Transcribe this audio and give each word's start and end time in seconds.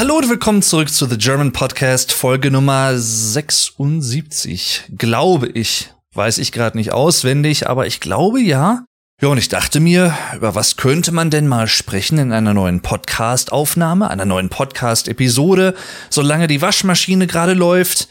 Hallo 0.00 0.16
und 0.16 0.30
willkommen 0.30 0.62
zurück 0.62 0.88
zu 0.88 1.04
The 1.04 1.18
German 1.18 1.52
Podcast, 1.52 2.12
Folge 2.12 2.50
Nummer 2.50 2.96
76. 2.96 4.84
Glaube 4.96 5.48
ich. 5.48 5.92
Weiß 6.14 6.38
ich 6.38 6.52
gerade 6.52 6.78
nicht 6.78 6.94
auswendig, 6.94 7.68
aber 7.68 7.86
ich 7.86 8.00
glaube 8.00 8.40
ja. 8.40 8.86
Ja, 9.20 9.28
und 9.28 9.36
ich 9.36 9.50
dachte 9.50 9.78
mir, 9.78 10.16
über 10.34 10.54
was 10.54 10.78
könnte 10.78 11.12
man 11.12 11.28
denn 11.28 11.46
mal 11.46 11.68
sprechen 11.68 12.16
in 12.16 12.32
einer 12.32 12.54
neuen 12.54 12.80
Podcast-Aufnahme, 12.80 14.08
einer 14.08 14.24
neuen 14.24 14.48
Podcast-Episode, 14.48 15.74
solange 16.08 16.46
die 16.46 16.62
Waschmaschine 16.62 17.26
gerade 17.26 17.52
läuft? 17.52 18.08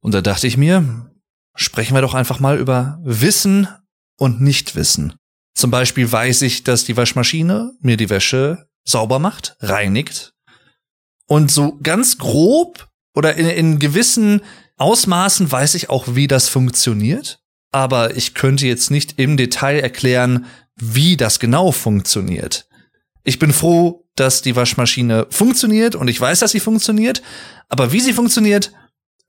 Und 0.00 0.14
da 0.14 0.20
dachte 0.20 0.46
ich 0.46 0.56
mir, 0.56 1.10
sprechen 1.56 1.96
wir 1.96 2.02
doch 2.02 2.14
einfach 2.14 2.38
mal 2.38 2.56
über 2.56 3.00
Wissen 3.02 3.66
und 4.16 4.40
Nichtwissen. 4.40 5.14
Zum 5.56 5.72
Beispiel 5.72 6.12
weiß 6.12 6.42
ich, 6.42 6.62
dass 6.62 6.84
die 6.84 6.96
Waschmaschine 6.96 7.72
mir 7.80 7.96
die 7.96 8.10
Wäsche 8.10 8.68
sauber 8.84 9.18
macht, 9.18 9.56
reinigt, 9.58 10.31
und 11.32 11.50
so 11.50 11.78
ganz 11.82 12.18
grob 12.18 12.90
oder 13.14 13.36
in, 13.36 13.46
in 13.46 13.78
gewissen 13.78 14.42
Ausmaßen 14.76 15.50
weiß 15.50 15.76
ich 15.76 15.88
auch, 15.88 16.14
wie 16.14 16.26
das 16.26 16.50
funktioniert. 16.50 17.42
Aber 17.70 18.18
ich 18.18 18.34
könnte 18.34 18.66
jetzt 18.66 18.90
nicht 18.90 19.18
im 19.18 19.38
Detail 19.38 19.80
erklären, 19.80 20.44
wie 20.76 21.16
das 21.16 21.38
genau 21.38 21.72
funktioniert. 21.72 22.68
Ich 23.24 23.38
bin 23.38 23.54
froh, 23.54 24.06
dass 24.14 24.42
die 24.42 24.56
Waschmaschine 24.56 25.26
funktioniert 25.30 25.94
und 25.94 26.08
ich 26.08 26.20
weiß, 26.20 26.40
dass 26.40 26.50
sie 26.50 26.60
funktioniert. 26.60 27.22
Aber 27.70 27.92
wie 27.92 28.00
sie 28.00 28.12
funktioniert, 28.12 28.70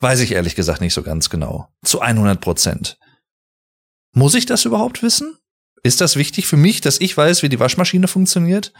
weiß 0.02 0.20
ich 0.20 0.34
ehrlich 0.34 0.56
gesagt 0.56 0.82
nicht 0.82 0.94
so 0.94 1.04
ganz 1.04 1.30
genau. 1.30 1.70
Zu 1.86 2.02
100 2.02 2.42
Prozent. 2.42 2.98
Muss 4.12 4.36
ich 4.36 4.46
das 4.46 4.66
überhaupt 4.66 5.04
wissen? 5.04 5.38
Ist 5.84 6.02
das 6.02 6.18
wichtig 6.18 6.48
für 6.48 6.58
mich, 6.58 6.82
dass 6.82 7.00
ich 7.00 7.16
weiß, 7.16 7.44
wie 7.44 7.50
die 7.50 7.62
Waschmaschine 7.62 8.10
funktioniert? 8.10 8.74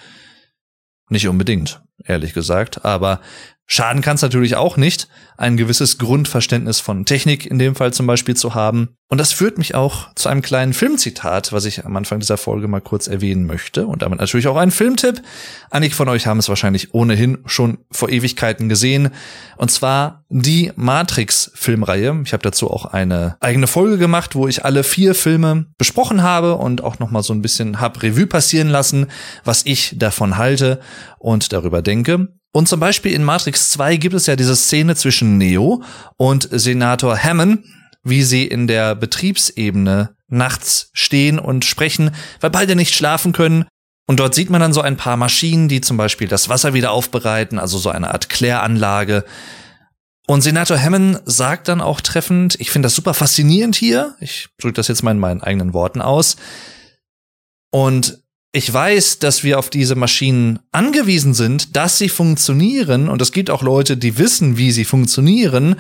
Nicht 1.08 1.30
unbedingt, 1.30 1.82
ehrlich 2.06 2.34
gesagt, 2.34 2.86
aber 2.86 3.20
Schaden 3.66 4.02
kann 4.02 4.16
es 4.16 4.22
natürlich 4.22 4.56
auch 4.56 4.78
nicht, 4.78 5.08
ein 5.38 5.58
gewisses 5.58 5.98
Grundverständnis 5.98 6.80
von 6.80 7.06
Technik 7.06 7.46
in 7.46 7.60
dem 7.60 7.76
Fall 7.76 7.94
zum 7.94 8.06
Beispiel 8.06 8.36
zu 8.36 8.54
haben. 8.54 8.90
Und 9.08 9.20
das 9.20 9.32
führt 9.32 9.58
mich 9.58 9.76
auch 9.76 10.14
zu 10.16 10.28
einem 10.30 10.42
kleinen 10.42 10.74
Filmzitat, 10.74 11.54
was 11.54 11.66
ich 11.66 11.86
am 11.86 11.96
Anfang 11.96 12.20
dieser 12.20 12.38
Folge 12.38 12.68
mal 12.68 12.82
kurz 12.82 13.08
erwähnen 13.08 13.46
möchte. 13.46 13.88
Und 13.88 14.02
damit 14.02 14.20
natürlich 14.20 14.48
auch 14.48 14.58
ein 14.58 14.72
Filmtipp. 14.72 15.22
Einige 15.70 15.96
von 15.96 16.10
euch 16.10 16.28
haben 16.28 16.40
es 16.40 16.50
wahrscheinlich 16.50 16.94
ohnehin 16.94 17.40
schon 17.46 17.80
vor 17.92 18.10
Ewigkeiten 18.10 18.70
gesehen. 18.70 19.10
Und 19.56 19.72
zwar 19.72 20.24
die 20.30 20.72
Matrix-Filmreihe. 20.76 22.22
Ich 22.26 22.34
habe 22.34 22.44
dazu 22.44 22.70
auch 22.72 22.86
eine 22.86 23.38
eigene 23.40 23.68
Folge 23.68 23.98
gemacht, 23.98 24.36
wo 24.36 24.48
ich 24.48 24.66
alle 24.66 24.84
vier 24.84 25.16
Filme 25.16 25.68
besprochen 25.78 26.24
habe 26.24 26.56
und 26.56 26.84
auch 26.84 27.00
nochmal 27.00 27.24
so 27.24 27.34
ein 27.34 27.42
bisschen 27.42 27.80
hab 27.80 28.02
Revue 28.02 28.28
passieren 28.28 28.70
lassen, 28.70 29.08
was 29.44 29.66
ich 29.66 29.96
davon 29.98 30.38
halte 30.38 30.80
und 31.20 31.54
darüber 31.54 31.82
denke. 31.82 31.93
Und 32.52 32.68
zum 32.68 32.80
Beispiel 32.80 33.14
in 33.14 33.24
Matrix 33.24 33.70
2 33.70 33.98
gibt 33.98 34.16
es 34.16 34.28
ja 34.28 34.36
diese 34.36 34.56
Szene 34.56 34.96
zwischen 34.96 35.38
Neo 35.38 35.84
und 36.18 36.48
Senator 36.52 37.18
Hammond, 37.18 37.66
wie 38.04 38.24
sie 38.24 38.46
in 38.46 38.68
der 38.68 38.96
Betriebsebene 38.96 40.16
nachts 40.28 40.90
stehen 40.94 41.40
und 41.40 41.66
sprechen, 41.66 42.12
weil 42.42 42.50
beide 42.50 42.76
nicht 42.76 42.94
schlafen 42.94 43.34
können. 43.34 43.66
Und 44.06 44.20
dort 44.20 44.36
sieht 44.36 44.50
man 44.50 44.62
dann 44.62 44.74
so 44.74 44.82
ein 44.82 44.98
paar 44.98 45.18
Maschinen, 45.18 45.68
die 45.68 45.82
zum 45.82 45.98
Beispiel 45.98 46.28
das 46.28 46.50
Wasser 46.50 46.74
wieder 46.74 46.92
aufbereiten, 46.92 47.58
also 47.58 47.78
so 47.78 47.90
eine 47.90 48.12
Art 48.12 48.30
Kläranlage. 48.30 49.24
Und 50.28 50.42
Senator 50.42 50.78
Hammond 50.78 51.22
sagt 51.26 51.68
dann 51.68 51.82
auch 51.82 52.02
treffend, 52.02 52.56
ich 52.60 52.72
finde 52.72 52.88
das 52.88 52.96
super 52.96 53.14
faszinierend 53.14 53.76
hier, 53.76 54.16
ich 54.20 54.50
drücke 54.60 54.76
das 54.76 54.88
jetzt 54.88 55.04
mal 55.04 55.12
in 55.12 55.20
meinen 55.20 55.42
eigenen 55.42 55.74
Worten 55.74 56.02
aus. 56.02 56.38
Und 57.72 58.23
ich 58.56 58.72
weiß, 58.72 59.18
dass 59.18 59.44
wir 59.44 59.58
auf 59.58 59.72
diese 59.72 59.96
Maschinen 59.96 60.60
angewiesen 60.72 61.34
sind, 61.34 61.76
dass 61.76 61.98
sie 61.98 62.08
funktionieren. 62.08 63.10
Und 63.10 63.20
es 63.22 63.32
gibt 63.32 63.50
auch 63.50 63.64
Leute, 63.64 63.98
die 63.98 64.20
wissen, 64.20 64.58
wie 64.58 64.72
sie 64.72 64.86
funktionieren. 64.86 65.76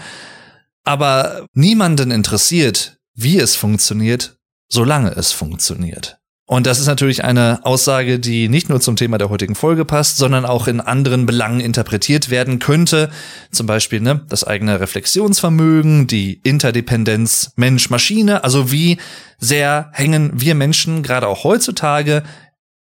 Aber 0.84 1.46
niemanden 1.54 2.10
interessiert, 2.10 2.98
wie 3.14 3.38
es 3.38 3.56
funktioniert, 3.56 4.38
solange 4.70 5.12
es 5.12 5.32
funktioniert. 5.32 6.18
Und 6.46 6.68
das 6.68 6.80
ist 6.80 6.88
natürlich 6.88 7.24
eine 7.24 7.60
Aussage, 7.64 8.20
die 8.20 8.50
nicht 8.50 8.70
nur 8.70 8.82
zum 8.82 8.96
Thema 8.96 9.18
der 9.18 9.30
heutigen 9.30 9.56
Folge 9.56 9.86
passt, 9.86 10.18
sondern 10.18 10.44
auch 10.44 10.68
in 10.68 10.82
anderen 10.82 11.26
Belangen 11.26 11.62
interpretiert 11.62 12.32
werden 12.32 12.60
könnte. 12.60 13.12
Zum 13.52 13.66
Beispiel 13.68 14.02
ne, 14.02 14.26
das 14.28 14.44
eigene 14.44 14.80
Reflexionsvermögen, 14.80 16.08
die 16.08 16.42
Interdependenz 16.44 17.52
Mensch-Maschine. 17.56 18.44
Also 18.44 18.72
wie 18.72 18.98
sehr 19.38 19.90
hängen 19.94 20.32
wir 20.34 20.56
Menschen 20.56 21.02
gerade 21.02 21.28
auch 21.28 21.44
heutzutage 21.44 22.24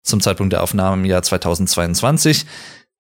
zum 0.03 0.21
Zeitpunkt 0.21 0.53
der 0.53 0.63
Aufnahme 0.63 1.03
im 1.03 1.05
Jahr 1.05 1.23
2022 1.23 2.47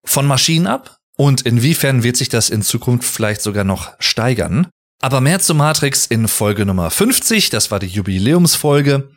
von 0.04 0.26
Maschinen 0.26 0.66
ab? 0.66 0.98
Und 1.16 1.42
inwiefern 1.42 2.04
wird 2.04 2.16
sich 2.16 2.28
das 2.28 2.48
in 2.48 2.62
Zukunft 2.62 3.08
vielleicht 3.08 3.42
sogar 3.42 3.64
noch 3.64 3.92
steigern? 3.98 4.68
Aber 5.00 5.20
mehr 5.20 5.40
zu 5.40 5.54
Matrix 5.54 6.06
in 6.06 6.28
Folge 6.28 6.64
Nummer 6.64 6.90
50, 6.90 7.50
das 7.50 7.70
war 7.70 7.78
die 7.78 7.86
Jubiläumsfolge. 7.86 9.10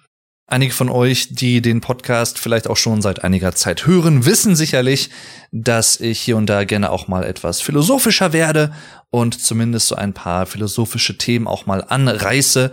Einige 0.51 0.73
von 0.73 0.89
euch, 0.89 1.33
die 1.33 1.61
den 1.61 1.79
Podcast 1.79 2.37
vielleicht 2.37 2.67
auch 2.67 2.75
schon 2.75 3.01
seit 3.01 3.23
einiger 3.23 3.55
Zeit 3.55 3.85
hören, 3.85 4.25
wissen 4.25 4.55
sicherlich, 4.55 5.09
dass 5.51 5.99
ich 5.99 6.19
hier 6.19 6.35
und 6.37 6.47
da 6.47 6.65
gerne 6.65 6.89
auch 6.89 7.07
mal 7.07 7.23
etwas 7.23 7.61
philosophischer 7.61 8.33
werde 8.33 8.73
und 9.09 9.41
zumindest 9.41 9.87
so 9.87 9.95
ein 9.95 10.13
paar 10.13 10.45
philosophische 10.45 11.17
Themen 11.17 11.47
auch 11.47 11.67
mal 11.67 11.83
anreiße. 11.83 12.71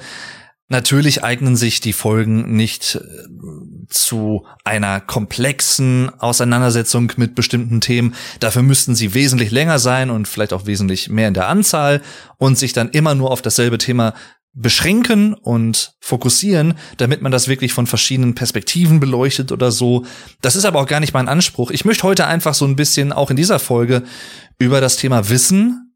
Natürlich 0.68 1.22
eignen 1.22 1.56
sich 1.56 1.80
die 1.80 1.92
Folgen 1.92 2.56
nicht 2.56 2.96
äh, 2.96 3.77
zu 3.88 4.46
einer 4.64 5.00
komplexen 5.00 6.10
Auseinandersetzung 6.18 7.12
mit 7.16 7.34
bestimmten 7.34 7.80
Themen. 7.80 8.14
Dafür 8.40 8.62
müssten 8.62 8.94
sie 8.94 9.14
wesentlich 9.14 9.50
länger 9.50 9.78
sein 9.78 10.10
und 10.10 10.28
vielleicht 10.28 10.52
auch 10.52 10.66
wesentlich 10.66 11.08
mehr 11.08 11.28
in 11.28 11.34
der 11.34 11.48
Anzahl 11.48 12.02
und 12.36 12.58
sich 12.58 12.72
dann 12.72 12.90
immer 12.90 13.14
nur 13.14 13.30
auf 13.30 13.42
dasselbe 13.42 13.78
Thema 13.78 14.14
beschränken 14.54 15.34
und 15.34 15.94
fokussieren, 16.00 16.74
damit 16.96 17.22
man 17.22 17.30
das 17.30 17.48
wirklich 17.48 17.72
von 17.72 17.86
verschiedenen 17.86 18.34
Perspektiven 18.34 18.98
beleuchtet 18.98 19.52
oder 19.52 19.70
so. 19.70 20.04
Das 20.40 20.56
ist 20.56 20.64
aber 20.64 20.80
auch 20.80 20.86
gar 20.86 21.00
nicht 21.00 21.14
mein 21.14 21.28
Anspruch. 21.28 21.70
Ich 21.70 21.84
möchte 21.84 22.02
heute 22.02 22.26
einfach 22.26 22.54
so 22.54 22.64
ein 22.64 22.76
bisschen 22.76 23.12
auch 23.12 23.30
in 23.30 23.36
dieser 23.36 23.58
Folge 23.58 24.02
über 24.58 24.80
das 24.80 24.96
Thema 24.96 25.28
Wissen 25.28 25.94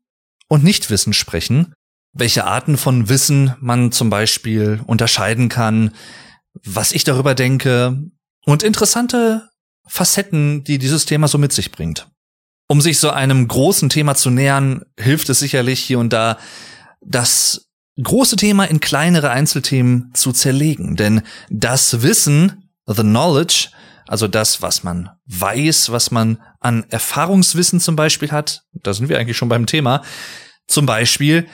und 0.48 0.62
Nichtwissen 0.62 1.12
sprechen 1.12 1.74
welche 2.12 2.44
Arten 2.44 2.76
von 2.76 3.08
Wissen 3.08 3.54
man 3.60 3.90
zum 3.90 4.10
Beispiel 4.10 4.80
unterscheiden 4.86 5.48
kann, 5.48 5.92
was 6.54 6.92
ich 6.92 7.04
darüber 7.04 7.34
denke 7.34 7.98
und 8.44 8.62
interessante 8.62 9.48
Facetten, 9.86 10.64
die 10.64 10.78
dieses 10.78 11.06
Thema 11.06 11.28
so 11.28 11.38
mit 11.38 11.52
sich 11.52 11.72
bringt. 11.72 12.08
Um 12.68 12.80
sich 12.80 12.98
so 12.98 13.10
einem 13.10 13.48
großen 13.48 13.88
Thema 13.88 14.14
zu 14.14 14.30
nähern, 14.30 14.82
hilft 14.98 15.28
es 15.28 15.40
sicherlich 15.40 15.80
hier 15.80 15.98
und 15.98 16.12
da, 16.12 16.38
das 17.00 17.68
große 18.02 18.36
Thema 18.36 18.64
in 18.64 18.80
kleinere 18.80 19.30
Einzelthemen 19.30 20.12
zu 20.14 20.32
zerlegen. 20.32 20.96
Denn 20.96 21.22
das 21.50 22.02
Wissen, 22.02 22.70
the 22.86 23.02
knowledge, 23.02 23.68
also 24.06 24.28
das, 24.28 24.62
was 24.62 24.82
man 24.82 25.10
weiß, 25.26 25.90
was 25.90 26.10
man 26.10 26.38
an 26.60 26.84
Erfahrungswissen 26.88 27.80
zum 27.80 27.96
Beispiel 27.96 28.30
hat, 28.30 28.62
da 28.72 28.94
sind 28.94 29.08
wir 29.08 29.18
eigentlich 29.18 29.36
schon 29.36 29.48
beim 29.48 29.66
Thema, 29.66 30.02
zum 30.66 30.86
Beispiel, 30.86 31.46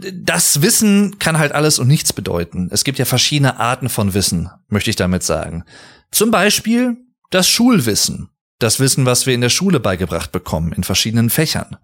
das 0.00 0.62
Wissen 0.62 1.18
kann 1.18 1.38
halt 1.38 1.52
alles 1.52 1.78
und 1.78 1.88
nichts 1.88 2.12
bedeuten. 2.12 2.68
Es 2.70 2.84
gibt 2.84 2.98
ja 2.98 3.04
verschiedene 3.04 3.60
Arten 3.60 3.88
von 3.88 4.14
Wissen, 4.14 4.50
möchte 4.68 4.90
ich 4.90 4.96
damit 4.96 5.22
sagen. 5.22 5.64
Zum 6.10 6.30
Beispiel 6.30 6.96
das 7.30 7.48
Schulwissen. 7.48 8.30
Das 8.58 8.80
Wissen, 8.80 9.04
was 9.04 9.26
wir 9.26 9.34
in 9.34 9.40
der 9.40 9.50
Schule 9.50 9.80
beigebracht 9.80 10.32
bekommen, 10.32 10.72
in 10.72 10.84
verschiedenen 10.84 11.28
Fächern. 11.28 11.76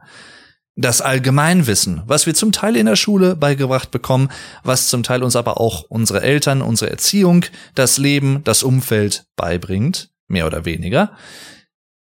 Das 0.77 1.01
Allgemeinwissen, 1.01 2.03
was 2.07 2.27
wir 2.27 2.35
zum 2.35 2.53
Teil 2.53 2.77
in 2.77 2.87
der 2.87 2.97
Schule 2.97 3.37
beigebracht 3.37 3.91
bekommen, 3.91 4.31
was 4.63 4.89
zum 4.89 5.03
Teil 5.03 5.23
uns 5.23 5.37
aber 5.37 5.61
auch 5.61 5.83
unsere 5.83 6.23
Eltern, 6.23 6.63
unsere 6.63 6.91
Erziehung, 6.91 7.45
das 7.75 7.99
Leben, 7.99 8.43
das 8.45 8.63
Umfeld 8.63 9.27
beibringt, 9.37 10.11
mehr 10.29 10.47
oder 10.47 10.65
weniger. 10.65 11.13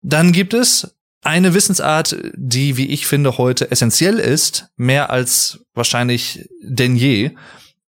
Dann 0.02 0.32
gibt 0.32 0.52
es 0.54 0.94
eine 1.22 1.54
Wissensart, 1.54 2.16
die, 2.34 2.76
wie 2.76 2.86
ich 2.86 3.06
finde, 3.06 3.38
heute 3.38 3.70
essentiell 3.70 4.18
ist, 4.18 4.66
mehr 4.76 5.10
als 5.10 5.64
wahrscheinlich 5.72 6.48
denn 6.62 6.96
je 6.96 7.30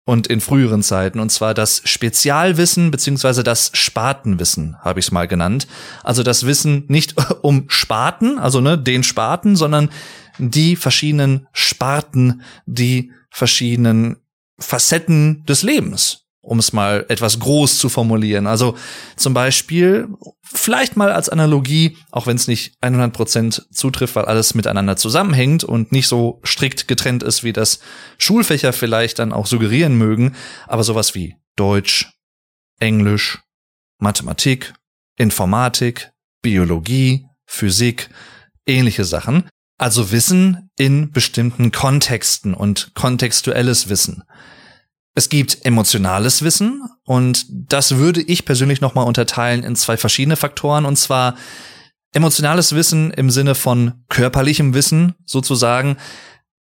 und 0.04 0.26
in 0.28 0.40
früheren 0.40 0.82
Zeiten, 0.82 1.18
und 1.18 1.30
zwar 1.30 1.54
das 1.54 1.82
Spezialwissen 1.84 2.90
beziehungsweise 2.90 3.42
das 3.42 3.70
Spatenwissen, 3.74 4.76
habe 4.80 5.00
ich 5.00 5.06
es 5.06 5.12
mal 5.12 5.26
genannt. 5.26 5.66
Also 6.02 6.22
das 6.22 6.46
Wissen 6.46 6.84
nicht 6.88 7.14
um 7.42 7.64
Spaten, 7.68 8.38
also 8.38 8.60
ne, 8.60 8.78
den 8.78 9.02
Spaten, 9.02 9.56
sondern 9.56 9.90
die 10.38 10.76
verschiedenen 10.76 11.46
Sparten, 11.52 12.42
die 12.66 13.12
verschiedenen 13.30 14.16
Facetten 14.58 15.44
des 15.46 15.62
Lebens 15.62 16.23
um 16.44 16.58
es 16.58 16.72
mal 16.72 17.06
etwas 17.08 17.40
groß 17.40 17.78
zu 17.78 17.88
formulieren. 17.88 18.46
Also 18.46 18.76
zum 19.16 19.34
Beispiel, 19.34 20.08
vielleicht 20.42 20.96
mal 20.96 21.10
als 21.10 21.28
Analogie, 21.28 21.96
auch 22.10 22.26
wenn 22.26 22.36
es 22.36 22.46
nicht 22.46 22.76
100% 22.82 23.72
zutrifft, 23.72 24.14
weil 24.14 24.26
alles 24.26 24.54
miteinander 24.54 24.96
zusammenhängt 24.96 25.64
und 25.64 25.90
nicht 25.90 26.06
so 26.06 26.40
strikt 26.44 26.86
getrennt 26.86 27.22
ist, 27.22 27.44
wie 27.44 27.52
das 27.52 27.80
Schulfächer 28.18 28.72
vielleicht 28.72 29.18
dann 29.18 29.32
auch 29.32 29.46
suggerieren 29.46 29.96
mögen, 29.96 30.36
aber 30.66 30.84
sowas 30.84 31.14
wie 31.14 31.36
Deutsch, 31.56 32.10
Englisch, 32.78 33.40
Mathematik, 33.98 34.74
Informatik, 35.16 36.10
Biologie, 36.42 37.26
Physik, 37.46 38.10
ähnliche 38.66 39.04
Sachen. 39.04 39.48
Also 39.78 40.12
Wissen 40.12 40.70
in 40.76 41.10
bestimmten 41.10 41.72
Kontexten 41.72 42.54
und 42.54 42.92
kontextuelles 42.94 43.88
Wissen. 43.88 44.22
Es 45.14 45.28
gibt 45.28 45.64
emotionales 45.64 46.42
Wissen 46.42 46.82
und 47.04 47.46
das 47.48 47.96
würde 47.96 48.20
ich 48.20 48.44
persönlich 48.44 48.80
nochmal 48.80 49.06
unterteilen 49.06 49.62
in 49.62 49.76
zwei 49.76 49.96
verschiedene 49.96 50.36
Faktoren 50.36 50.86
und 50.86 50.96
zwar 50.96 51.36
emotionales 52.12 52.74
Wissen 52.74 53.10
im 53.12 53.30
Sinne 53.30 53.54
von 53.54 54.04
körperlichem 54.08 54.74
Wissen 54.74 55.14
sozusagen. 55.24 55.96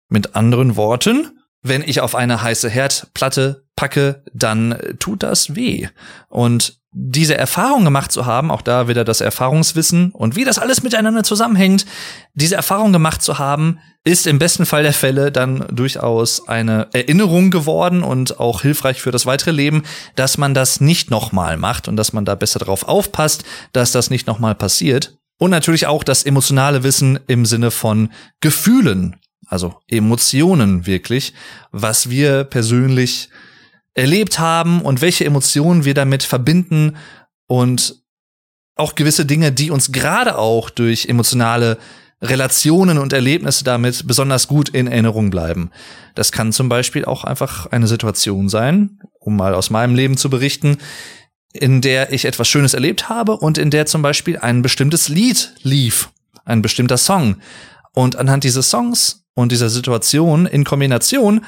Mit 0.09 0.35
anderen 0.35 0.75
Worten, 0.75 1.39
wenn 1.61 1.83
ich 1.83 2.01
auf 2.01 2.15
eine 2.15 2.41
heiße 2.41 2.69
Herdplatte 2.69 3.65
packe, 3.77 4.25
dann 4.33 4.77
tut 4.99 5.23
das 5.23 5.55
weh. 5.55 5.87
Und 6.27 6.80
diese 6.93 7.37
Erfahrung 7.37 7.85
gemacht 7.85 8.11
zu 8.11 8.25
haben, 8.25 8.51
auch 8.51 8.61
da 8.61 8.89
wieder 8.89 9.05
das 9.05 9.21
Erfahrungswissen 9.21 10.11
und 10.11 10.35
wie 10.35 10.43
das 10.43 10.59
alles 10.59 10.83
miteinander 10.83 11.23
zusammenhängt, 11.23 11.85
diese 12.33 12.55
Erfahrung 12.55 12.91
gemacht 12.91 13.21
zu 13.21 13.39
haben, 13.39 13.79
ist 14.03 14.27
im 14.27 14.39
besten 14.39 14.65
Fall 14.65 14.83
der 14.83 14.93
Fälle 14.93 15.31
dann 15.31 15.65
durchaus 15.71 16.49
eine 16.49 16.87
Erinnerung 16.91 17.49
geworden 17.49 18.03
und 18.03 18.39
auch 18.39 18.61
hilfreich 18.61 19.01
für 19.01 19.11
das 19.11 19.25
weitere 19.25 19.51
Leben, 19.51 19.83
dass 20.15 20.37
man 20.37 20.53
das 20.53 20.81
nicht 20.81 21.09
nochmal 21.11 21.55
macht 21.55 21.87
und 21.87 21.95
dass 21.95 22.11
man 22.11 22.25
da 22.25 22.35
besser 22.35 22.59
drauf 22.59 22.87
aufpasst, 22.87 23.45
dass 23.71 23.93
das 23.93 24.09
nicht 24.09 24.27
nochmal 24.27 24.55
passiert. 24.55 25.17
Und 25.37 25.51
natürlich 25.51 25.87
auch 25.87 26.03
das 26.03 26.23
emotionale 26.23 26.83
Wissen 26.83 27.19
im 27.27 27.45
Sinne 27.45 27.71
von 27.71 28.09
Gefühlen, 28.41 29.15
also 29.47 29.75
Emotionen 29.87 30.85
wirklich, 30.85 31.33
was 31.71 32.09
wir 32.09 32.43
persönlich 32.43 33.29
erlebt 33.93 34.39
haben 34.39 34.81
und 34.81 35.01
welche 35.01 35.25
Emotionen 35.25 35.85
wir 35.85 35.93
damit 35.93 36.23
verbinden 36.23 36.95
und 37.47 38.01
auch 38.75 38.95
gewisse 38.95 39.25
Dinge, 39.25 39.51
die 39.51 39.71
uns 39.71 39.91
gerade 39.91 40.37
auch 40.37 40.69
durch 40.69 41.07
emotionale 41.07 41.77
Relationen 42.21 42.97
und 42.99 43.13
Erlebnisse 43.13 43.63
damit 43.63 44.05
besonders 44.07 44.47
gut 44.47 44.69
in 44.69 44.87
Erinnerung 44.87 45.29
bleiben. 45.29 45.71
Das 46.15 46.31
kann 46.31 46.53
zum 46.53 46.69
Beispiel 46.69 47.03
auch 47.03 47.23
einfach 47.23 47.65
eine 47.67 47.87
Situation 47.87 48.47
sein, 48.47 48.99
um 49.19 49.35
mal 49.35 49.55
aus 49.55 49.69
meinem 49.69 49.95
Leben 49.95 50.17
zu 50.17 50.29
berichten, 50.29 50.77
in 51.51 51.81
der 51.81 52.13
ich 52.13 52.25
etwas 52.25 52.47
Schönes 52.47 52.73
erlebt 52.73 53.09
habe 53.09 53.35
und 53.37 53.57
in 53.57 53.71
der 53.71 53.85
zum 53.87 54.01
Beispiel 54.01 54.37
ein 54.37 54.61
bestimmtes 54.61 55.09
Lied 55.09 55.53
lief, 55.63 56.09
ein 56.45 56.61
bestimmter 56.61 56.97
Song. 56.97 57.37
Und 57.93 58.15
anhand 58.15 58.43
dieses 58.43 58.69
Songs 58.69 59.25
und 59.33 59.51
dieser 59.51 59.69
Situation 59.69 60.45
in 60.45 60.63
Kombination 60.63 61.43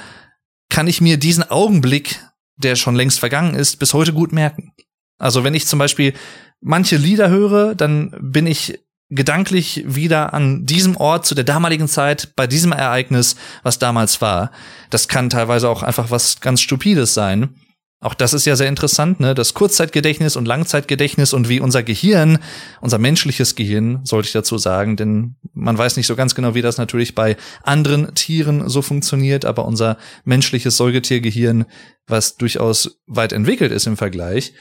kann 0.69 0.88
ich 0.88 1.01
mir 1.01 1.18
diesen 1.18 1.44
Augenblick 1.50 2.19
der 2.56 2.76
schon 2.76 2.96
längst 2.96 3.20
vergangen 3.20 3.56
ist, 3.56 3.78
bis 3.78 3.94
heute 3.94 4.14
gut 4.14 4.32
merken. 4.32 4.74
Also 5.18 5.44
wenn 5.44 5.54
ich 5.54 5.68
zum 5.68 5.80
Beispiel 5.80 6.14
manche 6.62 6.98
Lieder 6.98 7.30
höre, 7.30 7.76
dann 7.76 8.16
bin 8.20 8.48
ich 8.48 8.80
gedanklich 9.10 9.84
wieder 9.86 10.34
an 10.34 10.66
diesem 10.66 10.98
Ort 10.98 11.26
zu 11.26 11.36
der 11.36 11.44
damaligen 11.44 11.88
Zeit, 11.88 12.34
bei 12.36 12.48
diesem 12.48 12.72
Ereignis, 12.72 13.36
was 13.62 13.80
damals 13.80 14.22
war. 14.22 14.52
Das 14.90 15.08
kann 15.08 15.30
teilweise 15.30 15.70
auch 15.70 15.84
einfach 15.84 16.10
was 16.10 16.40
ganz 16.40 16.62
Stupides 16.62 17.14
sein. 17.14 17.56
Auch 18.04 18.14
das 18.14 18.34
ist 18.34 18.44
ja 18.44 18.58
sehr 18.58 18.68
interessant, 18.68 19.22
ne? 19.22 19.34
Das 19.34 19.54
Kurzzeitgedächtnis 19.54 20.36
und 20.36 20.46
Langzeitgedächtnis 20.46 21.32
und 21.32 21.48
wie 21.48 21.62
unser 21.62 21.84
Gehirn, 21.84 22.38
unser 22.82 22.98
menschliches 22.98 23.56
Gehirn, 23.56 24.02
sollte 24.04 24.28
ich 24.28 24.34
dazu 24.34 24.58
sagen, 24.58 24.98
denn 24.98 25.36
man 25.54 25.78
weiß 25.78 25.96
nicht 25.96 26.08
so 26.08 26.18
ganz 26.18 26.36
genau, 26.36 26.54
wie 26.54 26.62
das 26.62 26.78
natürlich 26.78 27.16
bei 27.16 27.38
anderen 27.64 28.14
Tieren 28.14 28.68
so 28.68 28.82
funktioniert, 28.82 29.46
aber 29.46 29.64
unser 29.64 29.98
menschliches 30.26 30.76
Säugetiergehirn, 30.76 31.64
was 32.06 32.36
durchaus 32.36 33.00
weit 33.08 33.32
entwickelt 33.32 33.72
ist 33.72 33.88
im 33.88 33.96
Vergleich, 33.96 34.54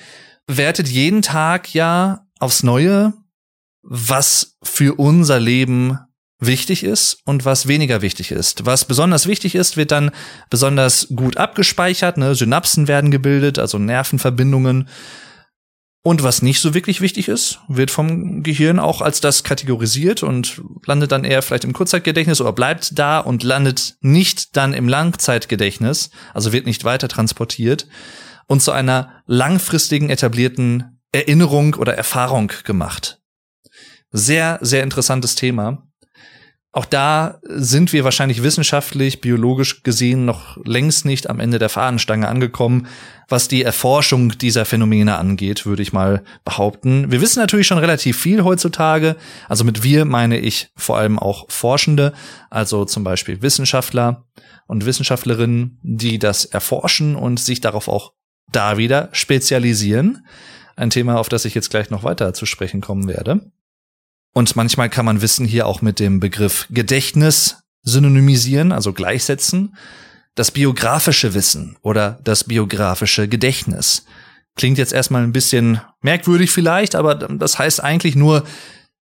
wertet 0.46 0.86
jeden 0.86 1.22
Tag 1.22 1.74
ja 1.74 2.26
aufs 2.38 2.62
Neue, 2.62 3.12
was 3.82 4.56
für 4.62 4.94
unser 5.00 5.40
Leben 5.40 5.98
wichtig 6.46 6.84
ist 6.84 7.18
und 7.24 7.44
was 7.44 7.68
weniger 7.68 8.02
wichtig 8.02 8.30
ist. 8.30 8.66
Was 8.66 8.84
besonders 8.84 9.26
wichtig 9.26 9.54
ist, 9.54 9.76
wird 9.76 9.92
dann 9.92 10.10
besonders 10.50 11.08
gut 11.14 11.36
abgespeichert, 11.36 12.16
ne? 12.18 12.34
Synapsen 12.34 12.88
werden 12.88 13.10
gebildet, 13.10 13.58
also 13.58 13.78
Nervenverbindungen. 13.78 14.88
Und 16.04 16.24
was 16.24 16.42
nicht 16.42 16.60
so 16.60 16.74
wirklich 16.74 17.00
wichtig 17.00 17.28
ist, 17.28 17.60
wird 17.68 17.92
vom 17.92 18.42
Gehirn 18.42 18.80
auch 18.80 19.02
als 19.02 19.20
das 19.20 19.44
kategorisiert 19.44 20.24
und 20.24 20.60
landet 20.84 21.12
dann 21.12 21.22
eher 21.22 21.42
vielleicht 21.42 21.62
im 21.62 21.72
Kurzzeitgedächtnis 21.72 22.40
oder 22.40 22.52
bleibt 22.52 22.98
da 22.98 23.20
und 23.20 23.44
landet 23.44 23.94
nicht 24.00 24.56
dann 24.56 24.74
im 24.74 24.88
Langzeitgedächtnis, 24.88 26.10
also 26.34 26.52
wird 26.52 26.66
nicht 26.66 26.82
weiter 26.82 27.06
transportiert 27.06 27.86
und 28.48 28.60
zu 28.62 28.72
einer 28.72 29.22
langfristigen 29.26 30.10
etablierten 30.10 31.00
Erinnerung 31.12 31.74
oder 31.74 31.94
Erfahrung 31.94 32.50
gemacht. 32.64 33.20
Sehr, 34.10 34.58
sehr 34.60 34.82
interessantes 34.82 35.36
Thema. 35.36 35.86
Auch 36.74 36.86
da 36.86 37.38
sind 37.44 37.92
wir 37.92 38.02
wahrscheinlich 38.02 38.42
wissenschaftlich, 38.42 39.20
biologisch 39.20 39.82
gesehen 39.82 40.24
noch 40.24 40.56
längst 40.64 41.04
nicht 41.04 41.28
am 41.28 41.38
Ende 41.38 41.58
der 41.58 41.68
Fahnenstange 41.68 42.26
angekommen, 42.26 42.86
was 43.28 43.46
die 43.46 43.62
Erforschung 43.62 44.38
dieser 44.38 44.64
Phänomene 44.64 45.16
angeht, 45.18 45.66
würde 45.66 45.82
ich 45.82 45.92
mal 45.92 46.24
behaupten. 46.46 47.12
Wir 47.12 47.20
wissen 47.20 47.40
natürlich 47.40 47.66
schon 47.66 47.76
relativ 47.76 48.18
viel 48.18 48.42
heutzutage. 48.42 49.16
Also 49.50 49.64
mit 49.64 49.82
wir 49.82 50.06
meine 50.06 50.38
ich 50.38 50.70
vor 50.74 50.96
allem 50.96 51.18
auch 51.18 51.44
Forschende, 51.50 52.14
also 52.48 52.86
zum 52.86 53.04
Beispiel 53.04 53.42
Wissenschaftler 53.42 54.24
und 54.66 54.86
Wissenschaftlerinnen, 54.86 55.78
die 55.82 56.18
das 56.18 56.46
erforschen 56.46 57.16
und 57.16 57.38
sich 57.38 57.60
darauf 57.60 57.86
auch 57.86 58.14
da 58.50 58.78
wieder 58.78 59.10
spezialisieren. 59.12 60.26
Ein 60.74 60.88
Thema, 60.88 61.18
auf 61.18 61.28
das 61.28 61.44
ich 61.44 61.54
jetzt 61.54 61.68
gleich 61.68 61.90
noch 61.90 62.02
weiter 62.02 62.32
zu 62.32 62.46
sprechen 62.46 62.80
kommen 62.80 63.08
werde. 63.08 63.52
Und 64.32 64.56
manchmal 64.56 64.88
kann 64.88 65.04
man 65.04 65.20
Wissen 65.22 65.46
hier 65.46 65.66
auch 65.66 65.82
mit 65.82 66.00
dem 66.00 66.20
Begriff 66.20 66.66
Gedächtnis 66.70 67.56
synonymisieren, 67.82 68.72
also 68.72 68.92
gleichsetzen. 68.92 69.76
Das 70.34 70.50
biografische 70.50 71.34
Wissen 71.34 71.76
oder 71.82 72.18
das 72.24 72.44
biografische 72.44 73.28
Gedächtnis. 73.28 74.06
Klingt 74.56 74.78
jetzt 74.78 74.92
erstmal 74.92 75.22
ein 75.22 75.32
bisschen 75.32 75.80
merkwürdig 76.00 76.50
vielleicht, 76.50 76.94
aber 76.94 77.14
das 77.14 77.58
heißt 77.58 77.82
eigentlich 77.82 78.16
nur, 78.16 78.44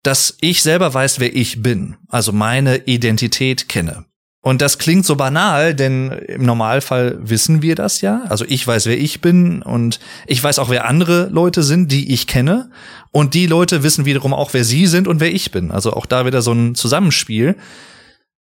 dass 0.03 0.37
ich 0.41 0.63
selber 0.63 0.93
weiß, 0.93 1.21
wer 1.21 1.35
ich 1.35 1.63
bin, 1.63 1.97
also 2.09 2.33
meine 2.33 2.79
Identität 2.87 3.69
kenne. 3.69 4.07
Und 4.43 4.63
das 4.63 4.79
klingt 4.79 5.05
so 5.05 5.17
banal, 5.17 5.75
denn 5.75 6.11
im 6.11 6.47
Normalfall 6.47 7.19
wissen 7.21 7.61
wir 7.61 7.75
das 7.75 8.01
ja. 8.01 8.23
Also 8.29 8.47
ich 8.49 8.67
weiß, 8.67 8.87
wer 8.87 8.99
ich 8.99 9.21
bin 9.21 9.61
und 9.61 10.01
ich 10.27 10.43
weiß 10.43 10.59
auch, 10.59 10.71
wer 10.71 10.87
andere 10.87 11.29
Leute 11.31 11.63
sind, 11.63 11.93
die 11.93 12.13
ich 12.13 12.27
kenne. 12.27 12.71
Und 13.13 13.35
die 13.35 13.47
Leute 13.47 13.83
wissen 13.83 14.07
wiederum 14.07 14.33
auch, 14.33 14.55
wer 14.55 14.65
sie 14.65 14.87
sind 14.87 15.09
und 15.09 15.21
wer 15.21 15.33
ich 15.33 15.51
bin. 15.51 15.71
Also 15.71 15.93
auch 15.93 16.07
da 16.07 16.25
wieder 16.25 16.41
so 16.41 16.53
ein 16.53 16.75
Zusammenspiel. 16.75 17.57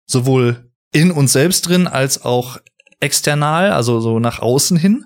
Sowohl 0.05 0.69
in 0.91 1.11
uns 1.11 1.31
selbst 1.31 1.67
drin 1.67 1.87
als 1.87 2.25
auch 2.25 2.57
external, 2.99 3.71
also 3.71 4.01
so 4.01 4.19
nach 4.19 4.39
außen 4.39 4.75
hin. 4.75 5.05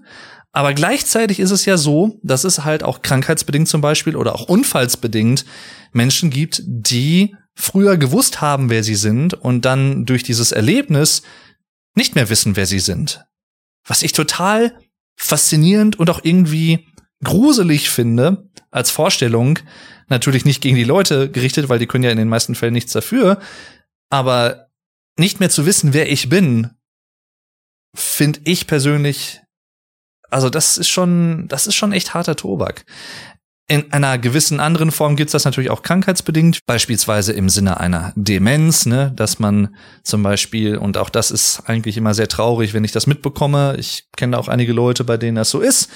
Aber 0.51 0.73
gleichzeitig 0.73 1.39
ist 1.39 1.51
es 1.51 1.65
ja 1.65 1.77
so, 1.77 2.19
dass 2.23 2.43
es 2.43 2.65
halt 2.65 2.83
auch 2.83 3.03
krankheitsbedingt 3.03 3.67
zum 3.67 3.81
Beispiel 3.81 4.15
oder 4.15 4.33
auch 4.33 4.49
unfallsbedingt 4.49 5.45
Menschen 5.93 6.31
gibt, 6.31 6.63
die 6.65 7.35
früher 7.59 7.97
gewusst 7.97 8.39
haben, 8.39 8.69
wer 8.69 8.83
sie 8.83 8.95
sind 8.95 9.33
und 9.33 9.65
dann 9.65 10.05
durch 10.05 10.23
dieses 10.23 10.53
Erlebnis 10.53 11.23
nicht 11.93 12.15
mehr 12.15 12.29
wissen, 12.29 12.55
wer 12.55 12.65
sie 12.65 12.79
sind. 12.79 13.25
Was 13.85 14.01
ich 14.01 14.13
total 14.13 14.79
faszinierend 15.17 15.99
und 15.99 16.09
auch 16.09 16.21
irgendwie 16.23 16.87
gruselig 17.21 17.89
finde 17.89 18.49
als 18.71 18.91
Vorstellung. 18.91 19.59
Natürlich 20.07 20.45
nicht 20.45 20.61
gegen 20.61 20.77
die 20.77 20.85
Leute 20.85 21.29
gerichtet, 21.29 21.67
weil 21.67 21.79
die 21.79 21.87
können 21.87 22.05
ja 22.05 22.11
in 22.11 22.17
den 22.17 22.29
meisten 22.29 22.55
Fällen 22.55 22.73
nichts 22.73 22.93
dafür. 22.93 23.39
Aber 24.09 24.69
nicht 25.17 25.41
mehr 25.41 25.49
zu 25.49 25.65
wissen, 25.65 25.93
wer 25.93 26.09
ich 26.09 26.29
bin, 26.29 26.71
finde 27.93 28.39
ich 28.45 28.67
persönlich, 28.67 29.41
also 30.29 30.49
das 30.49 30.77
ist 30.77 30.87
schon, 30.87 31.49
das 31.49 31.67
ist 31.67 31.75
schon 31.75 31.91
echt 31.91 32.13
harter 32.13 32.37
Tobak. 32.37 32.85
In 33.71 33.93
einer 33.93 34.17
gewissen 34.17 34.59
anderen 34.59 34.89
Form 34.89 35.15
gibt's 35.15 35.33
das 35.33 35.45
natürlich 35.45 35.69
auch 35.69 35.83
krankheitsbedingt, 35.83 36.65
beispielsweise 36.65 37.33
im 37.33 37.49
Sinne 37.49 37.79
einer 37.79 38.13
Demenz, 38.15 38.87
ne, 38.87 39.13
dass 39.15 39.37
man 39.37 39.75
zum 40.01 40.23
Beispiel, 40.23 40.75
und 40.75 40.97
auch 40.97 41.11
das 41.11 41.29
ist 41.29 41.61
eigentlich 41.67 41.95
immer 41.95 42.15
sehr 42.15 42.27
traurig, 42.27 42.73
wenn 42.73 42.83
ich 42.83 42.91
das 42.91 43.05
mitbekomme, 43.05 43.75
ich 43.77 44.07
kenne 44.17 44.39
auch 44.39 44.47
einige 44.47 44.73
Leute, 44.73 45.03
bei 45.03 45.17
denen 45.17 45.35
das 45.35 45.51
so 45.51 45.59
ist, 45.59 45.91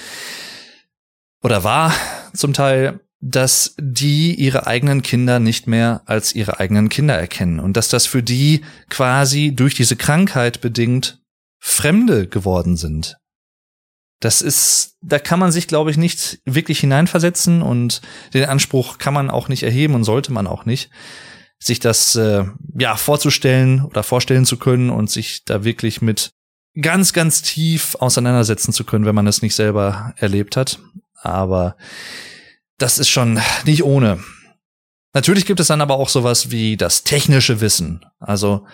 oder 1.42 1.64
war 1.64 1.92
zum 2.32 2.52
Teil, 2.52 3.00
dass 3.20 3.74
die 3.80 4.36
ihre 4.36 4.68
eigenen 4.68 5.02
Kinder 5.02 5.40
nicht 5.40 5.66
mehr 5.66 6.02
als 6.06 6.32
ihre 6.32 6.60
eigenen 6.60 6.88
Kinder 6.88 7.14
erkennen 7.14 7.58
und 7.58 7.76
dass 7.76 7.88
das 7.88 8.06
für 8.06 8.22
die 8.22 8.60
quasi 8.88 9.52
durch 9.52 9.74
diese 9.74 9.96
Krankheit 9.96 10.60
bedingt 10.60 11.18
Fremde 11.58 12.28
geworden 12.28 12.76
sind. 12.76 13.16
Das 14.24 14.40
ist, 14.40 14.96
da 15.02 15.18
kann 15.18 15.38
man 15.38 15.52
sich, 15.52 15.68
glaube 15.68 15.90
ich, 15.90 15.98
nicht 15.98 16.40
wirklich 16.46 16.80
hineinversetzen 16.80 17.60
und 17.60 18.00
den 18.32 18.46
Anspruch 18.46 18.96
kann 18.96 19.12
man 19.12 19.28
auch 19.28 19.48
nicht 19.48 19.62
erheben 19.62 19.94
und 19.94 20.04
sollte 20.04 20.32
man 20.32 20.46
auch 20.46 20.64
nicht, 20.64 20.88
sich 21.58 21.78
das 21.78 22.14
äh, 22.14 22.44
ja 22.78 22.96
vorzustellen 22.96 23.84
oder 23.84 24.02
vorstellen 24.02 24.46
zu 24.46 24.56
können 24.56 24.88
und 24.88 25.10
sich 25.10 25.44
da 25.44 25.62
wirklich 25.62 26.00
mit 26.00 26.32
ganz, 26.80 27.12
ganz 27.12 27.42
tief 27.42 27.96
auseinandersetzen 27.96 28.72
zu 28.72 28.84
können, 28.84 29.04
wenn 29.04 29.14
man 29.14 29.26
es 29.26 29.42
nicht 29.42 29.54
selber 29.54 30.14
erlebt 30.16 30.56
hat. 30.56 30.78
Aber 31.20 31.76
das 32.78 32.98
ist 32.98 33.10
schon 33.10 33.38
nicht 33.66 33.84
ohne. 33.84 34.24
Natürlich 35.12 35.44
gibt 35.44 35.60
es 35.60 35.66
dann 35.66 35.82
aber 35.82 35.96
auch 35.96 36.08
sowas 36.08 36.50
wie 36.50 36.78
das 36.78 37.04
technische 37.04 37.60
Wissen, 37.60 38.06
also 38.20 38.66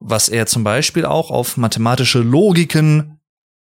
was 0.00 0.28
er 0.28 0.44
zum 0.44 0.64
Beispiel 0.64 1.06
auch 1.06 1.30
auf 1.30 1.56
mathematische 1.56 2.18
Logiken 2.18 3.17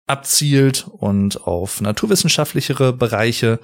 abzielt 0.08 0.88
und 0.88 1.42
auf 1.46 1.82
naturwissenschaftlichere 1.82 2.94
Bereiche. 2.94 3.60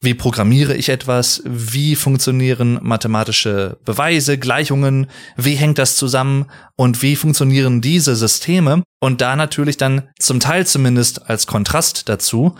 Wie 0.00 0.14
programmiere 0.14 0.74
ich 0.74 0.88
etwas? 0.88 1.42
Wie 1.44 1.94
funktionieren 1.94 2.80
mathematische 2.82 3.78
Beweise, 3.84 4.36
Gleichungen? 4.36 5.08
Wie 5.36 5.54
hängt 5.54 5.78
das 5.78 5.96
zusammen? 5.96 6.50
Und 6.74 7.02
wie 7.02 7.14
funktionieren 7.14 7.80
diese 7.80 8.16
Systeme? 8.16 8.82
Und 9.00 9.20
da 9.20 9.36
natürlich 9.36 9.76
dann 9.76 10.08
zum 10.18 10.40
Teil 10.40 10.66
zumindest 10.66 11.30
als 11.30 11.46
Kontrast 11.46 12.08
dazu, 12.08 12.56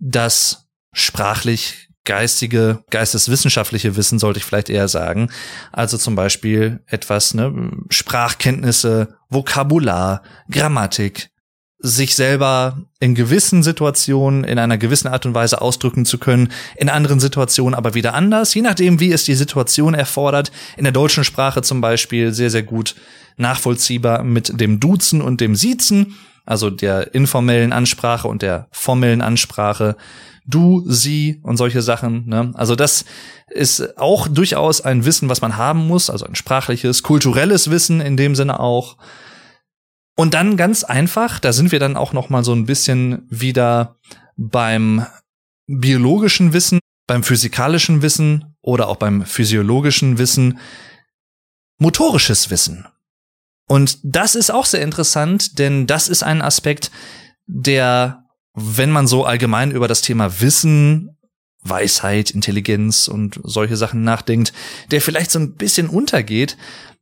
das 0.00 0.66
sprachlich 0.92 1.90
geistige, 2.04 2.82
geisteswissenschaftliche 2.90 3.94
Wissen, 3.94 4.18
sollte 4.18 4.38
ich 4.38 4.44
vielleicht 4.44 4.70
eher 4.70 4.88
sagen. 4.88 5.30
Also 5.70 5.98
zum 5.98 6.16
Beispiel 6.16 6.80
etwas, 6.86 7.34
ne, 7.34 7.70
Sprachkenntnisse, 7.90 9.16
Vokabular, 9.28 10.22
Grammatik, 10.50 11.30
sich 11.82 12.14
selber 12.14 12.82
in 12.98 13.14
gewissen 13.14 13.62
Situationen 13.62 14.44
in 14.44 14.58
einer 14.58 14.76
gewissen 14.76 15.08
Art 15.08 15.24
und 15.24 15.34
Weise 15.34 15.60
ausdrücken 15.62 16.04
zu 16.04 16.18
können, 16.18 16.52
in 16.76 16.90
anderen 16.90 17.20
Situationen 17.20 17.74
aber 17.74 17.94
wieder 17.94 18.14
anders, 18.14 18.52
je 18.54 18.62
nachdem, 18.62 19.00
wie 19.00 19.12
es 19.12 19.24
die 19.24 19.34
Situation 19.34 19.94
erfordert. 19.94 20.52
In 20.76 20.84
der 20.84 20.92
deutschen 20.92 21.24
Sprache 21.24 21.62
zum 21.62 21.80
Beispiel 21.80 22.32
sehr, 22.32 22.50
sehr 22.50 22.62
gut 22.62 22.96
nachvollziehbar 23.36 24.22
mit 24.22 24.60
dem 24.60 24.78
Duzen 24.78 25.22
und 25.22 25.40
dem 25.40 25.56
Siezen, 25.56 26.14
also 26.44 26.68
der 26.68 27.14
informellen 27.14 27.72
Ansprache 27.72 28.28
und 28.28 28.42
der 28.42 28.68
formellen 28.70 29.22
Ansprache 29.22 29.96
du, 30.46 30.84
sie 30.86 31.40
und 31.42 31.56
solche 31.56 31.82
Sachen. 31.82 32.28
Ne? 32.28 32.52
Also 32.54 32.76
das 32.76 33.04
ist 33.48 33.98
auch 33.98 34.28
durchaus 34.28 34.80
ein 34.80 35.04
Wissen, 35.04 35.28
was 35.28 35.40
man 35.40 35.56
haben 35.56 35.86
muss, 35.86 36.10
also 36.10 36.26
ein 36.26 36.34
sprachliches, 36.34 37.02
kulturelles 37.02 37.70
Wissen 37.70 38.00
in 38.00 38.16
dem 38.16 38.34
Sinne 38.34 38.60
auch. 38.60 38.96
Und 40.20 40.34
dann 40.34 40.58
ganz 40.58 40.84
einfach, 40.84 41.38
da 41.40 41.50
sind 41.50 41.72
wir 41.72 41.78
dann 41.78 41.96
auch 41.96 42.12
noch 42.12 42.28
mal 42.28 42.44
so 42.44 42.52
ein 42.52 42.66
bisschen 42.66 43.26
wieder 43.30 43.96
beim 44.36 45.06
biologischen 45.66 46.52
Wissen, 46.52 46.78
beim 47.06 47.22
physikalischen 47.22 48.02
Wissen 48.02 48.54
oder 48.60 48.88
auch 48.88 48.96
beim 48.96 49.24
physiologischen 49.24 50.18
Wissen, 50.18 50.58
motorisches 51.78 52.50
Wissen. 52.50 52.86
Und 53.66 53.98
das 54.02 54.34
ist 54.34 54.50
auch 54.50 54.66
sehr 54.66 54.82
interessant, 54.82 55.58
denn 55.58 55.86
das 55.86 56.06
ist 56.06 56.22
ein 56.22 56.42
Aspekt, 56.42 56.90
der 57.46 58.26
wenn 58.52 58.90
man 58.90 59.06
so 59.06 59.24
allgemein 59.24 59.70
über 59.70 59.88
das 59.88 60.02
Thema 60.02 60.42
Wissen, 60.42 61.16
Weisheit, 61.62 62.30
Intelligenz 62.30 63.08
und 63.08 63.40
solche 63.42 63.78
Sachen 63.78 64.04
nachdenkt, 64.04 64.52
der 64.90 65.00
vielleicht 65.00 65.30
so 65.30 65.38
ein 65.38 65.54
bisschen 65.54 65.88
untergeht, 65.88 66.58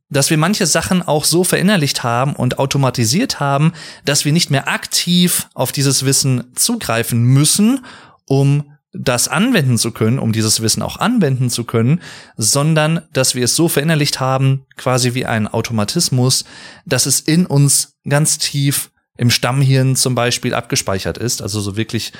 dass 0.09 0.29
wir 0.29 0.37
manche 0.37 0.65
Sachen 0.65 1.01
auch 1.01 1.23
so 1.23 1.43
verinnerlicht 1.43 2.03
haben 2.03 2.35
und 2.35 2.59
automatisiert 2.59 3.39
haben, 3.39 3.73
dass 4.05 4.25
wir 4.25 4.31
nicht 4.31 4.49
mehr 4.49 4.67
aktiv 4.67 5.47
auf 5.53 5.71
dieses 5.71 6.05
Wissen 6.05 6.51
zugreifen 6.55 7.21
müssen, 7.23 7.85
um 8.25 8.71
das 8.91 9.27
anwenden 9.27 9.77
zu 9.77 9.91
können, 9.91 10.17
um 10.17 10.31
dieses 10.31 10.61
Wissen 10.61 10.81
auch 10.81 10.97
anwenden 10.97 11.51
zu 11.51 11.63
können, 11.63 12.01
sondern 12.37 13.03
dass 13.13 13.35
wir 13.35 13.45
es 13.45 13.55
so 13.55 13.67
verinnerlicht 13.67 14.19
haben, 14.19 14.65
quasi 14.77 15.13
wie 15.13 15.27
ein 15.27 15.47
Automatismus, 15.47 16.43
dass 16.85 17.05
es 17.05 17.19
in 17.19 17.45
uns 17.45 17.93
ganz 18.07 18.39
tief 18.39 18.91
im 19.15 19.29
Stammhirn 19.29 19.95
zum 19.95 20.15
Beispiel 20.15 20.55
abgespeichert 20.55 21.19
ist. 21.19 21.41
Also 21.41 21.61
so 21.61 21.77
wirklich 21.77 22.13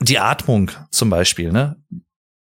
die 0.00 0.18
Atmung 0.18 0.70
zum 0.90 1.10
Beispiel. 1.10 1.52
Ne? 1.52 1.76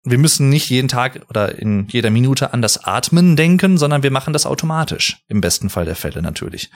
Wir 0.05 0.19
müssen 0.19 0.49
nicht 0.49 0.69
jeden 0.69 0.89
Tag 0.89 1.21
oder 1.29 1.59
in 1.59 1.87
jeder 1.89 2.11
Minute 2.11 2.53
an 2.53 2.63
das 2.63 2.85
Atmen 2.85 3.37
denken, 3.37 3.79
sondern 3.79 4.03
wir 4.03 4.11
machen 4.11 4.33
das 4.33 4.47
automatisch. 4.47 5.19
Im 5.29 5.41
besten 5.41 5.71
Fall 5.71 5.85
der 5.85 5.97
Fälle 5.97 6.23
natürlich. 6.23 6.71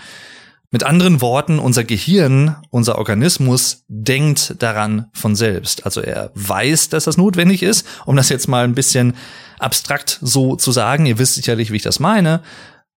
Mit 0.70 0.82
anderen 0.82 1.20
Worten, 1.20 1.58
unser 1.58 1.84
Gehirn, 1.84 2.56
unser 2.70 2.98
Organismus 2.98 3.84
denkt 3.88 4.60
daran 4.62 5.06
von 5.12 5.36
selbst. 5.36 5.84
Also 5.84 6.00
er 6.00 6.32
weiß, 6.34 6.88
dass 6.88 7.04
das 7.04 7.16
notwendig 7.16 7.62
ist, 7.62 7.86
um 8.04 8.16
das 8.16 8.28
jetzt 8.28 8.48
mal 8.48 8.64
ein 8.64 8.74
bisschen 8.74 9.14
abstrakt 9.58 10.18
so 10.22 10.56
zu 10.56 10.72
sagen. 10.72 11.06
Ihr 11.06 11.18
wisst 11.18 11.34
sicherlich, 11.34 11.70
wie 11.70 11.76
ich 11.76 11.82
das 11.82 12.00
meine. 12.00 12.42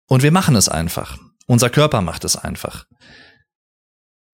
Und 0.09 0.23
wir 0.23 0.33
machen 0.33 0.57
es 0.57 0.69
einfach. 0.69 1.19
Unser 1.47 1.71
Körper 1.71 2.01
macht 2.01 2.25
es 2.25 2.37
einfach. 2.37 2.87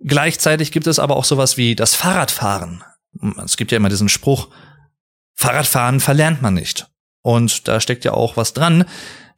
Gleichzeitig 0.01 0.71
gibt 0.71 0.87
es 0.87 0.99
aber 0.99 1.17
auch 1.17 1.25
sowas 1.25 1.57
wie 1.57 1.75
das 1.75 1.95
Fahrradfahren. 1.95 2.85
Es 3.45 3.57
gibt 3.57 3.73
ja 3.73 3.77
immer 3.77 3.89
diesen 3.89 4.09
Spruch, 4.09 4.49
Fahrradfahren 5.35 6.01
verlernt 6.01 6.43
man 6.43 6.55
nicht. 6.55 6.87
Und 7.23 7.69
da 7.69 7.81
steckt 7.81 8.05
ja 8.05 8.13
auch 8.13 8.37
was 8.37 8.53
dran. 8.53 8.85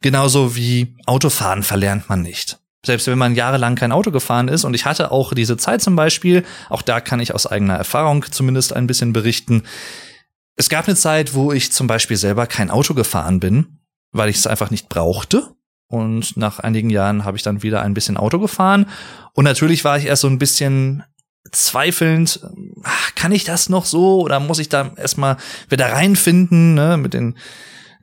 Genauso 0.01 0.55
wie 0.55 0.95
Autofahren 1.05 1.63
verlernt 1.63 2.09
man 2.09 2.21
nicht. 2.21 2.59
Selbst 2.85 3.07
wenn 3.07 3.17
man 3.17 3.35
jahrelang 3.35 3.75
kein 3.75 3.91
Auto 3.91 4.11
gefahren 4.11 4.47
ist, 4.47 4.63
und 4.63 4.73
ich 4.73 4.85
hatte 4.85 5.11
auch 5.11 5.33
diese 5.33 5.57
Zeit 5.57 5.81
zum 5.81 5.95
Beispiel, 5.95 6.45
auch 6.69 6.81
da 6.81 7.01
kann 7.01 7.19
ich 7.19 7.33
aus 7.33 7.47
eigener 7.47 7.75
Erfahrung 7.75 8.25
zumindest 8.29 8.73
ein 8.73 8.87
bisschen 8.87 9.13
berichten. 9.13 9.63
Es 10.55 10.69
gab 10.69 10.87
eine 10.87 10.95
Zeit, 10.95 11.33
wo 11.33 11.51
ich 11.51 11.71
zum 11.71 11.87
Beispiel 11.87 12.17
selber 12.17 12.47
kein 12.47 12.69
Auto 12.69 12.93
gefahren 12.93 13.39
bin, 13.39 13.79
weil 14.11 14.29
ich 14.29 14.37
es 14.37 14.47
einfach 14.47 14.69
nicht 14.69 14.89
brauchte. 14.89 15.49
Und 15.89 16.37
nach 16.37 16.59
einigen 16.59 16.89
Jahren 16.89 17.25
habe 17.25 17.37
ich 17.37 17.43
dann 17.43 17.63
wieder 17.63 17.81
ein 17.81 17.93
bisschen 17.93 18.17
Auto 18.17 18.39
gefahren. 18.39 18.87
Und 19.33 19.45
natürlich 19.45 19.83
war 19.83 19.97
ich 19.97 20.05
erst 20.05 20.21
so 20.21 20.27
ein 20.27 20.39
bisschen 20.39 21.03
zweifelnd, 21.51 22.39
ach, 22.83 23.15
kann 23.15 23.31
ich 23.31 23.43
das 23.43 23.69
noch 23.69 23.85
so 23.85 24.21
oder 24.21 24.39
muss 24.39 24.59
ich 24.59 24.69
da 24.69 24.91
erstmal 24.97 25.37
wieder 25.69 25.91
reinfinden, 25.91 26.73
ne, 26.73 26.97
mit 26.97 27.13
den 27.13 27.37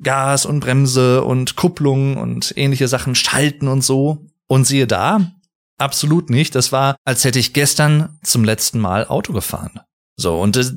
Gas 0.03 0.47
und 0.47 0.61
Bremse 0.61 1.25
und 1.25 1.57
Kupplung 1.57 2.17
und 2.17 2.53
ähnliche 2.57 2.89
Sachen 2.89 3.15
schalten 3.15 3.69
und 3.69 3.83
so. 3.83 4.27
Und 4.47 4.67
siehe 4.67 4.87
da, 4.87 5.33
absolut 5.79 6.31
nicht. 6.31 6.55
Das 6.55 6.73
war, 6.73 6.97
als 7.05 7.25
hätte 7.25 7.39
ich 7.39 7.53
gestern 7.53 8.19
zum 8.23 8.45
letzten 8.45 8.79
Mal 8.79 9.07
Auto 9.07 9.33
gefahren. 9.33 9.81
So, 10.17 10.41
und 10.41 10.55
das, 10.55 10.75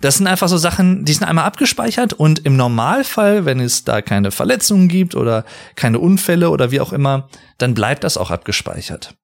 das 0.00 0.16
sind 0.16 0.26
einfach 0.26 0.48
so 0.48 0.56
Sachen, 0.56 1.04
die 1.04 1.12
sind 1.12 1.26
einmal 1.26 1.44
abgespeichert 1.44 2.14
und 2.14 2.46
im 2.46 2.56
Normalfall, 2.56 3.44
wenn 3.44 3.60
es 3.60 3.84
da 3.84 4.00
keine 4.00 4.30
Verletzungen 4.30 4.88
gibt 4.88 5.14
oder 5.14 5.44
keine 5.74 5.98
Unfälle 5.98 6.48
oder 6.48 6.70
wie 6.70 6.80
auch 6.80 6.94
immer, 6.94 7.28
dann 7.58 7.74
bleibt 7.74 8.02
das 8.02 8.16
auch 8.16 8.30
abgespeichert. 8.30 9.14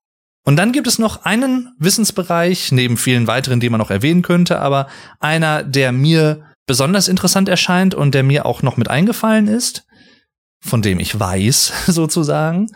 Und 0.44 0.56
dann 0.56 0.72
gibt 0.72 0.86
es 0.86 0.98
noch 0.98 1.24
einen 1.24 1.74
Wissensbereich, 1.78 2.70
neben 2.70 2.96
vielen 2.96 3.26
weiteren, 3.26 3.60
die 3.60 3.70
man 3.70 3.78
noch 3.78 3.90
erwähnen 3.90 4.22
könnte, 4.22 4.60
aber 4.60 4.88
einer, 5.20 5.62
der 5.62 5.92
mir 5.92 6.44
besonders 6.66 7.08
interessant 7.08 7.48
erscheint 7.48 7.94
und 7.94 8.14
der 8.14 8.22
mir 8.22 8.46
auch 8.46 8.62
noch 8.62 8.76
mit 8.76 8.88
eingefallen 8.88 9.48
ist 9.48 9.86
von 10.64 10.80
dem 10.80 10.98
ich 10.98 11.18
weiß, 11.18 11.72
sozusagen. 11.86 12.68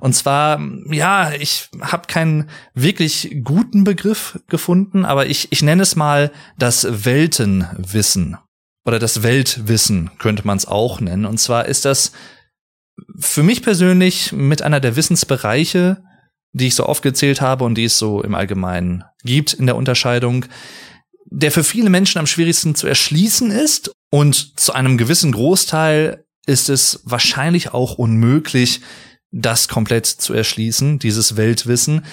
Und 0.00 0.14
zwar, 0.14 0.60
ja, 0.90 1.32
ich 1.32 1.68
habe 1.80 2.08
keinen 2.08 2.50
wirklich 2.74 3.38
guten 3.44 3.84
Begriff 3.84 4.40
gefunden, 4.48 5.04
aber 5.04 5.26
ich, 5.26 5.52
ich 5.52 5.62
nenne 5.62 5.82
es 5.82 5.96
mal 5.96 6.32
das 6.58 7.04
Weltenwissen. 7.04 8.36
Oder 8.84 8.98
das 8.98 9.22
Weltwissen 9.22 10.10
könnte 10.18 10.46
man 10.46 10.58
es 10.58 10.66
auch 10.66 11.00
nennen. 11.00 11.24
Und 11.24 11.38
zwar 11.38 11.66
ist 11.66 11.84
das 11.84 12.12
für 13.18 13.42
mich 13.42 13.62
persönlich 13.62 14.32
mit 14.32 14.62
einer 14.62 14.80
der 14.80 14.96
Wissensbereiche, 14.96 16.02
die 16.52 16.68
ich 16.68 16.74
so 16.74 16.84
aufgezählt 16.84 17.40
habe 17.40 17.64
und 17.64 17.74
die 17.76 17.84
es 17.84 17.98
so 17.98 18.22
im 18.22 18.34
Allgemeinen 18.34 19.04
gibt 19.22 19.52
in 19.52 19.66
der 19.66 19.76
Unterscheidung, 19.76 20.46
der 21.26 21.52
für 21.52 21.64
viele 21.64 21.90
Menschen 21.90 22.18
am 22.18 22.26
schwierigsten 22.26 22.74
zu 22.74 22.86
erschließen 22.86 23.50
ist 23.50 23.90
und 24.10 24.58
zu 24.58 24.72
einem 24.72 24.96
gewissen 24.96 25.32
Großteil 25.32 26.24
ist 26.46 26.68
es 26.70 27.02
wahrscheinlich 27.04 27.74
auch 27.74 27.98
unmöglich, 27.98 28.80
das 29.32 29.68
komplett 29.68 30.06
zu 30.06 30.32
erschließen, 30.32 30.98
dieses 30.98 31.36
Weltwissen, 31.36 32.04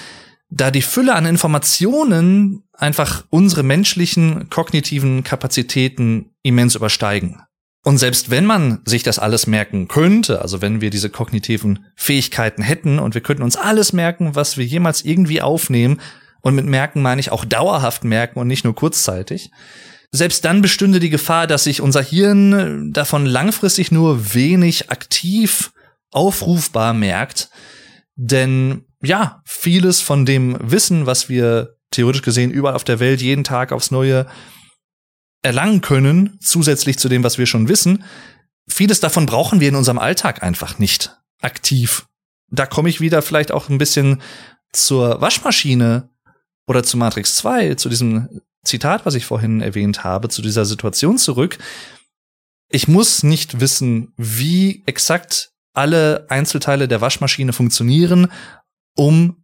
da 0.50 0.72
die 0.72 0.82
Fülle 0.82 1.16
an 1.16 1.26
Informationen 1.26 2.64
einfach 2.74 3.26
unsere 3.30 3.64
menschlichen 3.64 4.50
kognitiven 4.50 5.24
Kapazitäten 5.24 6.32
immens 6.42 6.76
übersteigen. 6.76 7.42
Und 7.84 7.98
selbst 7.98 8.30
wenn 8.30 8.46
man 8.46 8.82
sich 8.86 9.04
das 9.04 9.20
alles 9.20 9.46
merken 9.46 9.90
könnte, 9.90 10.42
also 10.42 10.62
wenn 10.62 10.80
wir 10.80 10.90
diese 10.90 11.10
kognitiven 11.10 11.86
Fähigkeiten 11.96 12.62
hätten 12.62 12.98
und 12.98 13.14
wir 13.14 13.22
könnten 13.22 13.44
uns 13.44 13.58
alles 13.58 13.92
merken, 13.92 14.36
was 14.36 14.58
wir 14.58 14.66
jemals 14.66 15.04
irgendwie 15.04 15.42
aufnehmen, 15.42 16.00
und 16.42 16.56
mit 16.56 16.66
merken 16.66 17.02
meine 17.02 17.22
ich 17.22 17.32
auch 17.32 17.46
dauerhaft 17.46 18.04
merken 18.04 18.40
und 18.40 18.48
nicht 18.48 18.66
nur 18.66 18.76
kurzzeitig, 18.76 19.50
selbst 20.12 20.46
dann 20.46 20.62
bestünde 20.62 21.00
die 21.00 21.10
Gefahr, 21.10 21.48
dass 21.48 21.64
sich 21.64 21.82
unser 21.82 22.04
Hirn 22.04 22.92
davon 22.94 23.26
langfristig 23.26 23.92
nur 23.92 24.34
wenig 24.34 24.92
aktiv 24.92 25.72
aufrufbar 26.12 26.94
merkt. 26.94 27.50
Denn 28.16 28.84
ja, 29.02 29.42
vieles 29.46 30.02
von 30.02 30.26
dem 30.26 30.58
Wissen, 30.62 31.06
was 31.06 31.30
wir 31.30 31.78
theoretisch 31.92 32.22
gesehen 32.22 32.52
überall 32.52 32.76
auf 32.76 32.84
der 32.84 33.00
Welt 33.00 33.22
jeden 33.22 33.44
Tag 33.44 33.72
aufs 33.72 33.90
Neue 33.90 34.28
erlangen 35.44 35.82
können, 35.82 36.38
zusätzlich 36.42 36.98
zu 36.98 37.10
dem, 37.10 37.24
was 37.24 37.38
wir 37.38 37.46
schon 37.46 37.68
wissen, 37.68 38.04
vieles 38.68 39.00
davon 39.00 39.26
brauchen 39.26 39.60
wir 39.60 39.70
in 39.70 39.76
unserem 39.76 40.00
Alltag 40.00 40.42
einfach 40.42 40.80
nicht 40.80 41.16
aktiv. 41.42 42.08
Da 42.50 42.66
komme 42.66 42.90
ich 42.90 43.02
wieder 43.02 43.22
vielleicht 43.22 43.52
auch 43.52 43.70
ein 43.70 43.78
bisschen 43.78 44.22
zur 44.72 45.22
Waschmaschine 45.22 46.10
oder 46.66 46.84
zu 46.84 46.98
Matrix 46.98 47.36
2, 47.36 47.76
zu 47.76 47.90
diesem 47.90 48.42
Zitat, 48.64 49.06
was 49.06 49.16
ich 49.16 49.26
vorhin 49.26 49.62
erwähnt 49.62 50.04
habe, 50.04 50.30
zu 50.30 50.42
dieser 50.42 50.66
Situation 50.66 51.18
zurück. 51.18 51.58
ich 52.70 52.88
muss 52.88 53.22
nicht 53.22 53.60
wissen, 53.60 54.14
wie 54.18 54.82
exakt 54.88 55.52
alle 55.74 56.26
Einzelteile 56.30 56.88
der 56.88 57.02
Waschmaschine 57.02 57.54
funktionieren, 57.54 58.32
um 58.96 59.43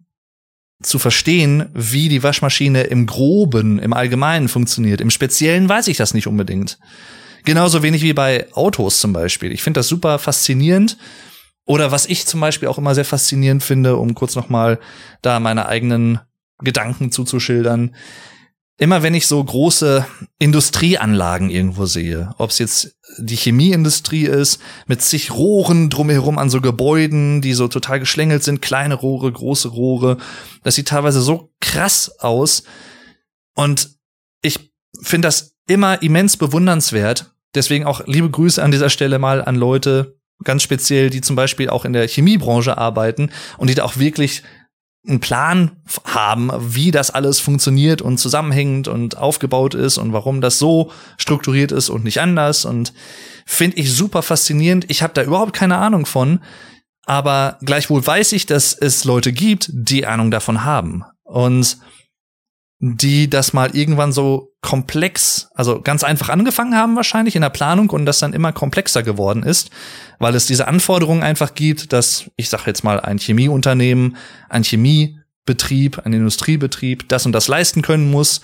zu 0.82 0.98
verstehen, 1.00 1.70
wie 1.74 2.08
die 2.10 2.24
Waschmaschine 2.24 2.84
im 2.84 3.06
Groben, 3.06 3.80
im 3.80 3.94
Allgemeinen 3.94 4.48
funktioniert. 4.48 5.02
Im 5.02 5.10
Speziellen 5.10 5.68
weiß 5.68 5.88
ich 5.88 5.98
das 5.98 6.14
nicht 6.14 6.28
unbedingt. 6.28 6.80
Genauso 7.44 7.84
wenig 7.84 8.02
wie 8.04 8.14
bei 8.14 8.48
Autos 8.54 9.00
zum 9.00 9.14
Beispiel. 9.14 9.52
Ich 9.52 9.62
finde 9.62 9.80
das 9.80 9.88
super 9.88 10.20
faszinierend. 10.20 10.98
Oder 11.66 11.92
was 11.92 12.06
ich 12.06 12.26
zum 12.26 12.40
Beispiel 12.40 12.68
auch 12.68 12.78
immer 12.78 12.96
sehr 12.96 13.06
faszinierend 13.06 13.62
finde, 13.64 13.98
um 13.98 14.16
kurz 14.16 14.36
noch 14.36 14.50
mal 14.50 14.80
da 15.22 15.40
meine 15.40 15.68
eigenen 15.68 16.20
Gedanken 16.60 17.12
zuzuschildern 17.12 17.96
immer 18.80 19.04
wenn 19.04 19.14
ich 19.14 19.28
so 19.28 19.44
große 19.44 20.06
Industrieanlagen 20.40 21.50
irgendwo 21.50 21.86
sehe, 21.86 22.34
ob 22.38 22.50
es 22.50 22.60
jetzt 22.60 22.96
die 23.18 23.36
Chemieindustrie 23.36 24.24
ist, 24.24 24.62
mit 24.88 25.02
zig 25.02 25.32
Rohren 25.32 25.90
drumherum 25.90 26.38
an 26.38 26.50
so 26.50 26.62
Gebäuden, 26.62 27.42
die 27.42 27.54
so 27.54 27.68
total 27.68 28.00
geschlängelt 28.00 28.42
sind, 28.44 28.62
kleine 28.62 28.96
Rohre, 28.96 29.32
große 29.32 29.68
Rohre, 29.68 30.18
das 30.64 30.76
sieht 30.76 30.88
teilweise 30.88 31.22
so 31.22 31.52
krass 31.60 32.20
aus. 32.20 32.64
Und 33.54 33.98
ich 34.42 34.72
finde 35.02 35.28
das 35.28 35.58
immer 35.68 36.02
immens 36.02 36.38
bewundernswert. 36.38 37.34
Deswegen 37.56 37.86
auch 37.86 38.08
liebe 38.08 38.30
Grüße 38.30 38.64
an 38.64 38.72
dieser 38.72 38.90
Stelle 38.90 39.20
mal 39.20 39.44
an 39.44 39.56
Leute, 39.56 40.20
ganz 40.46 40.64
speziell, 40.64 41.10
die 41.10 41.20
zum 41.20 41.36
Beispiel 41.36 41.70
auch 41.70 41.84
in 41.84 41.92
der 41.92 42.08
Chemiebranche 42.08 42.78
arbeiten 42.78 43.30
und 43.58 43.70
die 43.70 43.76
da 43.76 43.84
auch 43.84 43.98
wirklich 43.98 44.44
einen 45.08 45.20
Plan 45.20 45.72
haben, 46.04 46.52
wie 46.60 46.92
das 46.92 47.12
alles 47.12 47.40
funktioniert 47.40 48.02
und 48.02 48.18
zusammenhängt 48.18 48.88
und 48.88 49.18
aufgebaut 49.18 49.74
ist 49.74 49.98
und 49.98 50.14
warum 50.14 50.42
das 50.42 50.60
so 50.60 50.92
strukturiert 51.18 51.72
ist 51.72 51.90
und 51.90 52.04
nicht 52.04 52.20
anders 52.20 52.66
und 52.66 52.94
finde 53.46 53.78
ich 53.78 53.94
super 53.94 54.22
faszinierend. 54.22 54.86
Ich 54.90 55.02
habe 55.02 55.14
da 55.14 55.24
überhaupt 55.24 55.54
keine 55.54 55.78
Ahnung 55.78 56.06
von, 56.06 56.42
aber 57.06 57.58
gleichwohl 57.62 58.06
weiß 58.06 58.34
ich, 58.34 58.46
dass 58.46 58.74
es 58.74 59.06
Leute 59.06 59.32
gibt, 59.32 59.70
die 59.74 60.06
Ahnung 60.06 60.32
davon 60.32 60.66
haben 60.66 61.04
und 61.24 61.78
die 62.80 63.30
das 63.30 63.52
mal 63.52 63.76
irgendwann 63.76 64.14
so 64.14 64.54
komplex, 64.62 65.50
also 65.54 65.82
ganz 65.82 66.04
einfach 66.04 66.30
angefangen 66.30 66.76
haben 66.76 66.96
wahrscheinlich 66.96 67.36
in 67.36 67.42
der 67.42 67.50
Planung 67.50 67.90
und 67.90 68.06
das 68.06 68.20
dann 68.20 68.34
immer 68.34 68.54
komplexer 68.54 69.04
geworden 69.04 69.44
ist, 69.44 69.70
weil 70.18 70.34
es 70.34 70.46
diese 70.46 70.68
Anforderungen 70.68 71.22
einfach 71.22 71.56
gibt, 71.56 71.92
dass 71.92 72.32
ich 72.38 72.50
sage 72.50 72.64
jetzt 72.68 72.84
mal 72.84 73.00
ein 73.02 73.18
Chemieunternehmen, 73.18 74.16
ein 74.48 74.64
Chemiebetrieb, 74.64 76.06
ein 76.06 76.14
Industriebetrieb 76.14 77.10
das 77.10 77.26
und 77.26 77.34
das 77.34 77.50
leisten 77.50 77.82
können 77.82 78.10
muss, 78.10 78.40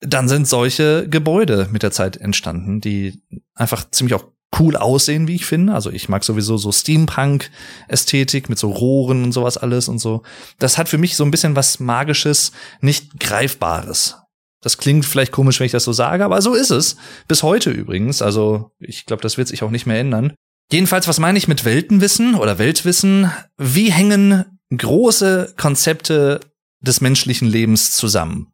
dann 0.00 0.28
sind 0.28 0.46
solche 0.46 1.08
Gebäude 1.08 1.68
mit 1.72 1.82
der 1.82 1.90
Zeit 1.90 2.16
entstanden, 2.16 2.80
die 2.80 3.20
einfach 3.54 3.90
ziemlich 3.90 4.14
auch 4.14 4.26
cool 4.58 4.76
aussehen, 4.76 5.28
wie 5.28 5.36
ich 5.36 5.46
finde. 5.46 5.74
Also 5.74 5.90
ich 5.90 6.08
mag 6.08 6.24
sowieso 6.24 6.56
so 6.56 6.72
Steampunk-Ästhetik 6.72 8.48
mit 8.48 8.58
so 8.58 8.70
Rohren 8.70 9.24
und 9.24 9.32
sowas 9.32 9.56
alles 9.56 9.88
und 9.88 9.98
so. 9.98 10.22
Das 10.58 10.78
hat 10.78 10.88
für 10.88 10.98
mich 10.98 11.16
so 11.16 11.24
ein 11.24 11.30
bisschen 11.30 11.56
was 11.56 11.78
Magisches, 11.78 12.52
nicht 12.80 13.20
Greifbares. 13.20 14.16
Das 14.62 14.76
klingt 14.76 15.06
vielleicht 15.06 15.32
komisch, 15.32 15.58
wenn 15.58 15.66
ich 15.66 15.72
das 15.72 15.84
so 15.84 15.92
sage, 15.92 16.24
aber 16.24 16.42
so 16.42 16.54
ist 16.54 16.70
es. 16.70 16.96
Bis 17.28 17.42
heute 17.42 17.70
übrigens. 17.70 18.20
Also 18.22 18.72
ich 18.78 19.06
glaube, 19.06 19.22
das 19.22 19.38
wird 19.38 19.48
sich 19.48 19.62
auch 19.62 19.70
nicht 19.70 19.86
mehr 19.86 19.98
ändern. 19.98 20.34
Jedenfalls, 20.70 21.08
was 21.08 21.18
meine 21.18 21.38
ich 21.38 21.48
mit 21.48 21.64
Weltenwissen 21.64 22.34
oder 22.34 22.58
Weltwissen? 22.58 23.32
Wie 23.56 23.90
hängen 23.90 24.58
große 24.76 25.54
Konzepte 25.56 26.40
des 26.80 27.00
menschlichen 27.00 27.48
Lebens 27.48 27.90
zusammen? 27.92 28.52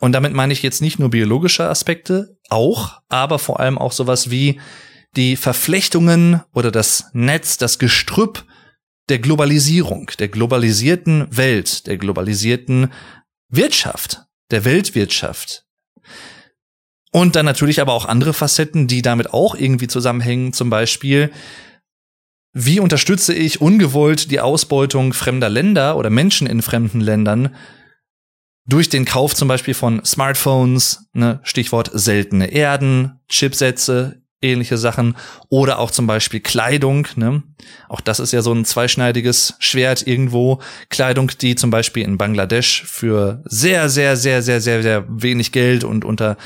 Und 0.00 0.12
damit 0.12 0.32
meine 0.32 0.52
ich 0.52 0.62
jetzt 0.62 0.80
nicht 0.80 0.98
nur 0.98 1.10
biologische 1.10 1.68
Aspekte, 1.68 2.38
auch, 2.48 3.00
aber 3.08 3.38
vor 3.38 3.58
allem 3.60 3.78
auch 3.78 3.92
sowas 3.92 4.30
wie 4.30 4.60
die 5.16 5.36
Verflechtungen 5.36 6.42
oder 6.52 6.70
das 6.70 7.10
Netz, 7.12 7.56
das 7.56 7.78
Gestrüpp 7.78 8.44
der 9.08 9.18
Globalisierung, 9.18 10.10
der 10.18 10.28
globalisierten 10.28 11.26
Welt, 11.34 11.86
der 11.86 11.96
globalisierten 11.96 12.92
Wirtschaft, 13.48 14.22
der 14.50 14.64
Weltwirtschaft. 14.64 15.64
Und 17.10 17.36
dann 17.36 17.46
natürlich 17.46 17.80
aber 17.80 17.94
auch 17.94 18.04
andere 18.04 18.34
Facetten, 18.34 18.86
die 18.86 19.00
damit 19.00 19.32
auch 19.32 19.54
irgendwie 19.54 19.88
zusammenhängen, 19.88 20.52
zum 20.52 20.68
Beispiel, 20.68 21.30
wie 22.52 22.80
unterstütze 22.80 23.34
ich 23.34 23.60
ungewollt 23.60 24.30
die 24.30 24.40
Ausbeutung 24.40 25.14
fremder 25.14 25.48
Länder 25.48 25.96
oder 25.96 26.10
Menschen 26.10 26.46
in 26.46 26.60
fremden 26.60 27.00
Ländern 27.00 27.54
durch 28.66 28.90
den 28.90 29.06
Kauf 29.06 29.34
zum 29.34 29.48
Beispiel 29.48 29.74
von 29.74 30.04
Smartphones, 30.04 31.08
ne, 31.14 31.40
Stichwort 31.42 31.90
seltene 31.94 32.48
Erden, 32.52 33.20
Chipsätze, 33.28 34.22
ähnliche 34.40 34.78
Sachen 34.78 35.16
oder 35.48 35.78
auch 35.78 35.90
zum 35.90 36.06
Beispiel 36.06 36.40
Kleidung. 36.40 37.08
Ne? 37.16 37.42
Auch 37.88 38.00
das 38.00 38.20
ist 38.20 38.32
ja 38.32 38.42
so 38.42 38.52
ein 38.52 38.64
zweischneidiges 38.64 39.54
Schwert 39.58 40.06
irgendwo. 40.06 40.60
Kleidung, 40.90 41.32
die 41.40 41.56
zum 41.56 41.70
Beispiel 41.70 42.04
in 42.04 42.18
Bangladesch 42.18 42.84
für 42.84 43.42
sehr, 43.44 43.88
sehr, 43.88 44.16
sehr, 44.16 44.42
sehr, 44.42 44.60
sehr, 44.60 44.82
sehr 44.82 45.04
wenig 45.08 45.52
Geld 45.52 45.84
und 45.84 46.04
unter 46.04 46.36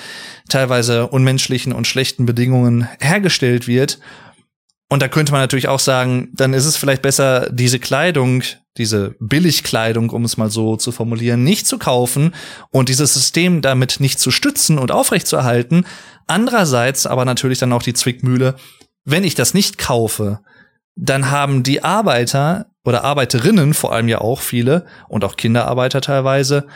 teilweise 0.49 1.09
unmenschlichen 1.09 1.73
und 1.73 1.87
schlechten 1.87 2.27
Bedingungen 2.27 2.89
hergestellt 3.01 3.67
wird. 3.69 3.99
Und 4.93 5.01
da 5.01 5.09
könnte 5.09 5.33
man 5.33 5.41
natürlich 5.41 5.69
auch 5.69 5.81
sagen, 5.81 6.29
dann 6.35 6.53
ist 6.53 6.67
es 6.67 6.77
vielleicht 6.77 7.01
besser, 7.01 7.49
diese 7.51 7.79
Kleidung, 7.79 8.43
diese 8.77 9.17
Billigkleidung, 9.21 10.11
um 10.11 10.25
es 10.27 10.37
mal 10.37 10.51
so 10.51 10.77
zu 10.77 10.93
formulieren, 10.93 11.43
nicht 11.43 11.67
zu 11.67 11.79
kaufen 11.79 12.35
und 12.71 12.91
dieses 12.91 13.15
System 13.15 13.63
damit 13.63 14.01
nicht 14.01 14.21
zu 14.21 14.31
stützen 14.31 14.79
und 14.79 14.93
aufrechtzuerhalten, 14.93 15.87
Andererseits 16.27 17.07
aber 17.07 17.25
natürlich 17.25 17.59
dann 17.59 17.73
auch 17.73 17.83
die 17.83 17.95
Zwickmühle, 17.95 18.57
wenn 19.05 19.25
ich 19.25 19.35
das 19.35 19.55
nicht 19.55 19.79
kaufe, 19.79 20.41
dann 20.95 21.31
haben 21.31 21.63
die 21.63 21.83
Arbeiter 21.83 22.67
oder 22.85 23.05
Arbeiterinnen, 23.05 23.75
vor 23.75 23.93
allem 23.93 24.09
ja 24.09 24.21
auch 24.21 24.41
viele 24.41 24.87
und 25.09 25.25
auch 25.25 25.37
Kinderarbeiter 25.37 26.01
teilweise, 26.01 26.67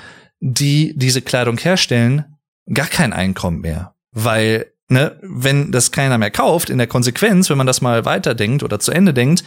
die 0.40 0.94
diese 0.96 1.22
Kleidung 1.22 1.58
herstellen, 1.58 2.36
gar 2.72 2.86
kein 2.86 3.12
Einkommen 3.12 3.60
mehr. 3.60 3.94
Weil, 4.12 4.72
ne, 4.88 5.18
wenn 5.22 5.72
das 5.72 5.92
keiner 5.92 6.18
mehr 6.18 6.30
kauft, 6.30 6.70
in 6.70 6.78
der 6.78 6.86
Konsequenz, 6.86 7.50
wenn 7.50 7.58
man 7.58 7.66
das 7.66 7.80
mal 7.80 8.04
weiterdenkt 8.04 8.62
oder 8.62 8.78
zu 8.78 8.92
Ende 8.92 9.12
denkt, 9.12 9.44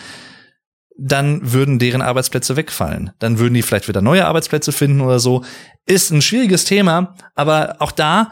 dann 0.97 1.53
würden 1.53 1.79
deren 1.79 2.01
Arbeitsplätze 2.01 2.57
wegfallen. 2.57 3.12
Dann 3.19 3.39
würden 3.39 3.53
die 3.53 3.62
vielleicht 3.62 3.88
wieder 3.88 4.01
neue 4.01 4.25
Arbeitsplätze 4.25 4.73
finden 4.73 4.99
oder 4.99 5.19
so. 5.19 5.45
Ist 5.85 6.12
ein 6.12 6.21
schwieriges 6.21 6.65
Thema, 6.65 7.15
aber 7.35 7.77
auch 7.79 7.91
da 7.93 8.31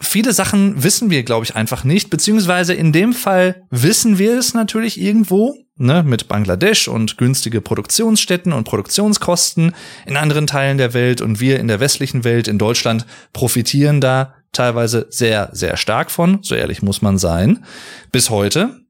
viele 0.00 0.32
Sachen 0.32 0.82
wissen 0.82 1.10
wir, 1.10 1.22
glaube 1.22 1.44
ich, 1.44 1.56
einfach 1.56 1.84
nicht, 1.84 2.10
beziehungsweise 2.10 2.74
in 2.74 2.92
dem 2.92 3.12
Fall 3.12 3.62
wissen 3.70 4.18
wir 4.18 4.38
es 4.38 4.54
natürlich 4.54 5.00
irgendwo, 5.00 5.54
ne, 5.76 6.02
mit 6.02 6.28
Bangladesch 6.28 6.88
und 6.88 7.18
günstige 7.18 7.60
Produktionsstätten 7.60 8.52
und 8.52 8.64
Produktionskosten 8.64 9.74
in 10.06 10.16
anderen 10.16 10.46
Teilen 10.46 10.78
der 10.78 10.94
Welt 10.94 11.20
und 11.20 11.40
wir 11.40 11.58
in 11.58 11.68
der 11.68 11.80
westlichen 11.80 12.24
Welt, 12.24 12.48
in 12.48 12.58
Deutschland, 12.58 13.06
profitieren 13.32 14.00
da 14.00 14.34
teilweise 14.52 15.06
sehr, 15.10 15.50
sehr 15.52 15.76
stark 15.76 16.10
von, 16.10 16.38
so 16.42 16.54
ehrlich 16.54 16.82
muss 16.82 17.02
man 17.02 17.18
sein, 17.18 17.64
bis 18.12 18.30
heute. 18.30 18.80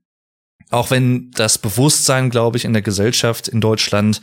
Auch 0.71 0.91
wenn 0.91 1.31
das 1.31 1.59
Bewusstsein, 1.59 2.29
glaube 2.29 2.59
ich, 2.59 2.65
in 2.67 2.75
der 2.75 2.83
Gesellschaft 2.83 3.49
in 3.49 3.61
Deutschland 3.61 4.21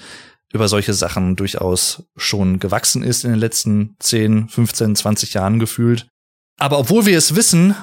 über 0.53 0.67
solche 0.67 0.93
Sachen 0.93 1.35
durchaus 1.35 2.03
schon 2.15 2.59
gewachsen 2.59 3.03
ist 3.03 3.25
in 3.25 3.31
den 3.31 3.39
letzten 3.39 3.95
10, 3.99 4.47
15, 4.47 4.95
20 4.95 5.33
Jahren 5.33 5.59
gefühlt. 5.59 6.07
Aber 6.57 6.79
obwohl 6.79 7.05
wir 7.05 7.17
es 7.17 7.35
wissen, 7.35 7.75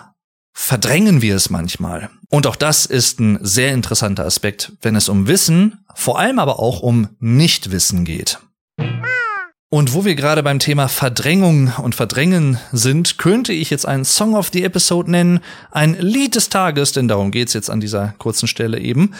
verdrängen 0.54 1.22
wir 1.22 1.36
es 1.36 1.50
manchmal. 1.50 2.10
Und 2.28 2.46
auch 2.46 2.56
das 2.56 2.86
ist 2.86 3.20
ein 3.20 3.38
sehr 3.42 3.72
interessanter 3.72 4.24
Aspekt, 4.24 4.72
wenn 4.80 4.96
es 4.96 5.08
um 5.08 5.26
Wissen, 5.26 5.84
vor 5.94 6.18
allem 6.18 6.38
aber 6.38 6.58
auch 6.58 6.80
um 6.80 7.08
Nichtwissen 7.20 8.04
geht. 8.04 8.38
Und 9.68 9.94
wo 9.94 10.04
wir 10.04 10.14
gerade 10.14 10.42
beim 10.42 10.58
Thema 10.58 10.88
Verdrängung 10.88 11.72
und 11.78 11.94
Verdrängen 11.94 12.58
sind, 12.72 13.16
könnte 13.16 13.54
ich 13.54 13.70
jetzt 13.70 13.86
einen 13.86 14.04
Song 14.04 14.34
of 14.34 14.50
the 14.52 14.64
Episode 14.64 15.10
nennen, 15.10 15.40
ein 15.70 15.94
Lied 15.98 16.34
des 16.34 16.50
Tages, 16.50 16.92
denn 16.92 17.08
darum 17.08 17.30
geht's 17.30 17.54
jetzt 17.54 17.70
an 17.70 17.80
dieser 17.80 18.14
kurzen 18.18 18.48
Stelle 18.48 18.78
eben, 18.78 19.14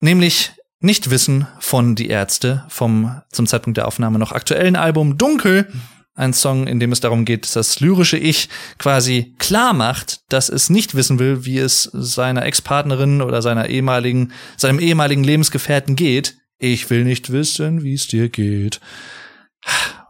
nämlich 0.00 0.52
Nichtwissen 0.80 1.46
von 1.60 1.94
Die 1.94 2.08
Ärzte 2.08 2.64
vom 2.68 3.22
zum 3.30 3.46
Zeitpunkt 3.46 3.76
der 3.76 3.86
Aufnahme 3.86 4.18
noch 4.18 4.32
aktuellen 4.32 4.76
Album 4.76 5.18
Dunkel 5.18 5.72
ein 6.14 6.32
Song, 6.32 6.66
in 6.66 6.78
dem 6.78 6.92
es 6.92 7.00
darum 7.00 7.24
geht, 7.24 7.44
dass 7.44 7.52
das 7.52 7.80
lyrische 7.80 8.16
Ich 8.16 8.48
quasi 8.78 9.34
klar 9.38 9.72
macht, 9.72 10.20
dass 10.28 10.48
es 10.48 10.70
nicht 10.70 10.94
wissen 10.94 11.18
will, 11.18 11.44
wie 11.44 11.58
es 11.58 11.90
seiner 11.92 12.44
Ex-Partnerin 12.44 13.20
oder 13.20 13.42
seiner 13.42 13.68
ehemaligen, 13.68 14.32
seinem 14.56 14.78
ehemaligen 14.78 15.24
Lebensgefährten 15.24 15.96
geht. 15.96 16.36
Ich 16.58 16.88
will 16.88 17.04
nicht 17.04 17.32
wissen, 17.32 17.82
wie 17.82 17.94
es 17.94 18.06
dir 18.06 18.28
geht. 18.28 18.80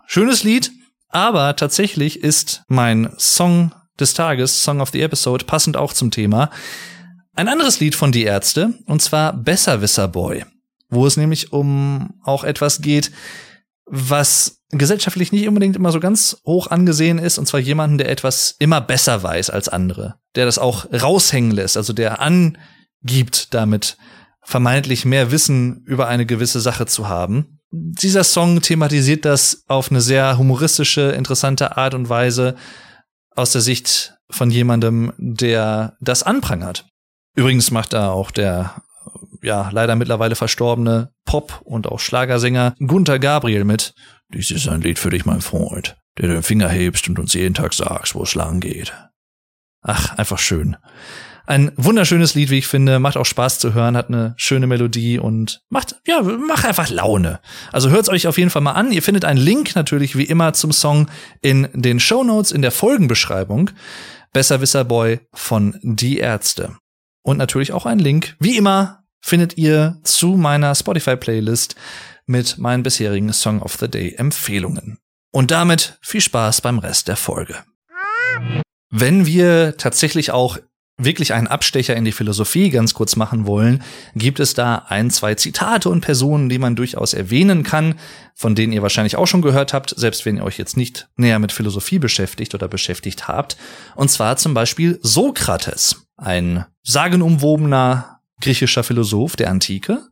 Schönes 0.06 0.44
Lied, 0.44 0.72
aber 1.08 1.56
tatsächlich 1.56 2.22
ist 2.22 2.62
mein 2.68 3.10
Song 3.18 3.72
des 3.98 4.14
Tages, 4.14 4.62
Song 4.62 4.80
of 4.80 4.90
the 4.90 5.00
Episode, 5.00 5.44
passend 5.44 5.76
auch 5.76 5.92
zum 5.92 6.10
Thema. 6.10 6.50
Ein 7.34 7.48
anderes 7.48 7.80
Lied 7.80 7.94
von 7.94 8.12
Die 8.12 8.24
Ärzte, 8.24 8.74
und 8.86 9.00
zwar 9.00 9.32
Besserwisser 9.32 10.08
Boy, 10.08 10.44
wo 10.90 11.06
es 11.06 11.16
nämlich 11.16 11.52
um 11.52 12.14
auch 12.22 12.44
etwas 12.44 12.80
geht, 12.80 13.10
was 13.86 14.60
gesellschaftlich 14.70 15.32
nicht 15.32 15.46
unbedingt 15.46 15.76
immer 15.76 15.92
so 15.92 16.00
ganz 16.00 16.38
hoch 16.44 16.68
angesehen 16.68 17.18
ist, 17.18 17.38
und 17.38 17.46
zwar 17.46 17.60
jemanden, 17.60 17.98
der 17.98 18.08
etwas 18.08 18.56
immer 18.58 18.80
besser 18.80 19.22
weiß 19.22 19.50
als 19.50 19.68
andere, 19.68 20.16
der 20.34 20.46
das 20.46 20.58
auch 20.58 20.86
raushängen 20.92 21.50
lässt, 21.50 21.76
also 21.76 21.92
der 21.92 22.20
angibt, 22.20 23.52
damit 23.54 23.96
vermeintlich 24.42 25.04
mehr 25.04 25.30
Wissen 25.30 25.82
über 25.86 26.08
eine 26.08 26.26
gewisse 26.26 26.60
Sache 26.60 26.86
zu 26.86 27.08
haben. 27.08 27.60
Dieser 27.70 28.24
Song 28.24 28.60
thematisiert 28.60 29.24
das 29.24 29.64
auf 29.68 29.90
eine 29.90 30.00
sehr 30.00 30.38
humoristische, 30.38 31.12
interessante 31.12 31.76
Art 31.76 31.94
und 31.94 32.08
Weise 32.08 32.54
aus 33.34 33.52
der 33.52 33.62
Sicht 33.62 34.14
von 34.30 34.50
jemandem, 34.50 35.12
der 35.18 35.96
das 36.00 36.22
anprangert. 36.22 36.86
Übrigens 37.34 37.70
macht 37.70 37.92
da 37.92 38.10
auch 38.10 38.30
der 38.30 38.82
ja 39.44 39.70
leider 39.72 39.96
mittlerweile 39.96 40.34
verstorbene 40.34 41.12
Pop- 41.24 41.60
und 41.64 41.86
auch 41.86 42.00
Schlagersänger 42.00 42.74
Gunther 42.84 43.18
Gabriel 43.18 43.64
mit. 43.64 43.94
Dies 44.32 44.50
ist 44.50 44.68
ein 44.68 44.80
Lied 44.80 44.98
für 44.98 45.10
dich, 45.10 45.24
mein 45.24 45.40
Freund, 45.40 45.96
der 46.18 46.28
den 46.28 46.42
Finger 46.42 46.68
hebst 46.68 47.08
und 47.08 47.18
uns 47.18 47.34
jeden 47.34 47.54
Tag 47.54 47.74
sagst, 47.74 48.14
wo 48.14 48.22
es 48.22 48.34
lang 48.34 48.60
geht. 48.60 48.92
Ach, 49.82 50.16
einfach 50.16 50.38
schön. 50.38 50.76
Ein 51.46 51.72
wunderschönes 51.76 52.34
Lied, 52.34 52.48
wie 52.48 52.58
ich 52.58 52.66
finde, 52.66 52.98
macht 52.98 53.18
auch 53.18 53.26
Spaß 53.26 53.58
zu 53.58 53.74
hören, 53.74 53.98
hat 53.98 54.08
eine 54.08 54.32
schöne 54.38 54.66
Melodie 54.66 55.18
und 55.18 55.60
macht, 55.68 55.96
ja, 56.06 56.22
macht 56.22 56.64
einfach 56.64 56.88
Laune. 56.88 57.38
Also 57.70 57.90
hört's 57.90 58.08
euch 58.08 58.26
auf 58.26 58.38
jeden 58.38 58.48
Fall 58.48 58.62
mal 58.62 58.72
an. 58.72 58.92
Ihr 58.92 59.02
findet 59.02 59.26
einen 59.26 59.38
Link 59.38 59.74
natürlich 59.74 60.16
wie 60.16 60.24
immer 60.24 60.54
zum 60.54 60.72
Song 60.72 61.10
in 61.42 61.68
den 61.74 62.00
Show 62.00 62.24
Notes 62.24 62.50
in 62.50 62.62
der 62.62 62.72
Folgenbeschreibung. 62.72 63.70
Besserwisser 64.32 64.84
Boy 64.84 65.20
von 65.34 65.78
Die 65.82 66.16
Ärzte. 66.16 66.76
Und 67.22 67.36
natürlich 67.36 67.72
auch 67.72 67.84
einen 67.84 68.00
Link, 68.00 68.36
wie 68.40 68.56
immer, 68.56 69.03
findet 69.24 69.56
ihr 69.56 69.96
zu 70.02 70.36
meiner 70.36 70.74
Spotify-Playlist 70.74 71.76
mit 72.26 72.58
meinen 72.58 72.82
bisherigen 72.82 73.32
Song 73.32 73.62
of 73.62 73.74
the 73.80 73.88
Day 73.88 74.14
Empfehlungen. 74.18 74.98
Und 75.32 75.50
damit 75.50 75.98
viel 76.02 76.20
Spaß 76.20 76.60
beim 76.60 76.78
Rest 76.78 77.08
der 77.08 77.16
Folge. 77.16 77.56
Wenn 78.90 79.24
wir 79.24 79.78
tatsächlich 79.78 80.30
auch 80.30 80.58
wirklich 80.98 81.32
einen 81.32 81.46
Abstecher 81.46 81.96
in 81.96 82.04
die 82.04 82.12
Philosophie 82.12 82.68
ganz 82.68 82.92
kurz 82.92 83.16
machen 83.16 83.46
wollen, 83.46 83.82
gibt 84.14 84.40
es 84.40 84.52
da 84.52 84.84
ein, 84.88 85.10
zwei 85.10 85.34
Zitate 85.34 85.88
und 85.88 86.02
Personen, 86.02 86.50
die 86.50 86.58
man 86.58 86.76
durchaus 86.76 87.14
erwähnen 87.14 87.62
kann, 87.62 87.94
von 88.34 88.54
denen 88.54 88.74
ihr 88.74 88.82
wahrscheinlich 88.82 89.16
auch 89.16 89.26
schon 89.26 89.42
gehört 89.42 89.72
habt, 89.72 89.94
selbst 89.96 90.26
wenn 90.26 90.36
ihr 90.36 90.44
euch 90.44 90.58
jetzt 90.58 90.76
nicht 90.76 91.08
näher 91.16 91.38
mit 91.38 91.50
Philosophie 91.50 91.98
beschäftigt 91.98 92.54
oder 92.54 92.68
beschäftigt 92.68 93.26
habt. 93.26 93.56
Und 93.96 94.10
zwar 94.10 94.36
zum 94.36 94.52
Beispiel 94.52 94.98
Sokrates, 95.02 96.06
ein 96.18 96.66
sagenumwobener 96.82 98.13
griechischer 98.44 98.84
Philosoph 98.84 99.36
der 99.36 99.50
Antike, 99.50 100.02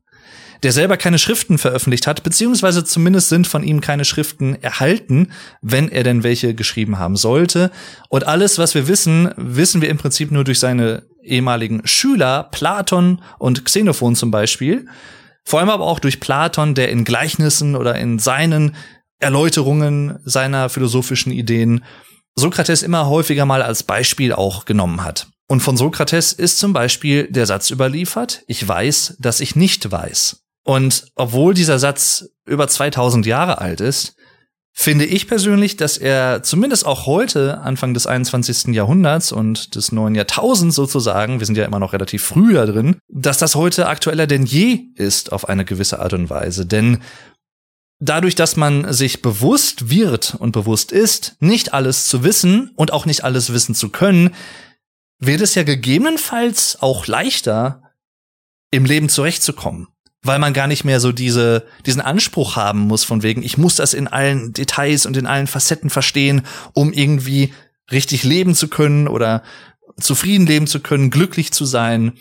der 0.62 0.72
selber 0.72 0.96
keine 0.96 1.18
Schriften 1.18 1.58
veröffentlicht 1.58 2.06
hat, 2.06 2.22
beziehungsweise 2.22 2.84
zumindest 2.84 3.28
sind 3.28 3.46
von 3.46 3.64
ihm 3.64 3.80
keine 3.80 4.04
Schriften 4.04 4.60
erhalten, 4.62 5.32
wenn 5.60 5.88
er 5.88 6.04
denn 6.04 6.22
welche 6.22 6.54
geschrieben 6.54 6.98
haben 6.98 7.16
sollte. 7.16 7.70
Und 8.08 8.26
alles, 8.26 8.58
was 8.58 8.74
wir 8.74 8.88
wissen, 8.88 9.32
wissen 9.36 9.82
wir 9.82 9.90
im 9.90 9.98
Prinzip 9.98 10.30
nur 10.30 10.44
durch 10.44 10.60
seine 10.60 11.02
ehemaligen 11.22 11.86
Schüler, 11.86 12.48
Platon 12.52 13.22
und 13.38 13.64
Xenophon 13.64 14.14
zum 14.14 14.30
Beispiel. 14.30 14.86
Vor 15.44 15.60
allem 15.60 15.70
aber 15.70 15.84
auch 15.84 15.98
durch 15.98 16.20
Platon, 16.20 16.74
der 16.74 16.90
in 16.90 17.04
Gleichnissen 17.04 17.74
oder 17.74 17.96
in 17.96 18.18
seinen 18.18 18.76
Erläuterungen 19.18 20.18
seiner 20.24 20.68
philosophischen 20.68 21.32
Ideen 21.32 21.84
Sokrates 22.34 22.82
immer 22.82 23.08
häufiger 23.08 23.44
mal 23.44 23.62
als 23.62 23.82
Beispiel 23.82 24.32
auch 24.32 24.64
genommen 24.64 25.04
hat. 25.04 25.31
Und 25.52 25.60
von 25.60 25.76
Sokrates 25.76 26.32
ist 26.32 26.58
zum 26.58 26.72
Beispiel 26.72 27.30
der 27.30 27.44
Satz 27.44 27.68
überliefert, 27.68 28.42
ich 28.46 28.66
weiß, 28.66 29.16
dass 29.18 29.40
ich 29.40 29.54
nicht 29.54 29.92
weiß. 29.92 30.40
Und 30.64 31.04
obwohl 31.14 31.52
dieser 31.52 31.78
Satz 31.78 32.30
über 32.46 32.68
2000 32.68 33.26
Jahre 33.26 33.58
alt 33.58 33.82
ist, 33.82 34.14
finde 34.72 35.04
ich 35.04 35.28
persönlich, 35.28 35.76
dass 35.76 35.98
er 35.98 36.42
zumindest 36.42 36.86
auch 36.86 37.04
heute, 37.04 37.60
Anfang 37.60 37.92
des 37.92 38.06
21. 38.06 38.68
Jahrhunderts 38.68 39.30
und 39.30 39.74
des 39.74 39.92
neuen 39.92 40.14
Jahrtausends 40.14 40.74
sozusagen, 40.74 41.38
wir 41.38 41.44
sind 41.44 41.58
ja 41.58 41.66
immer 41.66 41.80
noch 41.80 41.92
relativ 41.92 42.22
früh 42.22 42.54
da 42.54 42.64
drin, 42.64 42.96
dass 43.10 43.36
das 43.36 43.54
heute 43.54 43.88
aktueller 43.88 44.26
denn 44.26 44.46
je 44.46 44.84
ist 44.94 45.32
auf 45.32 45.50
eine 45.50 45.66
gewisse 45.66 46.00
Art 46.00 46.14
und 46.14 46.30
Weise. 46.30 46.64
Denn 46.64 47.02
dadurch, 48.00 48.36
dass 48.36 48.56
man 48.56 48.90
sich 48.90 49.20
bewusst 49.20 49.90
wird 49.90 50.34
und 50.38 50.52
bewusst 50.52 50.92
ist, 50.92 51.36
nicht 51.40 51.74
alles 51.74 52.06
zu 52.06 52.24
wissen 52.24 52.70
und 52.74 52.90
auch 52.90 53.04
nicht 53.04 53.22
alles 53.22 53.52
wissen 53.52 53.74
zu 53.74 53.90
können, 53.90 54.30
wird 55.24 55.40
es 55.40 55.54
ja 55.54 55.62
gegebenenfalls 55.62 56.78
auch 56.80 57.06
leichter, 57.06 57.82
im 58.70 58.84
Leben 58.84 59.08
zurechtzukommen 59.08 59.88
weil 60.22 60.38
man 60.38 60.52
gar 60.52 60.66
nicht 60.66 60.84
mehr 60.84 61.00
so 61.00 61.12
diese, 61.12 61.66
diesen 61.84 62.00
Anspruch 62.00 62.56
haben 62.56 62.80
muss 62.80 63.04
von 63.04 63.22
wegen, 63.22 63.42
ich 63.42 63.58
muss 63.58 63.76
das 63.76 63.92
in 63.92 64.06
allen 64.06 64.52
Details 64.52 65.04
und 65.04 65.16
in 65.16 65.26
allen 65.26 65.48
Facetten 65.48 65.90
verstehen, 65.90 66.42
um 66.74 66.92
irgendwie 66.92 67.52
richtig 67.90 68.22
leben 68.22 68.54
zu 68.54 68.68
können 68.68 69.08
oder 69.08 69.42
zufrieden 69.98 70.46
leben 70.46 70.66
zu 70.66 70.80
können, 70.80 71.10
glücklich 71.10 71.52
zu 71.52 71.64
sein. 71.64 72.12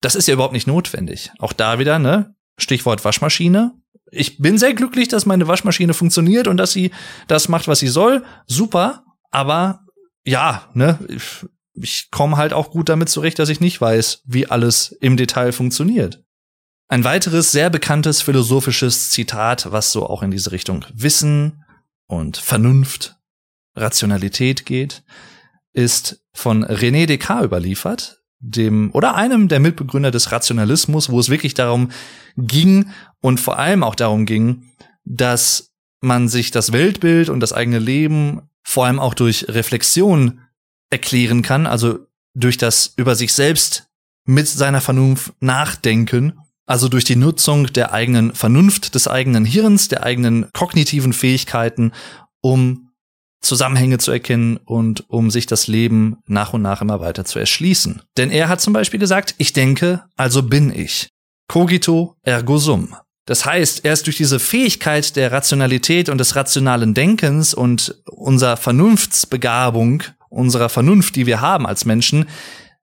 Das 0.00 0.14
ist 0.14 0.28
ja 0.28 0.34
überhaupt 0.34 0.52
nicht 0.52 0.66
notwendig. 0.66 1.30
Auch 1.38 1.52
da 1.52 1.78
wieder, 1.78 1.98
ne? 1.98 2.34
Stichwort 2.58 3.04
Waschmaschine. 3.04 3.72
Ich 4.12 4.38
bin 4.38 4.58
sehr 4.58 4.74
glücklich, 4.74 5.08
dass 5.08 5.24
meine 5.24 5.48
Waschmaschine 5.48 5.94
funktioniert 5.94 6.46
und 6.46 6.58
dass 6.58 6.72
sie 6.72 6.90
das 7.26 7.48
macht, 7.48 7.68
was 7.68 7.78
sie 7.78 7.88
soll. 7.88 8.24
Super. 8.46 9.04
Aber 9.30 9.86
ja, 10.24 10.68
ne? 10.74 10.98
Ich, 11.74 12.10
komme 12.10 12.36
halt 12.36 12.52
auch 12.52 12.70
gut 12.70 12.88
damit 12.88 13.08
zurecht, 13.08 13.38
dass 13.38 13.48
ich 13.48 13.60
nicht 13.60 13.80
weiß, 13.80 14.22
wie 14.24 14.48
alles 14.48 14.92
im 15.00 15.16
Detail 15.16 15.52
funktioniert. 15.52 16.22
Ein 16.88 17.04
weiteres 17.04 17.52
sehr 17.52 17.70
bekanntes 17.70 18.22
philosophisches 18.22 19.10
Zitat, 19.10 19.70
was 19.70 19.92
so 19.92 20.06
auch 20.06 20.22
in 20.22 20.30
diese 20.30 20.50
Richtung 20.50 20.84
Wissen 20.92 21.64
und 22.06 22.36
Vernunft, 22.36 23.16
Rationalität 23.76 24.66
geht, 24.66 25.04
ist 25.72 26.24
von 26.32 26.64
René 26.64 27.06
Descartes 27.06 27.46
überliefert, 27.46 28.22
dem 28.40 28.90
oder 28.92 29.14
einem 29.14 29.48
der 29.48 29.60
Mitbegründer 29.60 30.10
des 30.10 30.32
Rationalismus, 30.32 31.10
wo 31.10 31.20
es 31.20 31.28
wirklich 31.28 31.54
darum 31.54 31.90
ging 32.36 32.90
und 33.20 33.38
vor 33.38 33.58
allem 33.58 33.84
auch 33.84 33.94
darum 33.94 34.26
ging, 34.26 34.64
dass 35.04 35.72
man 36.00 36.28
sich 36.28 36.50
das 36.50 36.72
Weltbild 36.72 37.28
und 37.28 37.40
das 37.40 37.52
eigene 37.52 37.78
Leben 37.78 38.48
vor 38.62 38.86
allem 38.86 38.98
auch 38.98 39.14
durch 39.14 39.46
Reflexion 39.48 40.40
erklären 40.90 41.42
kann, 41.42 41.66
also 41.66 42.00
durch 42.34 42.58
das 42.58 42.92
über 42.96 43.14
sich 43.14 43.32
selbst 43.32 43.86
mit 44.24 44.48
seiner 44.48 44.80
Vernunft 44.80 45.32
nachdenken 45.40 46.34
also 46.70 46.88
durch 46.88 47.02
die 47.02 47.16
Nutzung 47.16 47.66
der 47.66 47.92
eigenen 47.92 48.32
Vernunft, 48.32 48.94
des 48.94 49.08
eigenen 49.08 49.44
Hirns, 49.44 49.88
der 49.88 50.04
eigenen 50.04 50.46
kognitiven 50.52 51.12
Fähigkeiten, 51.12 51.90
um 52.42 52.92
Zusammenhänge 53.40 53.98
zu 53.98 54.12
erkennen 54.12 54.56
und 54.56 55.10
um 55.10 55.32
sich 55.32 55.46
das 55.46 55.66
Leben 55.66 56.18
nach 56.28 56.52
und 56.52 56.62
nach 56.62 56.80
immer 56.80 57.00
weiter 57.00 57.24
zu 57.24 57.40
erschließen. 57.40 58.02
Denn 58.16 58.30
er 58.30 58.48
hat 58.48 58.60
zum 58.60 58.72
Beispiel 58.72 59.00
gesagt, 59.00 59.34
ich 59.38 59.52
denke, 59.52 60.04
also 60.16 60.44
bin 60.44 60.72
ich. 60.72 61.08
Cogito 61.48 62.14
ergo 62.22 62.58
sum. 62.58 62.94
Das 63.26 63.44
heißt, 63.44 63.84
erst 63.84 64.06
durch 64.06 64.18
diese 64.18 64.38
Fähigkeit 64.38 65.16
der 65.16 65.32
Rationalität 65.32 66.08
und 66.08 66.18
des 66.18 66.36
rationalen 66.36 66.94
Denkens 66.94 67.52
und 67.52 68.00
unserer 68.06 68.56
Vernunftsbegabung, 68.56 70.04
unserer 70.30 70.70
Vernunft, 70.70 71.16
die 71.16 71.26
wir 71.26 71.42
haben 71.42 71.66
als 71.66 71.84
Menschen, 71.84 72.26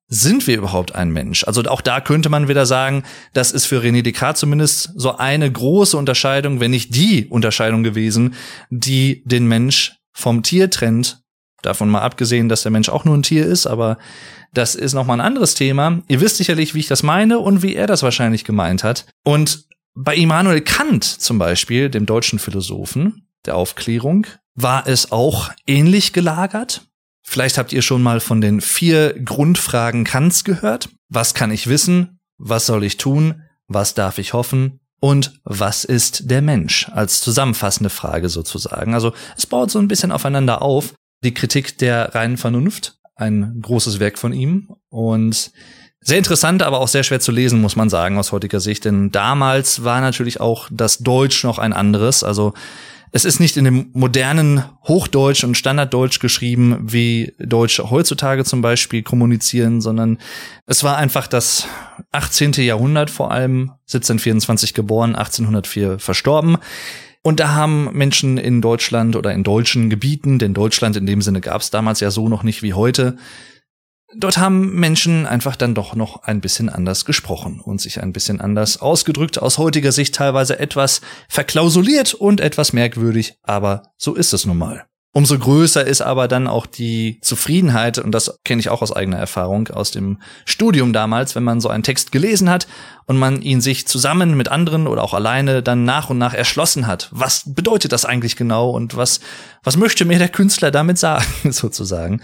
sind 0.10 0.48
wir 0.48 0.58
überhaupt 0.58 0.96
ein 0.96 1.12
Mensch? 1.12 1.44
Also 1.46 1.64
auch 1.64 1.82
da 1.82 2.00
könnte 2.00 2.30
man 2.30 2.48
wieder 2.48 2.66
sagen, 2.66 3.04
das 3.34 3.52
ist 3.52 3.66
für 3.66 3.82
René 3.82 4.04
Descartes 4.04 4.40
zumindest 4.40 4.92
so 4.96 5.18
eine 5.18 5.52
große 5.52 5.98
Unterscheidung, 5.98 6.60
wenn 6.60 6.72
nicht 6.72 6.96
die 6.96 7.26
Unterscheidung 7.26 7.84
gewesen, 7.84 8.36
die 8.70 9.24
den 9.26 9.48
Mensch 9.48 9.98
vom 10.14 10.44
Tier 10.44 10.70
trennt. 10.70 11.24
Davon 11.62 11.90
mal 11.90 12.02
abgesehen, 12.02 12.48
dass 12.48 12.62
der 12.62 12.72
Mensch 12.72 12.88
auch 12.88 13.04
nur 13.04 13.18
ein 13.18 13.24
Tier 13.24 13.46
ist, 13.46 13.68
aber 13.68 13.98
das 14.54 14.76
ist 14.76 14.94
noch 14.94 15.06
mal 15.06 15.16
ein 15.16 15.22
anderes 15.22 15.56
Thema. 15.56 16.02
Ihr 16.08 16.22
wisst 16.22 16.38
sicherlich, 16.38 16.74
wie 16.74 16.80
ich 16.80 16.88
das 16.88 17.04
meine 17.04 17.40
und 17.40 17.62
wie 17.62 17.76
er 17.76 17.88
das 17.88 18.04
wahrscheinlich 18.04 18.46
gemeint 18.46 18.84
hat. 18.84 19.08
Und 19.24 19.66
bei 19.94 20.16
Immanuel 20.16 20.62
Kant 20.62 21.04
zum 21.04 21.38
Beispiel, 21.40 21.90
dem 21.90 22.06
deutschen 22.06 22.40
Philosophen 22.40 23.28
der 23.46 23.56
Aufklärung, 23.56 24.28
war 24.56 24.88
es 24.88 25.12
auch 25.12 25.52
ähnlich 25.66 26.14
gelagert. 26.14 26.87
Vielleicht 27.30 27.58
habt 27.58 27.74
ihr 27.74 27.82
schon 27.82 28.02
mal 28.02 28.22
von 28.22 28.40
den 28.40 28.62
vier 28.62 29.14
Grundfragen 29.20 30.06
Kants 30.06 30.46
gehört. 30.46 30.88
Was 31.10 31.34
kann 31.34 31.52
ich 31.52 31.68
wissen? 31.68 32.20
Was 32.38 32.66
soll 32.66 32.86
ich 32.86 32.96
tun? 32.96 33.44
Was 33.68 33.94
darf 33.94 34.18
ich 34.18 34.32
hoffen? 34.32 34.80
Und 35.02 35.42
was 35.44 35.84
ist 35.84 36.32
der 36.32 36.42
Mensch? 36.42 36.88
Als 36.90 37.20
zusammenfassende 37.20 37.90
Frage 37.90 38.30
sozusagen. 38.30 38.94
Also 38.94 39.12
es 39.36 39.46
baut 39.46 39.70
so 39.70 39.80
ein 39.80 39.90
bisschen 39.90 40.14
aufeinander 40.14 40.62
auf. 40.62 40.94
Die 41.22 41.34
Kritik 41.34 41.78
der 41.78 42.16
reinen 42.16 42.38
Vernunft, 42.38 42.96
ein 43.18 43.60
großes 43.62 44.00
Werk 44.00 44.18
von 44.18 44.32
ihm. 44.32 44.70
Und 44.88 45.52
sehr 46.00 46.20
interessant, 46.20 46.64
aber 46.64 46.80
auch 46.80 46.88
sehr 46.88 47.04
schwer 47.04 47.20
zu 47.20 47.34
lesen, 47.34 47.60
muss 47.60 47.76
man 47.76 47.90
sagen, 47.90 48.18
aus 48.18 48.32
heutiger 48.32 48.62
Sicht. 48.62 48.86
Denn 48.86 49.12
damals 49.12 49.84
war 49.84 50.00
natürlich 50.00 50.40
auch 50.40 50.70
das 50.72 51.00
Deutsch 51.00 51.44
noch 51.44 51.60
ein 51.60 51.74
anderes. 51.74 52.24
Also 52.24 52.54
es 53.12 53.26
ist 53.26 53.40
nicht 53.40 53.58
in 53.58 53.64
dem 53.64 53.90
modernen 53.94 54.64
Hochdeutsch 54.88 55.44
und 55.44 55.58
Standarddeutsch 55.58 56.20
geschrieben, 56.20 56.78
wie 56.82 57.34
Deutsche 57.40 57.90
heutzutage 57.90 58.44
zum 58.44 58.62
Beispiel 58.62 59.04
kommunizieren, 59.04 59.82
sondern 59.82 60.18
es 60.66 60.84
war 60.84 60.98
einfach 60.98 61.28
das 61.28 61.68
18. 62.12 62.54
Jahrhundert 62.54 63.10
vor 63.10 63.32
allem, 63.32 63.72
1724 63.88 64.74
geboren, 64.74 65.16
1804 65.16 66.00
verstorben. 66.00 66.58
Und 67.22 67.40
da 67.40 67.50
haben 67.50 67.90
Menschen 67.94 68.38
in 68.38 68.62
Deutschland 68.62 69.16
oder 69.16 69.34
in 69.34 69.44
deutschen 69.44 69.90
Gebieten, 69.90 70.40
denn 70.40 70.54
Deutschland 70.54 70.96
in 70.96 71.06
dem 71.06 71.22
Sinne 71.22 71.42
gab 71.42 71.62
es 71.62 71.70
damals 71.70 72.00
ja 72.00 72.12
so 72.12 72.30
noch 72.30 72.44
nicht 72.44 72.64
wie 72.64 72.74
heute, 72.74 73.18
dort 74.16 74.38
haben 74.38 74.76
Menschen 74.76 75.26
einfach 75.26 75.56
dann 75.56 75.76
doch 75.76 75.96
noch 75.96 76.24
ein 76.24 76.42
bisschen 76.42 76.70
anders 76.70 77.06
gesprochen 77.06 77.60
und 77.60 77.82
sich 77.82 78.02
ein 78.02 78.14
bisschen 78.14 78.42
anders 78.42 78.82
ausgedrückt, 78.82 79.42
aus 79.42 79.58
heutiger 79.58 79.92
Sicht 79.92 80.16
teilweise 80.16 80.60
etwas 80.60 81.02
verklausuliert 81.30 82.14
und 82.14 82.40
etwas 82.40 82.74
merkwürdig, 82.74 83.38
aber 83.44 83.84
so 83.98 84.16
ist 84.16 84.34
es 84.34 84.46
nun 84.46 84.58
mal. 84.58 84.86
Umso 85.14 85.40
größer 85.40 85.84
ist 85.84 86.02
aber 86.02 86.28
dann 86.28 86.48
auch 86.48 86.68
die 86.68 87.20
Zufriedenheit, 87.22 87.98
und 87.98 88.12
das 88.12 88.40
kenne 88.44 88.60
ich 88.60 88.70
auch 88.70 88.84
aus 88.84 88.96
eigener 88.96 89.18
Erfahrung 89.18 89.68
aus 89.70 89.90
dem 89.90 90.22
Studium 90.46 90.94
damals, 90.94 91.34
wenn 91.34 91.44
man 91.44 91.60
so 91.60 91.70
einen 91.70 91.82
Text 91.82 92.12
gelesen 92.12 92.52
hat 92.52 92.68
und 93.08 93.18
man 93.18 93.42
ihn 93.42 93.60
sich 93.60 93.88
zusammen 93.88 94.38
mit 94.38 94.50
anderen 94.50 94.86
oder 94.86 95.04
auch 95.04 95.16
alleine 95.16 95.64
dann 95.64 95.86
nach 95.86 96.12
und 96.12 96.20
nach 96.20 96.36
erschlossen 96.36 96.86
hat. 96.86 97.10
Was 97.12 97.52
bedeutet 97.52 97.94
das 97.94 98.06
eigentlich 98.06 98.36
genau 98.36 98.70
und 98.70 98.96
was, 98.96 99.20
was 99.64 99.76
möchte 99.76 100.06
mir 100.06 100.20
der 100.20 100.30
Künstler 100.30 100.70
damit 100.70 101.00
sagen, 101.00 101.26
sozusagen? 101.52 102.22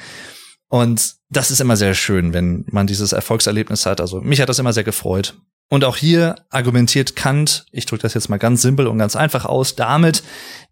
Und 0.68 1.16
das 1.36 1.52
ist 1.52 1.62
immer 1.62 1.78
sehr 1.78 1.94
schön, 1.94 2.34
wenn 2.34 2.66
man 2.70 2.88
dieses 2.88 3.12
Erfolgserlebnis 3.12 3.86
hat. 3.86 4.02
Also 4.02 4.22
mich 4.22 4.42
hat 4.42 4.50
das 4.50 4.60
immer 4.60 4.74
sehr 4.74 4.84
gefreut. 4.84 5.36
Und 5.70 5.86
auch 5.86 5.98
hier 5.98 6.36
argumentiert 6.50 7.16
Kant, 7.16 7.66
ich 7.72 7.86
drücke 7.86 8.04
das 8.04 8.14
jetzt 8.14 8.30
mal 8.30 8.38
ganz 8.38 8.62
simpel 8.62 8.86
und 8.88 9.00
ganz 9.00 9.16
einfach 9.16 9.46
aus, 9.46 9.76
damit, 9.76 10.24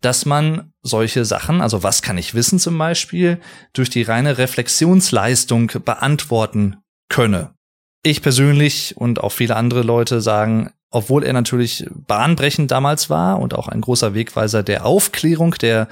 dass 0.01 0.25
man 0.25 0.73
solche 0.83 1.25
Sachen, 1.25 1.61
also 1.61 1.81
was 1.81 2.01
kann 2.01 2.17
ich 2.17 2.35
wissen 2.35 2.59
zum 2.59 2.77
Beispiel, 2.77 3.39
durch 3.73 3.89
die 3.89 4.03
reine 4.03 4.37
Reflexionsleistung 4.37 5.71
beantworten 5.83 6.77
könne. 7.09 7.55
Ich 8.03 8.21
persönlich 8.21 8.95
und 8.97 9.23
auch 9.23 9.31
viele 9.31 9.55
andere 9.55 9.81
Leute 9.81 10.21
sagen, 10.21 10.71
obwohl 10.91 11.23
er 11.23 11.33
natürlich 11.33 11.87
bahnbrechend 11.89 12.69
damals 12.69 13.09
war 13.09 13.39
und 13.39 13.53
auch 13.53 13.69
ein 13.69 13.81
großer 13.81 14.13
Wegweiser 14.13 14.61
der 14.61 14.85
Aufklärung, 14.85 15.55
der 15.55 15.87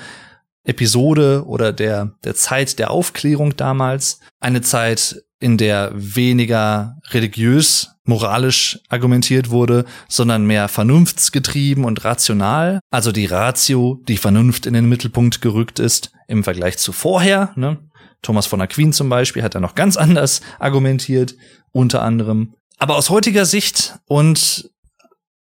Episode 0.70 1.44
oder 1.46 1.74
der, 1.74 2.14
der 2.24 2.36
Zeit 2.36 2.80
der 2.80 2.92
Aufklärung 2.92 3.58
damals, 3.58 4.20
eine 4.40 4.62
Zeit, 4.62 5.24
in 5.42 5.58
der 5.58 5.92
weniger 5.94 6.98
religiös, 7.12 7.92
moralisch 8.04 8.80
argumentiert 8.90 9.50
wurde, 9.50 9.86
sondern 10.10 10.46
mehr 10.46 10.68
vernunftsgetrieben 10.68 11.86
und 11.86 12.04
rational. 12.04 12.80
Also 12.92 13.12
die 13.12 13.26
Ratio, 13.26 14.02
die 14.08 14.18
Vernunft 14.18 14.66
in 14.66 14.74
den 14.74 14.90
Mittelpunkt 14.90 15.42
gerückt 15.42 15.80
ist 15.80 16.12
im 16.28 16.44
Vergleich 16.44 16.78
zu 16.78 16.92
vorher. 16.92 17.54
Ne? 17.56 17.78
Thomas 18.22 18.48
von 18.48 18.60
Aquin 18.62 18.92
zum 18.92 19.08
Beispiel 19.08 19.44
hat 19.44 19.56
da 19.56 19.60
noch 19.60 19.76
ganz 19.76 19.96
anders 19.96 20.42
argumentiert, 20.60 21.36
unter 21.72 22.02
anderem. 22.02 22.56
Aber 22.78 22.98
aus 22.98 23.10
heutiger 23.10 23.46
Sicht 23.46 24.00
und 24.08 24.70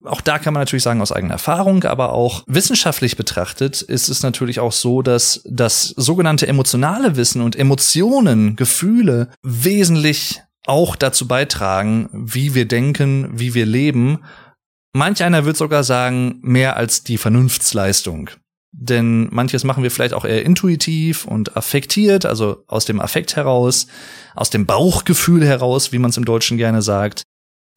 auch 0.04 0.20
da 0.20 0.38
kann 0.38 0.54
man 0.54 0.60
natürlich 0.60 0.82
sagen 0.84 1.00
aus 1.00 1.12
eigener 1.12 1.34
Erfahrung, 1.34 1.84
aber 1.84 2.12
auch 2.12 2.44
wissenschaftlich 2.46 3.16
betrachtet 3.16 3.82
ist 3.82 4.08
es 4.08 4.22
natürlich 4.22 4.60
auch 4.60 4.72
so, 4.72 5.02
dass 5.02 5.42
das 5.44 5.88
sogenannte 5.96 6.46
emotionale 6.46 7.16
Wissen 7.16 7.42
und 7.42 7.56
Emotionen, 7.56 8.54
Gefühle 8.54 9.30
wesentlich 9.42 10.42
auch 10.66 10.96
dazu 10.96 11.26
beitragen, 11.26 12.08
wie 12.12 12.54
wir 12.54 12.68
denken, 12.68 13.30
wie 13.32 13.54
wir 13.54 13.66
leben. 13.66 14.20
Manch 14.92 15.22
einer 15.22 15.44
wird 15.44 15.56
sogar 15.56 15.82
sagen, 15.82 16.38
mehr 16.42 16.76
als 16.76 17.02
die 17.02 17.18
Vernunftsleistung. 17.18 18.30
Denn 18.70 19.28
manches 19.32 19.64
machen 19.64 19.82
wir 19.82 19.90
vielleicht 19.90 20.14
auch 20.14 20.24
eher 20.24 20.44
intuitiv 20.44 21.24
und 21.24 21.56
affektiert, 21.56 22.26
also 22.26 22.62
aus 22.66 22.84
dem 22.84 23.00
Affekt 23.00 23.34
heraus, 23.34 23.86
aus 24.34 24.50
dem 24.50 24.66
Bauchgefühl 24.66 25.44
heraus, 25.44 25.90
wie 25.90 25.98
man 25.98 26.10
es 26.10 26.16
im 26.16 26.24
Deutschen 26.24 26.58
gerne 26.58 26.82
sagt. 26.82 27.22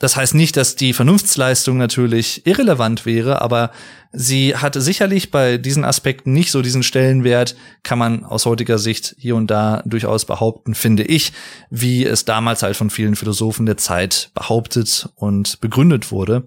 Das 0.01 0.15
heißt 0.15 0.33
nicht, 0.33 0.57
dass 0.57 0.75
die 0.75 0.93
Vernunftsleistung 0.93 1.77
natürlich 1.77 2.47
irrelevant 2.47 3.05
wäre, 3.05 3.39
aber 3.39 3.69
sie 4.11 4.55
hatte 4.57 4.81
sicherlich 4.81 5.29
bei 5.29 5.59
diesen 5.59 5.85
Aspekten 5.85 6.33
nicht 6.33 6.49
so 6.49 6.63
diesen 6.63 6.81
Stellenwert, 6.81 7.55
kann 7.83 7.99
man 7.99 8.25
aus 8.25 8.47
heutiger 8.47 8.79
Sicht 8.79 9.15
hier 9.19 9.35
und 9.35 9.51
da 9.51 9.83
durchaus 9.85 10.25
behaupten, 10.25 10.73
finde 10.73 11.03
ich, 11.03 11.33
wie 11.69 12.03
es 12.03 12.25
damals 12.25 12.63
halt 12.63 12.75
von 12.77 12.89
vielen 12.89 13.15
Philosophen 13.15 13.67
der 13.67 13.77
Zeit 13.77 14.31
behauptet 14.33 15.07
und 15.13 15.61
begründet 15.61 16.11
wurde. 16.11 16.45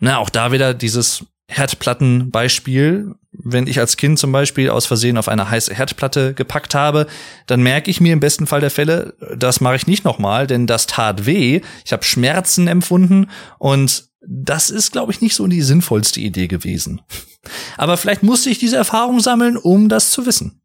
Na, 0.00 0.16
auch 0.16 0.30
da 0.30 0.50
wieder 0.50 0.72
dieses 0.72 1.26
Herdplattenbeispiel. 1.48 3.16
Wenn 3.36 3.66
ich 3.66 3.80
als 3.80 3.96
Kind 3.96 4.18
zum 4.18 4.32
Beispiel 4.32 4.70
aus 4.70 4.86
Versehen 4.86 5.18
auf 5.18 5.28
eine 5.28 5.50
heiße 5.50 5.74
Herdplatte 5.74 6.34
gepackt 6.34 6.74
habe, 6.74 7.06
dann 7.46 7.62
merke 7.62 7.90
ich 7.90 8.00
mir 8.00 8.12
im 8.12 8.20
besten 8.20 8.46
Fall 8.46 8.60
der 8.60 8.70
Fälle, 8.70 9.14
das 9.36 9.60
mache 9.60 9.76
ich 9.76 9.86
nicht 9.86 10.04
nochmal, 10.04 10.46
denn 10.46 10.66
das 10.66 10.86
tat 10.86 11.26
weh. 11.26 11.60
Ich 11.84 11.92
habe 11.92 12.04
Schmerzen 12.04 12.68
empfunden 12.68 13.28
und 13.58 14.08
das 14.26 14.70
ist, 14.70 14.92
glaube 14.92 15.12
ich, 15.12 15.20
nicht 15.20 15.34
so 15.34 15.46
die 15.46 15.62
sinnvollste 15.62 16.20
Idee 16.20 16.46
gewesen. 16.46 17.02
Aber 17.76 17.96
vielleicht 17.96 18.22
musste 18.22 18.50
ich 18.50 18.58
diese 18.58 18.76
Erfahrung 18.76 19.20
sammeln, 19.20 19.56
um 19.56 19.88
das 19.88 20.10
zu 20.10 20.26
wissen. 20.26 20.62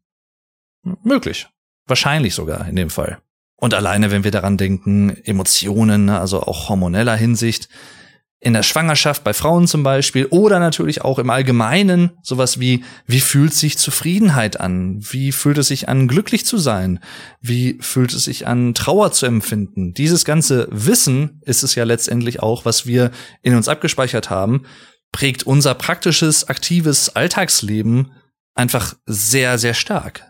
Möglich. 1.02 1.48
Wahrscheinlich 1.86 2.34
sogar 2.34 2.66
in 2.68 2.76
dem 2.76 2.90
Fall. 2.90 3.18
Und 3.56 3.74
alleine, 3.74 4.10
wenn 4.10 4.24
wir 4.24 4.30
daran 4.30 4.56
denken, 4.56 5.10
Emotionen, 5.24 6.08
also 6.08 6.42
auch 6.42 6.70
hormoneller 6.70 7.16
Hinsicht, 7.16 7.68
in 8.40 8.54
der 8.54 8.62
Schwangerschaft 8.62 9.22
bei 9.22 9.34
Frauen 9.34 9.66
zum 9.66 9.82
Beispiel 9.82 10.26
oder 10.26 10.58
natürlich 10.58 11.02
auch 11.02 11.18
im 11.18 11.28
Allgemeinen 11.28 12.12
sowas 12.22 12.58
wie, 12.58 12.84
wie 13.06 13.20
fühlt 13.20 13.52
sich 13.52 13.76
Zufriedenheit 13.76 14.58
an? 14.58 14.98
Wie 14.98 15.30
fühlt 15.30 15.58
es 15.58 15.68
sich 15.68 15.90
an, 15.90 16.08
glücklich 16.08 16.46
zu 16.46 16.56
sein? 16.56 17.00
Wie 17.42 17.78
fühlt 17.80 18.14
es 18.14 18.24
sich 18.24 18.46
an, 18.46 18.72
Trauer 18.72 19.12
zu 19.12 19.26
empfinden? 19.26 19.92
Dieses 19.92 20.24
ganze 20.24 20.68
Wissen 20.70 21.42
ist 21.44 21.62
es 21.62 21.74
ja 21.74 21.84
letztendlich 21.84 22.42
auch, 22.42 22.64
was 22.64 22.86
wir 22.86 23.10
in 23.42 23.54
uns 23.54 23.68
abgespeichert 23.68 24.30
haben, 24.30 24.62
prägt 25.12 25.42
unser 25.42 25.74
praktisches, 25.74 26.48
aktives 26.48 27.14
Alltagsleben 27.14 28.12
einfach 28.54 28.94
sehr, 29.04 29.58
sehr 29.58 29.74
stark 29.74 30.29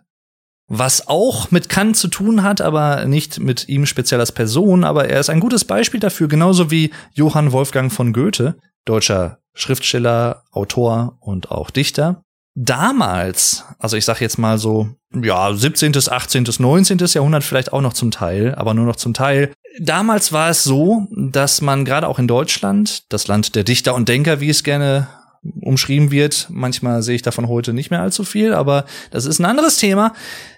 was 0.71 1.09
auch 1.09 1.51
mit 1.51 1.69
Kant 1.69 1.97
zu 1.97 2.07
tun 2.07 2.45
hat, 2.45 2.61
aber 2.61 3.05
nicht 3.05 3.41
mit 3.41 3.69
ihm 3.69 3.87
speziell 3.87 4.21
als 4.21 4.31
Person, 4.31 4.85
aber 4.85 5.09
er 5.09 5.19
ist 5.19 5.29
ein 5.29 5.41
gutes 5.41 5.65
Beispiel 5.65 5.99
dafür, 5.99 6.29
genauso 6.29 6.71
wie 6.71 6.93
Johann 7.13 7.51
Wolfgang 7.51 7.93
von 7.93 8.13
Goethe, 8.13 8.55
deutscher 8.85 9.41
Schriftsteller, 9.53 10.45
Autor 10.53 11.19
und 11.21 11.51
auch 11.51 11.71
Dichter. 11.71 12.23
Damals, 12.55 13.65
also 13.81 13.97
ich 13.97 14.05
sag 14.05 14.21
jetzt 14.21 14.39
mal 14.39 14.59
so, 14.59 14.89
ja, 15.13 15.53
17., 15.53 15.93
18., 16.09 16.47
19. 16.59 16.99
Jahrhundert 16.99 17.43
vielleicht 17.43 17.73
auch 17.73 17.81
noch 17.81 17.93
zum 17.93 18.13
Teil, 18.13 18.55
aber 18.55 18.73
nur 18.73 18.87
noch 18.87 18.97
zum 18.97 19.13
Teil. 19.13 19.53
Damals 19.81 20.33
war 20.33 20.51
es 20.51 20.63
so, 20.63 21.09
dass 21.17 21.63
man 21.63 21.85
gerade 21.85 22.07
auch 22.07 22.21
in 22.21 22.29
Deutschland, 22.29 23.13
das 23.13 23.27
Land 23.27 23.57
der 23.57 23.65
Dichter 23.65 23.95
und 23.97 24.09
Denker, 24.09 24.41
wie 24.41 24.51
es 24.51 24.63
gerne 24.63 25.09
umschrieben 25.43 26.11
wird. 26.11 26.49
Manchmal 26.51 27.03
sehe 27.03 27.17
ich 27.17 27.23
davon 27.23 27.49
heute 27.49 27.73
nicht 27.73 27.91
mehr 27.91 28.03
allzu 28.03 28.25
viel, 28.25 28.53
aber 28.53 28.85
das 29.11 29.25
ist 29.25 29.39
ein 29.39 29.47
anderes 29.47 29.77
Thema. 29.77 30.13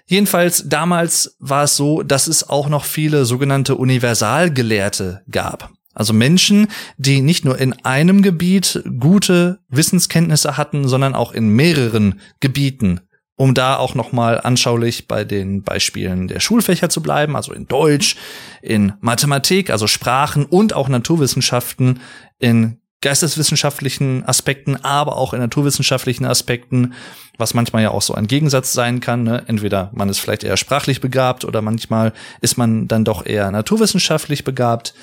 Jedenfalls 0.05 0.67
damals 0.67 1.37
war 1.39 1.63
es 1.63 1.77
so, 1.77 2.03
dass 2.03 2.27
es 2.27 2.49
auch 2.49 2.67
noch 2.69 2.85
viele 2.85 3.25
sogenannte 3.25 3.75
Universalgelehrte 3.75 5.21
gab. 5.29 5.71
Also 5.93 6.11
Menschen, 6.11 6.67
die 6.97 7.21
nicht 7.21 7.45
nur 7.45 7.59
in 7.59 7.73
einem 7.85 8.21
Gebiet 8.23 8.83
gute 8.99 9.59
Wissenskenntnisse 9.69 10.57
hatten, 10.57 10.87
sondern 10.87 11.13
auch 11.13 11.31
in 11.31 11.49
mehreren 11.49 12.19
Gebieten. 12.39 13.01
Um 13.35 13.55
da 13.55 13.77
auch 13.77 13.95
nochmal 13.95 14.39
anschaulich 14.41 15.07
bei 15.07 15.23
den 15.23 15.63
Beispielen 15.63 16.27
der 16.27 16.39
Schulfächer 16.39 16.89
zu 16.89 17.01
bleiben, 17.01 17.35
also 17.35 17.51
in 17.51 17.67
Deutsch, 17.67 18.15
in 18.61 18.93
Mathematik, 19.01 19.71
also 19.71 19.87
Sprachen 19.87 20.45
und 20.45 20.73
auch 20.73 20.87
Naturwissenschaften, 20.87 21.99
in 22.37 22.77
geisteswissenschaftlichen 23.03 24.25
Aspekten, 24.25 24.83
aber 24.83 25.17
auch 25.17 25.33
in 25.33 25.39
naturwissenschaftlichen 25.39 26.25
Aspekten, 26.25 26.93
was 27.37 27.53
manchmal 27.53 27.83
ja 27.83 27.91
auch 27.91 28.01
so 28.01 28.15
ein 28.15 28.27
Gegensatz 28.27 28.73
sein 28.73 28.99
kann. 28.99 29.23
Ne? 29.23 29.43
Entweder 29.45 29.91
man 29.93 30.09
ist 30.09 30.19
vielleicht 30.19 30.43
eher 30.43 30.57
sprachlich 30.57 31.01
begabt 31.01 31.45
oder 31.45 31.61
manchmal 31.61 32.13
ist 32.41 32.57
man 32.57 32.87
dann 32.87 33.05
doch 33.05 33.25
eher 33.25 33.51
naturwissenschaftlich 33.51 34.43
begabt. 34.43 34.95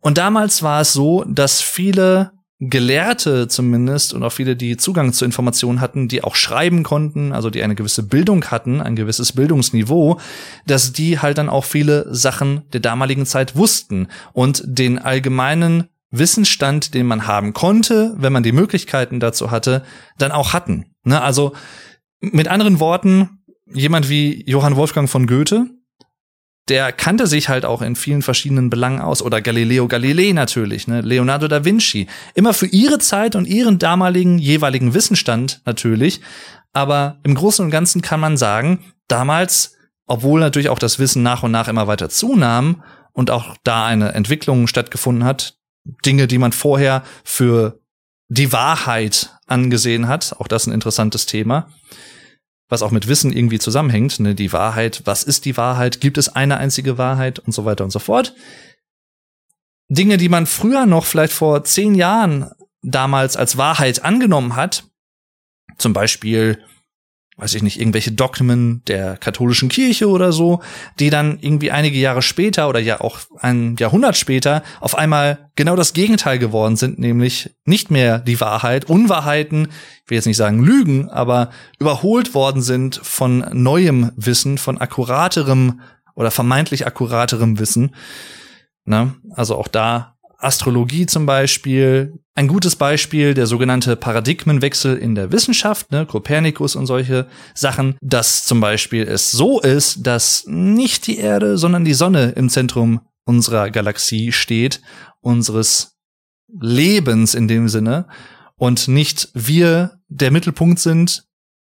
Und 0.00 0.18
damals 0.18 0.62
war 0.62 0.80
es 0.80 0.92
so, 0.92 1.24
dass 1.28 1.60
viele 1.60 2.32
Gelehrte 2.60 3.46
zumindest 3.46 4.14
und 4.14 4.24
auch 4.24 4.32
viele, 4.32 4.56
die 4.56 4.76
Zugang 4.76 5.12
zu 5.12 5.24
Informationen 5.24 5.80
hatten, 5.80 6.08
die 6.08 6.24
auch 6.24 6.34
schreiben 6.34 6.82
konnten, 6.82 7.32
also 7.32 7.50
die 7.50 7.62
eine 7.62 7.76
gewisse 7.76 8.02
Bildung 8.02 8.46
hatten, 8.46 8.80
ein 8.80 8.96
gewisses 8.96 9.32
Bildungsniveau, 9.32 10.18
dass 10.66 10.92
die 10.92 11.20
halt 11.20 11.38
dann 11.38 11.48
auch 11.48 11.64
viele 11.64 12.12
Sachen 12.12 12.62
der 12.72 12.80
damaligen 12.80 13.26
Zeit 13.26 13.54
wussten 13.54 14.08
und 14.32 14.62
den 14.66 14.98
allgemeinen 14.98 15.88
Wissensstand, 16.10 16.94
den 16.94 17.06
man 17.06 17.26
haben 17.26 17.52
konnte, 17.52 18.14
wenn 18.16 18.32
man 18.32 18.42
die 18.42 18.52
Möglichkeiten 18.52 19.20
dazu 19.20 19.50
hatte, 19.50 19.84
dann 20.16 20.32
auch 20.32 20.52
hatten. 20.52 20.86
Ne? 21.04 21.20
Also 21.20 21.52
mit 22.20 22.48
anderen 22.48 22.80
Worten, 22.80 23.40
jemand 23.66 24.08
wie 24.08 24.44
Johann 24.48 24.76
Wolfgang 24.76 25.08
von 25.08 25.26
Goethe, 25.26 25.66
der 26.68 26.92
kannte 26.92 27.26
sich 27.26 27.48
halt 27.48 27.64
auch 27.64 27.82
in 27.82 27.96
vielen 27.96 28.22
verschiedenen 28.22 28.70
Belangen 28.70 29.00
aus. 29.00 29.22
Oder 29.22 29.40
Galileo 29.40 29.88
Galilei 29.88 30.32
natürlich, 30.32 30.86
ne? 30.86 31.00
Leonardo 31.00 31.48
da 31.48 31.64
Vinci. 31.64 32.06
Immer 32.34 32.52
für 32.52 32.66
ihre 32.66 32.98
Zeit 32.98 33.36
und 33.36 33.46
ihren 33.46 33.78
damaligen 33.78 34.38
jeweiligen 34.38 34.92
Wissensstand 34.94 35.62
natürlich. 35.64 36.20
Aber 36.72 37.18
im 37.22 37.34
Großen 37.34 37.64
und 37.64 37.70
Ganzen 37.70 38.02
kann 38.02 38.20
man 38.20 38.36
sagen, 38.36 38.80
damals, 39.08 39.76
obwohl 40.06 40.40
natürlich 40.40 40.68
auch 40.68 40.78
das 40.78 40.98
Wissen 40.98 41.22
nach 41.22 41.42
und 41.42 41.50
nach 41.50 41.68
immer 41.68 41.86
weiter 41.86 42.10
zunahm 42.10 42.82
und 43.12 43.30
auch 43.30 43.56
da 43.64 43.86
eine 43.86 44.12
Entwicklung 44.12 44.66
stattgefunden 44.66 45.24
hat, 45.24 45.57
Dinge, 46.04 46.26
die 46.26 46.38
man 46.38 46.52
vorher 46.52 47.02
für 47.24 47.80
die 48.28 48.52
Wahrheit 48.52 49.34
angesehen 49.46 50.08
hat. 50.08 50.36
Auch 50.38 50.48
das 50.48 50.66
ein 50.66 50.72
interessantes 50.72 51.26
Thema, 51.26 51.70
was 52.68 52.82
auch 52.82 52.90
mit 52.90 53.08
Wissen 53.08 53.32
irgendwie 53.32 53.58
zusammenhängt. 53.58 54.20
Ne? 54.20 54.34
Die 54.34 54.52
Wahrheit, 54.52 55.02
was 55.04 55.22
ist 55.24 55.44
die 55.44 55.56
Wahrheit? 55.56 56.00
Gibt 56.00 56.18
es 56.18 56.28
eine 56.28 56.58
einzige 56.58 56.98
Wahrheit 56.98 57.38
und 57.38 57.52
so 57.52 57.64
weiter 57.64 57.84
und 57.84 57.90
so 57.90 57.98
fort? 57.98 58.34
Dinge, 59.88 60.18
die 60.18 60.28
man 60.28 60.46
früher 60.46 60.84
noch 60.84 61.06
vielleicht 61.06 61.32
vor 61.32 61.64
zehn 61.64 61.94
Jahren 61.94 62.50
damals 62.82 63.36
als 63.36 63.56
Wahrheit 63.56 64.04
angenommen 64.04 64.54
hat, 64.54 64.84
zum 65.78 65.92
Beispiel 65.92 66.62
weiß 67.38 67.54
ich 67.54 67.62
nicht, 67.62 67.80
irgendwelche 67.80 68.10
Dogmen 68.10 68.82
der 68.88 69.16
katholischen 69.16 69.68
Kirche 69.68 70.08
oder 70.08 70.32
so, 70.32 70.60
die 70.98 71.08
dann 71.08 71.38
irgendwie 71.40 71.70
einige 71.70 71.96
Jahre 71.96 72.20
später 72.20 72.68
oder 72.68 72.80
ja 72.80 73.00
auch 73.00 73.20
ein 73.38 73.76
Jahrhundert 73.78 74.16
später 74.16 74.64
auf 74.80 74.98
einmal 74.98 75.50
genau 75.54 75.76
das 75.76 75.92
Gegenteil 75.92 76.40
geworden 76.40 76.76
sind, 76.76 76.98
nämlich 76.98 77.54
nicht 77.64 77.92
mehr 77.92 78.18
die 78.18 78.40
Wahrheit, 78.40 78.86
Unwahrheiten, 78.86 79.68
ich 80.04 80.10
will 80.10 80.16
jetzt 80.16 80.26
nicht 80.26 80.36
sagen 80.36 80.62
Lügen, 80.62 81.08
aber 81.08 81.50
überholt 81.78 82.34
worden 82.34 82.60
sind 82.60 83.00
von 83.02 83.44
neuem 83.52 84.10
Wissen, 84.16 84.58
von 84.58 84.78
akkuraterem 84.78 85.80
oder 86.16 86.32
vermeintlich 86.32 86.86
akkuraterem 86.88 87.60
Wissen. 87.60 87.94
Na, 88.84 89.14
also 89.30 89.54
auch 89.54 89.68
da 89.68 90.17
Astrologie 90.38 91.06
zum 91.06 91.26
Beispiel. 91.26 92.14
Ein 92.34 92.46
gutes 92.46 92.76
Beispiel, 92.76 93.34
der 93.34 93.46
sogenannte 93.46 93.96
Paradigmenwechsel 93.96 94.96
in 94.96 95.14
der 95.16 95.32
Wissenschaft, 95.32 95.90
ne, 95.90 96.06
Kopernikus 96.06 96.76
und 96.76 96.86
solche 96.86 97.26
Sachen, 97.54 97.96
dass 98.00 98.44
zum 98.44 98.60
Beispiel 98.60 99.02
es 99.02 99.32
so 99.32 99.60
ist, 99.60 100.06
dass 100.06 100.44
nicht 100.46 101.08
die 101.08 101.18
Erde, 101.18 101.58
sondern 101.58 101.84
die 101.84 101.94
Sonne 101.94 102.30
im 102.36 102.48
Zentrum 102.48 103.00
unserer 103.24 103.70
Galaxie 103.70 104.32
steht, 104.32 104.80
unseres 105.20 105.96
Lebens 106.48 107.34
in 107.34 107.48
dem 107.48 107.68
Sinne, 107.68 108.06
und 108.56 108.88
nicht 108.88 109.28
wir 109.34 110.00
der 110.08 110.30
Mittelpunkt 110.30 110.80
sind, 110.80 111.24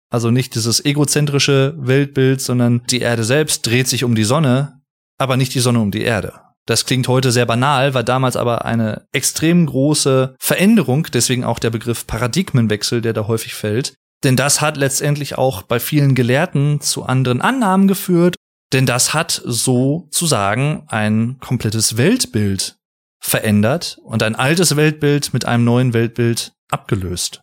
also 0.10 0.32
nicht 0.32 0.56
dieses 0.56 0.84
egozentrische 0.84 1.76
Weltbild, 1.78 2.42
sondern 2.42 2.84
die 2.90 3.00
Erde 3.00 3.24
selbst 3.24 3.66
dreht 3.66 3.88
sich 3.88 4.04
um 4.04 4.16
die 4.16 4.26
Sonne, 4.26 4.82
aber 5.18 5.38
nicht 5.38 5.56
die 5.56 5.60
Sonne 5.60 5.80
um 5.80 5.92
die 5.92 6.02
Erde. 6.02 6.34
Das 6.66 6.86
klingt 6.86 7.08
heute 7.10 7.32
sehr 7.32 7.46
banal, 7.46 7.94
war 7.94 8.04
damals 8.04 8.38
aber 8.38 8.64
eine 8.64 9.06
extrem 9.12 9.66
große 9.66 10.36
Veränderung, 10.40 11.08
deswegen 11.14 11.44
auch 11.44 11.60
der 11.60 11.72
Begriff 11.72 12.08
Paradigmenwechsel, 12.08 13.02
der 13.02 13.14
da 13.14 13.28
häufig 13.28 13.54
fällt. 13.54 13.96
Denn 14.24 14.38
das 14.38 14.62
hat 14.62 14.78
letztendlich 14.78 15.38
auch 15.38 15.64
bei 15.64 15.80
vielen 15.80 16.16
Gelehrten 16.16 16.80
zu 16.80 17.04
anderen 17.04 17.42
Annahmen 17.42 17.90
geführt, 17.90 18.36
denn 18.72 18.86
das 18.86 19.14
hat 19.14 19.42
sozusagen 19.46 20.86
ein 20.88 21.38
komplettes 21.40 21.98
Weltbild 21.98 22.78
verändert 23.20 24.00
und 24.04 24.24
ein 24.24 24.36
altes 24.36 24.76
Weltbild 24.76 25.34
mit 25.34 25.46
einem 25.46 25.66
neuen 25.66 25.94
Weltbild 25.94 26.54
abgelöst. 26.70 27.43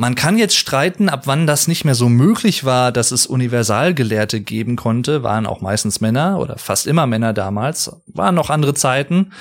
Man 0.00 0.14
kann 0.14 0.38
jetzt 0.38 0.56
streiten, 0.56 1.08
ab 1.08 1.22
wann 1.24 1.48
das 1.48 1.66
nicht 1.66 1.84
mehr 1.84 1.96
so 1.96 2.08
möglich 2.08 2.62
war, 2.62 2.92
dass 2.92 3.10
es 3.10 3.26
Universalgelehrte 3.26 4.40
geben 4.40 4.76
konnte, 4.76 5.24
waren 5.24 5.44
auch 5.44 5.60
meistens 5.60 6.00
Männer 6.00 6.38
oder 6.38 6.56
fast 6.56 6.86
immer 6.86 7.08
Männer 7.08 7.32
damals, 7.32 7.90
waren 8.06 8.36
noch 8.36 8.48
andere 8.48 8.74
Zeiten, 8.74 9.32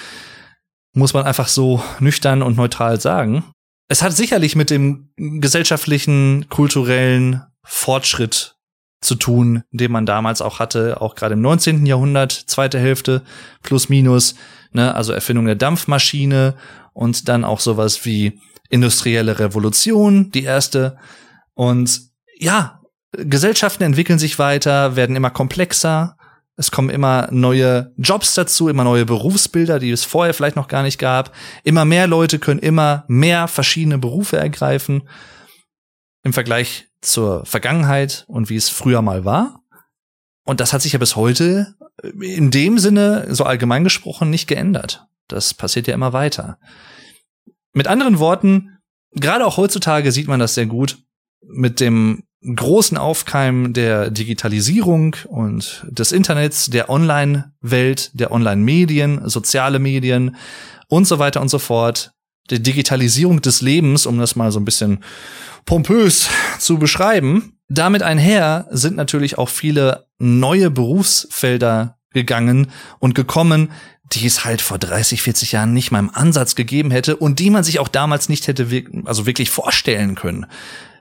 muss 0.94 1.14
man 1.14 1.26
einfach 1.26 1.48
so 1.48 1.84
nüchtern 2.00 2.42
und 2.42 2.58
neutral 2.58 3.00
sagen. 3.00 3.44
Es 3.88 4.02
hat 4.02 4.14
sicherlich 4.14 4.56
mit 4.56 4.72
dem 4.72 5.12
gesellschaftlichen, 5.16 6.50
kulturellen 6.50 7.44
Fortschritt 7.64 8.56
zu 9.00 9.14
tun, 9.14 9.62
den 9.70 9.92
man 9.92 10.08
damals 10.08 10.42
auch 10.42 10.58
hatte, 10.58 11.00
auch 11.02 11.14
gerade 11.14 11.34
im 11.34 11.42
19. 11.42 11.86
Jahrhundert, 11.86 12.32
zweite 12.32 12.80
Hälfte, 12.80 13.22
plus 13.62 13.90
minus, 13.90 14.34
ne, 14.72 14.96
also 14.96 15.14
Erfindung 15.14 15.46
der 15.46 15.54
Dampfmaschine 15.54 16.56
und 16.94 17.30
dann 17.30 17.46
auch 17.46 17.60
sowas 17.60 18.06
wie 18.06 18.42
industrielle 18.70 19.40
Revolution, 19.40 20.32
die 20.32 20.44
erste. 20.44 20.98
Und 21.54 22.02
ja, 22.38 22.82
Gesellschaften 23.12 23.84
entwickeln 23.84 24.20
sich 24.20 24.40
weiter, 24.40 24.96
werden 24.96 25.16
immer 25.16 25.30
komplexer. 25.30 26.18
Es 26.56 26.72
kommen 26.72 26.90
immer 26.90 27.28
neue 27.32 27.94
Jobs 27.98 28.34
dazu, 28.34 28.68
immer 28.68 28.84
neue 28.84 29.06
Berufsbilder, 29.06 29.80
die 29.80 29.92
es 29.92 30.06
vorher 30.06 30.34
vielleicht 30.34 30.56
noch 30.56 30.68
gar 30.68 30.84
nicht 30.84 30.98
gab. 30.98 31.34
Immer 31.64 31.86
mehr 31.86 32.08
Leute 32.08 32.40
können 32.40 32.60
immer 32.60 33.06
mehr 33.08 33.48
verschiedene 33.48 33.98
Berufe 33.98 34.38
ergreifen 34.38 35.08
im 36.24 36.34
Vergleich 36.34 36.88
zur 37.02 37.46
Vergangenheit 37.46 38.26
und 38.28 38.50
wie 38.50 38.56
es 38.56 38.70
früher 38.70 39.02
mal 39.02 39.24
war. 39.24 39.62
Und 40.46 40.60
das 40.60 40.74
hat 40.74 40.82
sich 40.82 40.94
ja 40.94 41.00
bis 41.00 41.16
heute 41.16 41.76
in 42.22 42.52
dem 42.52 42.80
Sinne, 42.80 43.28
so 43.30 43.44
allgemein 43.44 43.84
gesprochen, 43.84 44.30
nicht 44.30 44.48
geändert. 44.48 45.06
Das 45.28 45.54
passiert 45.54 45.88
ja 45.88 45.94
immer 45.94 46.14
weiter. 46.14 46.58
Mit 47.78 47.86
anderen 47.86 48.18
Worten, 48.18 48.80
gerade 49.12 49.46
auch 49.46 49.58
heutzutage 49.58 50.12
sieht 50.12 50.28
man 50.28 50.40
das 50.40 50.56
sehr 50.56 50.66
gut 50.66 50.98
mit 51.48 51.80
dem 51.80 52.24
großen 52.44 52.98
Aufkeim 52.98 53.72
der 53.72 54.10
Digitalisierung 54.10 55.16
und 55.28 55.86
des 55.88 56.12
Internets, 56.12 56.72
der 56.72 56.90
Online-Welt, 56.90 58.10
der 58.16 58.32
Online-Medien, 58.32 59.30
soziale 59.30 59.78
Medien 59.78 60.38
und 60.88 61.06
so 61.06 61.20
weiter 61.20 61.40
und 61.40 61.50
so 61.50 61.60
fort, 61.60 62.14
der 62.50 62.58
Digitalisierung 62.58 63.44
des 63.44 63.62
Lebens, 63.62 64.08
um 64.08 64.18
das 64.18 64.36
mal 64.36 64.52
so 64.52 64.60
ein 64.60 64.66
bisschen 64.66 65.04
pompös 65.66 66.30
zu 66.58 66.80
beschreiben. 66.80 67.60
Damit 67.70 68.02
einher 68.02 68.66
sind 68.72 68.96
natürlich 68.96 69.38
auch 69.38 69.50
viele 69.50 70.08
neue 70.18 70.72
Berufsfelder 70.72 72.00
gegangen 72.12 72.72
und 72.98 73.14
gekommen, 73.14 73.70
die 74.14 74.26
es 74.26 74.46
halt 74.46 74.62
vor 74.62 74.78
30, 74.78 75.22
40 75.22 75.52
Jahren 75.52 75.74
nicht 75.74 75.92
mal 75.92 76.00
im 76.00 76.14
Ansatz 76.14 76.56
gegeben 76.56 76.92
hätte 76.92 77.18
und 77.18 77.40
die 77.40 77.50
man 77.50 77.64
sich 77.64 77.80
auch 77.80 77.88
damals 77.88 78.30
nicht 78.30 78.48
hätte 78.48 78.68
also 79.06 79.26
wirklich 79.26 79.50
vorstellen 79.50 80.16
können. 80.16 80.46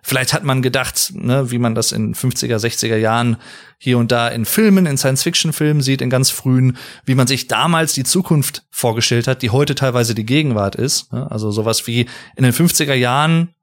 Vielleicht 0.03 0.33
hat 0.33 0.45
man 0.45 0.63
gedacht, 0.63 1.13
ne, 1.15 1.51
wie 1.51 1.59
man 1.59 1.75
das 1.75 1.91
in 1.91 2.15
50er, 2.15 2.59
60er 2.59 2.97
Jahren 2.97 3.39
hier 3.77 3.99
und 3.99 4.13
da 4.13 4.29
in 4.29 4.45
Filmen, 4.45 4.87
in 4.87 4.97
Science-Fiction-Filmen 4.97 5.83
sieht, 5.83 6.01
in 6.01 6.11
ganz 6.11 6.31
frühen, 6.31 6.77
wie 7.05 7.17
man 7.17 7.27
sich 7.27 7.49
damals 7.49 7.93
die 7.93 8.05
Zukunft 8.05 8.65
vorgestellt 8.71 9.27
hat, 9.27 9.43
die 9.43 9.51
heute 9.51 9.75
teilweise 9.75 10.15
die 10.15 10.25
Gegenwart 10.25 10.77
ist. 10.77 11.13
Ne? 11.13 11.29
Also 11.29 11.51
sowas 11.51 11.89
wie 11.89 12.07
in 12.37 12.45
den 12.45 12.53
50er 12.53 12.95
Jahren 12.95 13.55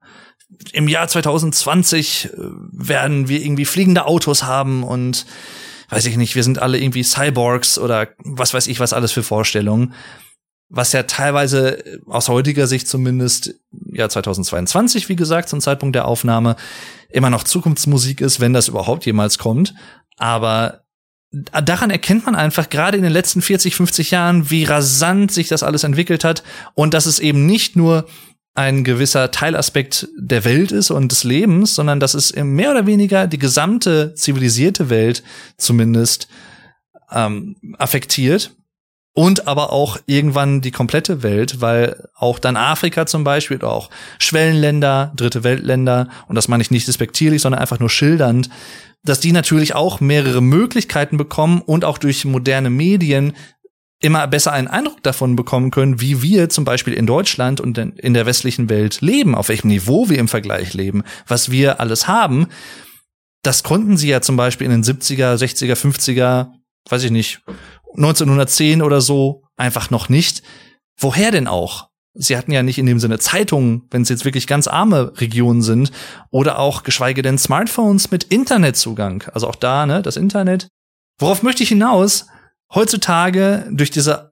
im 0.74 0.88
Jahr 0.88 1.08
2020 1.08 2.26
äh, 2.26 2.30
werden 2.72 3.30
wir 3.30 3.42
irgendwie 3.42 3.66
fliegende 3.66 4.06
Autos 4.06 4.44
haben 4.44 4.84
und 4.84 5.26
weiß 5.96 6.06
ich 6.06 6.18
nicht, 6.18 6.36
wir 6.36 6.44
sind 6.44 6.62
alle 6.62 6.80
irgendwie 6.80 7.04
Cyborgs 7.04 7.78
oder 7.78 8.10
was 8.20 8.54
weiß 8.54 8.68
ich, 8.68 8.80
was 8.80 8.94
alles 8.94 9.12
für 9.12 9.24
Vorstellungen. 9.24 9.94
Was 10.70 10.92
ja 10.92 11.04
teilweise 11.04 11.86
äh, 11.86 12.00
aus 12.08 12.30
heutiger 12.30 12.68
Sicht 12.68 12.88
zumindest, 12.88 13.56
ja 13.92 14.10
2022, 14.10 15.10
wie 15.10 15.16
gesagt, 15.16 15.50
zum 15.50 15.62
Zeitpunkt 15.62 15.96
der 15.96 16.08
Aufnahme, 16.08 16.56
immer 17.10 17.30
noch 17.30 17.44
Zukunftsmusik 17.44 18.22
ist, 18.22 18.40
wenn 18.40 18.54
das 18.54 18.68
überhaupt 18.68 19.06
jemals 19.06 19.38
kommt. 19.38 19.76
Aber 20.18 20.84
daran 21.32 21.90
erkennt 21.90 22.26
man 22.26 22.36
einfach 22.36 22.70
gerade 22.70 22.98
in 22.98 23.04
den 23.04 23.12
letzten 23.12 23.42
40, 23.42 23.76
50 23.76 24.12
Jahren, 24.12 24.50
wie 24.50 24.64
rasant 24.64 25.32
sich 25.32 25.48
das 25.48 25.64
alles 25.64 25.84
entwickelt 25.84 26.24
hat 26.24 26.44
und 26.76 26.94
dass 26.94 27.06
es 27.06 27.20
eben 27.20 27.46
nicht 27.46 27.76
nur 27.76 28.06
ein 28.56 28.84
gewisser 28.84 29.32
Teilaspekt 29.32 30.08
der 30.18 30.46
Welt 30.46 30.72
ist 30.72 30.92
und 30.92 31.12
des 31.12 31.24
Lebens, 31.24 31.74
sondern 31.74 32.00
dass 32.00 32.14
es 32.14 32.36
mehr 32.36 32.72
oder 32.72 32.86
weniger 32.86 33.26
die 33.28 33.40
gesamte 33.40 34.14
zivilisierte 34.14 34.90
Welt 34.90 35.24
zumindest 35.58 36.28
ähm, 37.12 37.56
affektiert 37.80 38.52
und 39.14 39.48
aber 39.48 39.72
auch 39.72 39.98
irgendwann 40.06 40.62
die 40.62 40.72
komplette 40.72 41.24
Welt, 41.24 41.62
weil 41.62 42.10
auch 42.16 42.40
dann 42.40 42.58
Afrika 42.58 43.06
zum 43.06 43.24
Beispiel 43.24 43.62
auch 43.62 43.90
Schwellenländer, 44.20 45.14
dritte 45.16 45.44
Weltländer, 45.44 46.10
und 46.28 46.36
das 46.36 46.48
meine 46.48 46.62
ich 46.62 46.72
nicht 46.72 46.88
despektierlich, 46.88 47.42
sondern 47.42 47.62
einfach 47.62 47.80
nur 47.80 47.90
schildernd, 47.90 48.50
dass 49.04 49.20
die 49.20 49.32
natürlich 49.32 49.76
auch 49.76 50.00
mehrere 50.00 50.42
Möglichkeiten 50.42 51.18
bekommen 51.18 51.62
und 51.62 51.86
auch 51.86 51.98
durch 51.98 52.26
moderne 52.26 52.70
Medien 52.70 53.34
immer 54.04 54.28
besser 54.28 54.52
einen 54.52 54.68
Eindruck 54.68 55.02
davon 55.02 55.38
bekommen 55.38 55.72
können, 55.72 56.02
wie 56.02 56.22
wir 56.22 56.50
zum 56.50 56.66
Beispiel 56.66 56.94
in 56.94 57.08
Deutschland 57.08 57.62
und 57.62 57.78
in 57.78 58.14
der 58.14 58.26
westlichen 58.26 58.70
Welt 58.70 59.00
leben, 59.00 59.34
auf 59.34 59.48
welchem 59.48 59.70
Niveau 59.70 60.10
wir 60.10 60.20
im 60.20 60.28
Vergleich 60.28 60.74
leben, 60.74 61.04
was 61.26 61.52
wir 61.52 61.80
alles 61.80 62.08
haben. 62.08 62.48
Das 63.44 63.64
konnten 63.64 63.96
sie 63.96 64.10
ja 64.10 64.20
zum 64.20 64.36
Beispiel 64.36 64.66
in 64.66 64.72
den 64.72 64.84
70er, 64.84 65.36
60er, 65.36 65.76
50er, 65.76 66.50
weiß 66.90 67.04
ich 67.06 67.12
nicht, 67.12 67.42
1910 67.96 68.82
oder 68.82 69.00
so 69.00 69.44
einfach 69.56 69.90
noch 69.90 70.10
nicht. 70.10 70.44
Woher 71.00 71.32
denn 71.32 71.48
auch? 71.48 71.88
Sie 72.14 72.38
hatten 72.38 72.52
ja 72.52 72.62
nicht 72.62 72.78
in 72.78 72.86
dem 72.86 73.00
Sinne 73.00 73.20
Zeitungen, 73.20 73.84
wenn 73.90 74.02
es 74.02 74.10
jetzt 74.10 74.26
wirklich 74.26 74.48
ganz 74.48 74.68
arme 74.68 75.14
Regionen 75.20 75.62
sind, 75.62 75.92
oder 76.30 76.60
auch 76.60 76.84
geschweige 76.84 77.22
denn 77.22 77.38
Smartphones 77.38 78.12
mit 78.12 78.26
Internetzugang. 78.26 79.24
Also 79.34 79.48
auch 79.48 79.56
da, 79.56 79.86
ne, 79.86 80.02
das 80.02 80.18
Internet. 80.18 80.68
Worauf 81.20 81.42
möchte 81.42 81.64
ich 81.64 81.70
hinaus? 81.70 82.28
Heutzutage 82.74 83.68
durch 83.72 83.92
diese 83.92 84.32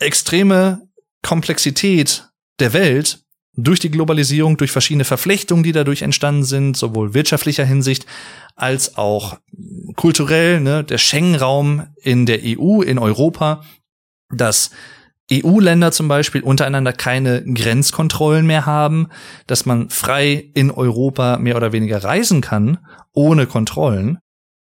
extreme 0.00 0.88
Komplexität 1.22 2.28
der 2.60 2.72
Welt, 2.72 3.24
durch 3.54 3.80
die 3.80 3.90
Globalisierung, 3.90 4.56
durch 4.56 4.70
verschiedene 4.70 5.04
Verflechtungen, 5.04 5.64
die 5.64 5.72
dadurch 5.72 6.02
entstanden 6.02 6.44
sind, 6.44 6.76
sowohl 6.76 7.14
wirtschaftlicher 7.14 7.64
Hinsicht 7.64 8.06
als 8.54 8.96
auch 8.96 9.38
kulturell, 9.96 10.60
ne, 10.60 10.84
der 10.84 10.98
Schengen-Raum 10.98 11.88
in 12.00 12.26
der 12.26 12.40
EU, 12.44 12.82
in 12.82 12.98
Europa, 12.98 13.64
das 14.30 14.70
EU-Länder 15.30 15.92
zum 15.92 16.08
Beispiel 16.08 16.42
untereinander 16.42 16.92
keine 16.92 17.44
Grenzkontrollen 17.44 18.46
mehr 18.46 18.64
haben, 18.64 19.08
dass 19.46 19.66
man 19.66 19.90
frei 19.90 20.50
in 20.54 20.70
Europa 20.70 21.38
mehr 21.38 21.56
oder 21.56 21.72
weniger 21.72 22.02
reisen 22.02 22.40
kann, 22.40 22.78
ohne 23.12 23.46
Kontrollen. 23.46 24.18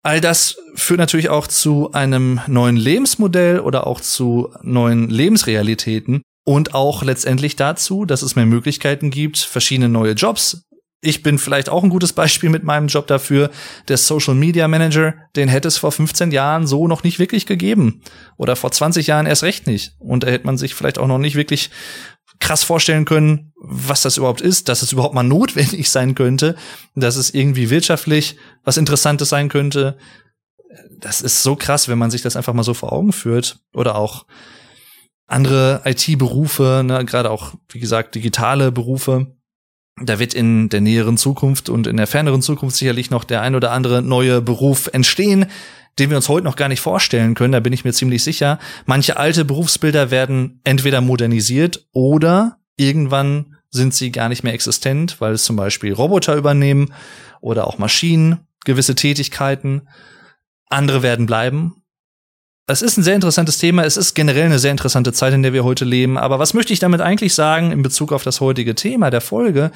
All 0.02 0.20
das 0.20 0.56
führt 0.74 0.98
natürlich 0.98 1.28
auch 1.28 1.46
zu 1.46 1.92
einem 1.92 2.40
neuen 2.46 2.76
Lebensmodell 2.76 3.60
oder 3.60 3.86
auch 3.86 4.00
zu 4.00 4.50
neuen 4.62 5.10
Lebensrealitäten 5.10 6.22
und 6.44 6.74
auch 6.74 7.02
letztendlich 7.02 7.56
dazu, 7.56 8.06
dass 8.06 8.22
es 8.22 8.34
mehr 8.34 8.46
Möglichkeiten 8.46 9.10
gibt, 9.10 9.38
verschiedene 9.38 9.90
neue 9.90 10.12
Jobs 10.12 10.64
ich 11.02 11.22
bin 11.22 11.38
vielleicht 11.38 11.70
auch 11.70 11.82
ein 11.82 11.90
gutes 11.90 12.12
Beispiel 12.12 12.50
mit 12.50 12.62
meinem 12.62 12.88
Job 12.88 13.06
dafür. 13.06 13.50
Der 13.88 13.96
Social 13.96 14.34
Media 14.34 14.68
Manager, 14.68 15.14
den 15.34 15.48
hätte 15.48 15.68
es 15.68 15.78
vor 15.78 15.92
15 15.92 16.30
Jahren 16.30 16.66
so 16.66 16.88
noch 16.88 17.02
nicht 17.04 17.18
wirklich 17.18 17.46
gegeben. 17.46 18.02
Oder 18.36 18.54
vor 18.54 18.70
20 18.70 19.06
Jahren 19.06 19.26
erst 19.26 19.42
recht 19.42 19.66
nicht. 19.66 19.94
Und 19.98 20.24
da 20.24 20.28
hätte 20.28 20.46
man 20.46 20.58
sich 20.58 20.74
vielleicht 20.74 20.98
auch 20.98 21.06
noch 21.06 21.18
nicht 21.18 21.36
wirklich 21.36 21.70
krass 22.40 22.64
vorstellen 22.64 23.04
können, 23.04 23.52
was 23.56 24.02
das 24.02 24.16
überhaupt 24.16 24.40
ist, 24.40 24.68
dass 24.68 24.82
es 24.82 24.92
überhaupt 24.92 25.14
mal 25.14 25.22
notwendig 25.22 25.90
sein 25.90 26.14
könnte, 26.14 26.56
dass 26.94 27.16
es 27.16 27.32
irgendwie 27.32 27.70
wirtschaftlich 27.70 28.36
was 28.64 28.76
Interessantes 28.76 29.28
sein 29.28 29.48
könnte. 29.48 29.96
Das 30.98 31.20
ist 31.20 31.42
so 31.42 31.56
krass, 31.56 31.88
wenn 31.88 31.98
man 31.98 32.10
sich 32.10 32.22
das 32.22 32.36
einfach 32.36 32.54
mal 32.54 32.62
so 32.62 32.74
vor 32.74 32.92
Augen 32.92 33.12
führt. 33.12 33.58
Oder 33.74 33.96
auch 33.96 34.26
andere 35.26 35.82
IT-Berufe, 35.84 36.82
ne, 36.84 37.04
gerade 37.04 37.30
auch, 37.30 37.54
wie 37.70 37.80
gesagt, 37.80 38.14
digitale 38.14 38.72
Berufe 38.72 39.28
da 40.00 40.18
wird 40.18 40.34
in 40.34 40.68
der 40.68 40.80
näheren 40.80 41.16
Zukunft 41.16 41.68
und 41.68 41.86
in 41.86 41.96
der 41.96 42.06
ferneren 42.06 42.42
Zukunft 42.42 42.76
sicherlich 42.76 43.10
noch 43.10 43.24
der 43.24 43.42
ein 43.42 43.54
oder 43.54 43.72
andere 43.72 44.02
neue 44.02 44.40
Beruf 44.40 44.88
entstehen, 44.92 45.46
den 45.98 46.10
wir 46.10 46.16
uns 46.16 46.28
heute 46.28 46.44
noch 46.44 46.56
gar 46.56 46.68
nicht 46.68 46.80
vorstellen 46.80 47.34
können, 47.34 47.52
da 47.52 47.60
bin 47.60 47.72
ich 47.72 47.84
mir 47.84 47.92
ziemlich 47.92 48.22
sicher. 48.22 48.58
Manche 48.86 49.16
alte 49.16 49.44
Berufsbilder 49.44 50.10
werden 50.10 50.60
entweder 50.64 51.00
modernisiert 51.00 51.86
oder 51.92 52.58
irgendwann 52.76 53.56
sind 53.70 53.94
sie 53.94 54.10
gar 54.10 54.28
nicht 54.28 54.42
mehr 54.42 54.54
existent, 54.54 55.20
weil 55.20 55.32
es 55.32 55.44
zum 55.44 55.56
Beispiel 55.56 55.92
Roboter 55.92 56.36
übernehmen 56.36 56.92
oder 57.40 57.66
auch 57.66 57.78
Maschinen 57.78 58.40
gewisse 58.64 58.94
Tätigkeiten. 58.94 59.88
Andere 60.68 61.02
werden 61.02 61.26
bleiben 61.26 61.80
es 62.70 62.82
ist 62.82 62.96
ein 62.96 63.02
sehr 63.02 63.14
interessantes 63.14 63.58
Thema. 63.58 63.84
Es 63.84 63.96
ist 63.96 64.14
generell 64.14 64.44
eine 64.44 64.58
sehr 64.58 64.70
interessante 64.70 65.12
Zeit, 65.12 65.34
in 65.34 65.42
der 65.42 65.52
wir 65.52 65.64
heute 65.64 65.84
leben. 65.84 66.16
Aber 66.16 66.38
was 66.38 66.54
möchte 66.54 66.72
ich 66.72 66.78
damit 66.78 67.00
eigentlich 67.00 67.34
sagen 67.34 67.72
in 67.72 67.82
Bezug 67.82 68.12
auf 68.12 68.22
das 68.22 68.40
heutige 68.40 68.74
Thema 68.74 69.10
der 69.10 69.20
Folge? 69.20 69.72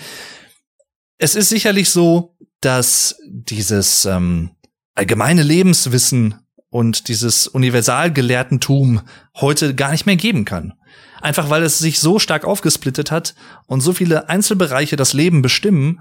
Es 1.19 1.35
ist 1.35 1.49
sicherlich 1.49 1.91
so, 1.91 2.37
dass 2.61 3.17
dieses 3.27 4.05
ähm, 4.05 4.51
allgemeine 4.95 5.43
Lebenswissen 5.43 6.37
und 6.71 7.09
dieses 7.09 7.47
Universalgelehrtentum 7.47 9.03
heute 9.37 9.75
gar 9.75 9.93
nicht 9.93 10.07
mehr 10.07 10.17
geben 10.17 10.45
kann. 10.45 10.75
Einfach 11.21 11.49
weil 11.49 11.63
es 11.63 11.79
sich 11.79 12.01
so 12.01 12.19
stark 12.19 12.45
aufgesplittet 12.45 13.11
hat 13.11 13.35
und 13.67 13.81
so 13.81 13.93
viele 13.93 14.29
Einzelbereiche 14.29 14.97
das 14.97 15.13
Leben 15.13 15.41
bestimmen, 15.41 16.01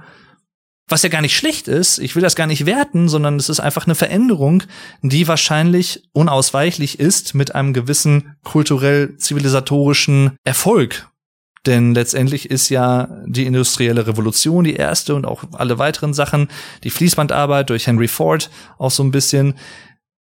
was 0.87 1.01
ja 1.01 1.09
gar 1.09 1.21
nicht 1.21 1.37
schlecht 1.37 1.67
ist, 1.67 1.97
ich 1.99 2.15
will 2.15 2.21
das 2.21 2.35
gar 2.35 2.47
nicht 2.47 2.65
werten, 2.65 3.07
sondern 3.07 3.37
es 3.37 3.49
ist 3.49 3.59
einfach 3.59 3.85
eine 3.85 3.95
Veränderung, 3.95 4.63
die 5.01 5.27
wahrscheinlich 5.27 6.03
unausweichlich 6.11 6.99
ist 6.99 7.33
mit 7.35 7.55
einem 7.55 7.73
gewissen 7.73 8.35
kulturell-zivilisatorischen 8.43 10.37
Erfolg. 10.43 11.07
Denn 11.65 11.93
letztendlich 11.93 12.49
ist 12.49 12.69
ja 12.69 13.07
die 13.25 13.45
industrielle 13.45 14.05
Revolution 14.05 14.65
die 14.65 14.75
erste 14.75 15.15
und 15.15 15.25
auch 15.25 15.43
alle 15.53 15.79
weiteren 15.79 16.13
Sachen, 16.13 16.49
die 16.83 16.89
Fließbandarbeit 16.89 17.69
durch 17.69 17.87
Henry 17.87 18.07
Ford 18.07 18.49
auch 18.77 18.91
so 18.91 19.03
ein 19.03 19.11
bisschen. 19.11 19.55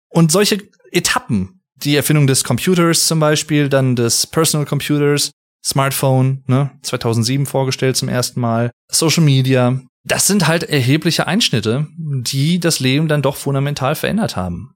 Und 0.09 0.33
solche 0.33 0.63
Etappen, 0.93 1.61
die 1.77 1.97
Erfindung 1.97 2.27
des 2.27 2.43
Computers 2.43 3.07
zum 3.07 3.21
Beispiel, 3.21 3.69
dann 3.69 3.97
des 3.97 4.27
Personal 4.27 4.67
Computers, 4.67 5.31
Smartphone, 5.65 6.43
ne, 6.47 6.71
2007 6.83 7.45
vorgestellt 7.45 7.97
zum 7.97 8.09
ersten 8.09 8.41
Mal, 8.41 8.71
Social 8.91 9.25
Media, 9.25 9.81
das 10.05 10.29
sind 10.29 10.47
halt 10.47 10.63
erhebliche 10.63 11.27
Einschnitte, 11.27 11.89
die 11.99 12.61
das 12.61 12.79
Leben 12.79 13.09
dann 13.09 13.23
doch 13.23 13.37
fundamental 13.37 13.97
verändert 13.97 14.37
haben. 14.37 14.76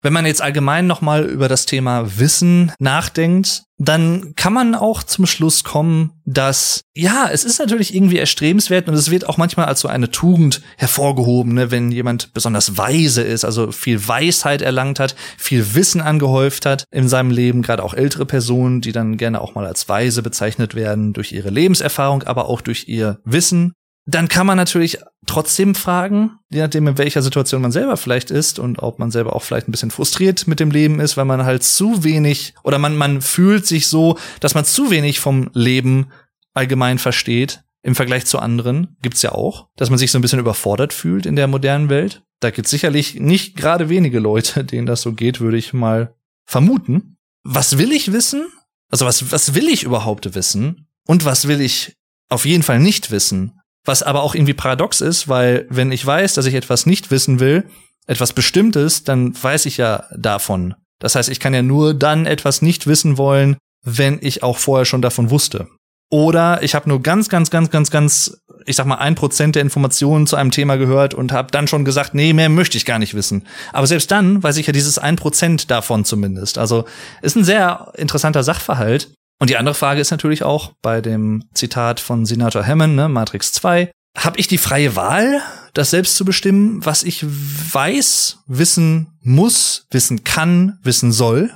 Wenn 0.00 0.12
man 0.12 0.26
jetzt 0.26 0.42
allgemein 0.42 0.86
nochmal 0.86 1.24
über 1.24 1.48
das 1.48 1.66
Thema 1.66 2.18
Wissen 2.18 2.72
nachdenkt, 2.78 3.64
dann 3.78 4.34
kann 4.34 4.52
man 4.52 4.74
auch 4.74 5.04
zum 5.04 5.26
Schluss 5.26 5.62
kommen, 5.62 6.12
dass, 6.24 6.82
ja, 6.94 7.28
es 7.32 7.44
ist 7.44 7.60
natürlich 7.60 7.94
irgendwie 7.94 8.18
erstrebenswert 8.18 8.88
und 8.88 8.94
es 8.94 9.10
wird 9.10 9.28
auch 9.28 9.36
manchmal 9.36 9.66
als 9.66 9.80
so 9.80 9.88
eine 9.88 10.10
Tugend 10.10 10.62
hervorgehoben, 10.76 11.54
ne, 11.54 11.70
wenn 11.70 11.92
jemand 11.92 12.32
besonders 12.32 12.76
weise 12.76 13.22
ist, 13.22 13.44
also 13.44 13.70
viel 13.70 14.06
Weisheit 14.06 14.62
erlangt 14.62 14.98
hat, 14.98 15.14
viel 15.36 15.74
Wissen 15.74 16.00
angehäuft 16.00 16.66
hat 16.66 16.84
in 16.90 17.08
seinem 17.08 17.30
Leben, 17.30 17.62
gerade 17.62 17.84
auch 17.84 17.94
ältere 17.94 18.26
Personen, 18.26 18.80
die 18.80 18.92
dann 18.92 19.16
gerne 19.16 19.40
auch 19.40 19.54
mal 19.54 19.66
als 19.66 19.88
weise 19.88 20.22
bezeichnet 20.22 20.74
werden 20.74 21.12
durch 21.12 21.32
ihre 21.32 21.50
Lebenserfahrung, 21.50 22.24
aber 22.24 22.48
auch 22.48 22.60
durch 22.60 22.88
ihr 22.88 23.20
Wissen 23.24 23.74
dann 24.10 24.28
kann 24.28 24.46
man 24.46 24.56
natürlich 24.56 24.98
trotzdem 25.26 25.74
fragen, 25.74 26.38
je 26.48 26.62
nachdem, 26.62 26.86
in 26.86 26.96
welcher 26.96 27.20
Situation 27.20 27.60
man 27.60 27.72
selber 27.72 27.98
vielleicht 27.98 28.30
ist 28.30 28.58
und 28.58 28.78
ob 28.78 28.98
man 28.98 29.10
selber 29.10 29.36
auch 29.36 29.42
vielleicht 29.42 29.68
ein 29.68 29.70
bisschen 29.70 29.90
frustriert 29.90 30.48
mit 30.48 30.60
dem 30.60 30.70
Leben 30.70 30.98
ist, 30.98 31.18
weil 31.18 31.26
man 31.26 31.44
halt 31.44 31.62
zu 31.62 32.04
wenig 32.04 32.54
oder 32.64 32.78
man, 32.78 32.96
man 32.96 33.20
fühlt 33.20 33.66
sich 33.66 33.86
so, 33.86 34.16
dass 34.40 34.54
man 34.54 34.64
zu 34.64 34.90
wenig 34.90 35.20
vom 35.20 35.50
Leben 35.52 36.06
allgemein 36.54 36.98
versteht 36.98 37.62
im 37.82 37.94
Vergleich 37.94 38.24
zu 38.24 38.38
anderen. 38.38 38.96
Gibt's 39.02 39.20
ja 39.20 39.32
auch, 39.32 39.68
dass 39.76 39.90
man 39.90 39.98
sich 39.98 40.10
so 40.10 40.18
ein 40.18 40.22
bisschen 40.22 40.40
überfordert 40.40 40.94
fühlt 40.94 41.26
in 41.26 41.36
der 41.36 41.46
modernen 41.46 41.90
Welt. 41.90 42.22
Da 42.40 42.50
gibt's 42.50 42.70
sicherlich 42.70 43.16
nicht 43.16 43.56
gerade 43.56 43.90
wenige 43.90 44.20
Leute, 44.20 44.64
denen 44.64 44.86
das 44.86 45.02
so 45.02 45.12
geht, 45.12 45.40
würde 45.40 45.58
ich 45.58 45.74
mal 45.74 46.14
vermuten. 46.46 47.18
Was 47.44 47.76
will 47.76 47.92
ich 47.92 48.10
wissen? 48.10 48.46
Also 48.90 49.04
was, 49.04 49.30
was 49.30 49.54
will 49.54 49.68
ich 49.68 49.82
überhaupt 49.82 50.34
wissen? 50.34 50.88
Und 51.06 51.26
was 51.26 51.46
will 51.46 51.60
ich 51.60 51.94
auf 52.30 52.46
jeden 52.46 52.62
Fall 52.62 52.80
nicht 52.80 53.10
wissen? 53.10 53.57
Was 53.88 54.02
aber 54.02 54.22
auch 54.22 54.34
irgendwie 54.34 54.52
paradox 54.52 55.00
ist, 55.00 55.28
weil 55.28 55.66
wenn 55.70 55.92
ich 55.92 56.04
weiß, 56.04 56.34
dass 56.34 56.44
ich 56.44 56.52
etwas 56.52 56.84
nicht 56.84 57.10
wissen 57.10 57.40
will, 57.40 57.64
etwas 58.06 58.34
Bestimmtes, 58.34 59.02
dann 59.02 59.32
weiß 59.42 59.64
ich 59.64 59.78
ja 59.78 60.04
davon. 60.14 60.74
Das 60.98 61.14
heißt, 61.14 61.30
ich 61.30 61.40
kann 61.40 61.54
ja 61.54 61.62
nur 61.62 61.94
dann 61.94 62.26
etwas 62.26 62.60
nicht 62.60 62.86
wissen 62.86 63.16
wollen, 63.16 63.56
wenn 63.82 64.18
ich 64.20 64.42
auch 64.42 64.58
vorher 64.58 64.84
schon 64.84 65.00
davon 65.00 65.30
wusste. 65.30 65.68
Oder 66.10 66.62
ich 66.62 66.74
habe 66.74 66.86
nur 66.86 67.02
ganz, 67.02 67.30
ganz, 67.30 67.48
ganz, 67.48 67.70
ganz, 67.70 67.90
ganz, 67.90 68.42
ich 68.66 68.76
sag 68.76 68.84
mal, 68.84 68.96
ein 68.96 69.14
Prozent 69.14 69.54
der 69.54 69.62
Informationen 69.62 70.26
zu 70.26 70.36
einem 70.36 70.50
Thema 70.50 70.76
gehört 70.76 71.14
und 71.14 71.32
habe 71.32 71.50
dann 71.50 71.66
schon 71.66 71.86
gesagt, 71.86 72.12
nee, 72.12 72.34
mehr 72.34 72.50
möchte 72.50 72.76
ich 72.76 72.84
gar 72.84 72.98
nicht 72.98 73.14
wissen. 73.14 73.46
Aber 73.72 73.86
selbst 73.86 74.10
dann 74.10 74.42
weiß 74.42 74.58
ich 74.58 74.66
ja 74.66 74.74
dieses 74.74 74.98
ein 74.98 75.16
Prozent 75.16 75.70
davon 75.70 76.04
zumindest. 76.04 76.58
Also 76.58 76.84
ist 77.22 77.36
ein 77.36 77.44
sehr 77.44 77.90
interessanter 77.96 78.42
Sachverhalt. 78.42 79.14
Und 79.38 79.50
die 79.50 79.56
andere 79.56 79.74
Frage 79.74 80.00
ist 80.00 80.10
natürlich 80.10 80.42
auch 80.42 80.72
bei 80.82 81.00
dem 81.00 81.44
Zitat 81.54 82.00
von 82.00 82.26
Senator 82.26 82.66
Hammond, 82.66 82.96
ne, 82.96 83.08
Matrix 83.08 83.52
2, 83.52 83.90
habe 84.16 84.38
ich 84.38 84.48
die 84.48 84.58
freie 84.58 84.96
Wahl, 84.96 85.40
das 85.74 85.90
selbst 85.90 86.16
zu 86.16 86.24
bestimmen, 86.24 86.84
was 86.84 87.04
ich 87.04 87.24
weiß, 87.24 88.38
wissen 88.46 89.16
muss, 89.20 89.86
wissen 89.90 90.24
kann, 90.24 90.78
wissen 90.82 91.12
soll? 91.12 91.52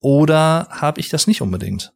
Oder 0.00 0.68
habe 0.70 1.00
ich 1.00 1.08
das 1.08 1.26
nicht 1.26 1.42
unbedingt? 1.42 1.92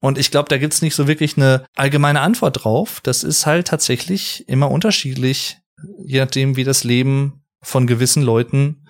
Und 0.00 0.18
ich 0.18 0.30
glaube, 0.30 0.48
da 0.48 0.58
gibt's 0.58 0.82
nicht 0.82 0.94
so 0.94 1.06
wirklich 1.06 1.36
eine 1.36 1.64
allgemeine 1.74 2.20
Antwort 2.20 2.64
drauf. 2.64 3.00
Das 3.02 3.22
ist 3.22 3.46
halt 3.46 3.68
tatsächlich 3.68 4.48
immer 4.48 4.70
unterschiedlich, 4.70 5.58
je 6.04 6.20
nachdem, 6.20 6.56
wie 6.56 6.64
das 6.64 6.82
Leben 6.82 7.44
von 7.62 7.86
gewissen 7.86 8.22
Leuten 8.22 8.86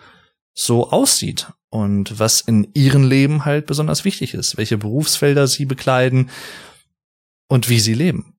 so 0.55 0.91
aussieht 0.91 1.49
und 1.77 2.19
was 2.19 2.41
in 2.41 2.69
ihrem 2.75 3.05
Leben 3.05 3.45
halt 3.45 3.67
besonders 3.67 4.05
wichtig 4.05 4.35
ist, 4.35 4.57
welche 4.57 4.79
Berufsfelder 4.79 5.47
sie 5.47 5.67
bekleiden 5.67 6.31
und 7.49 7.69
wie 7.69 7.81
sie 7.81 7.95
leben. 7.95 8.37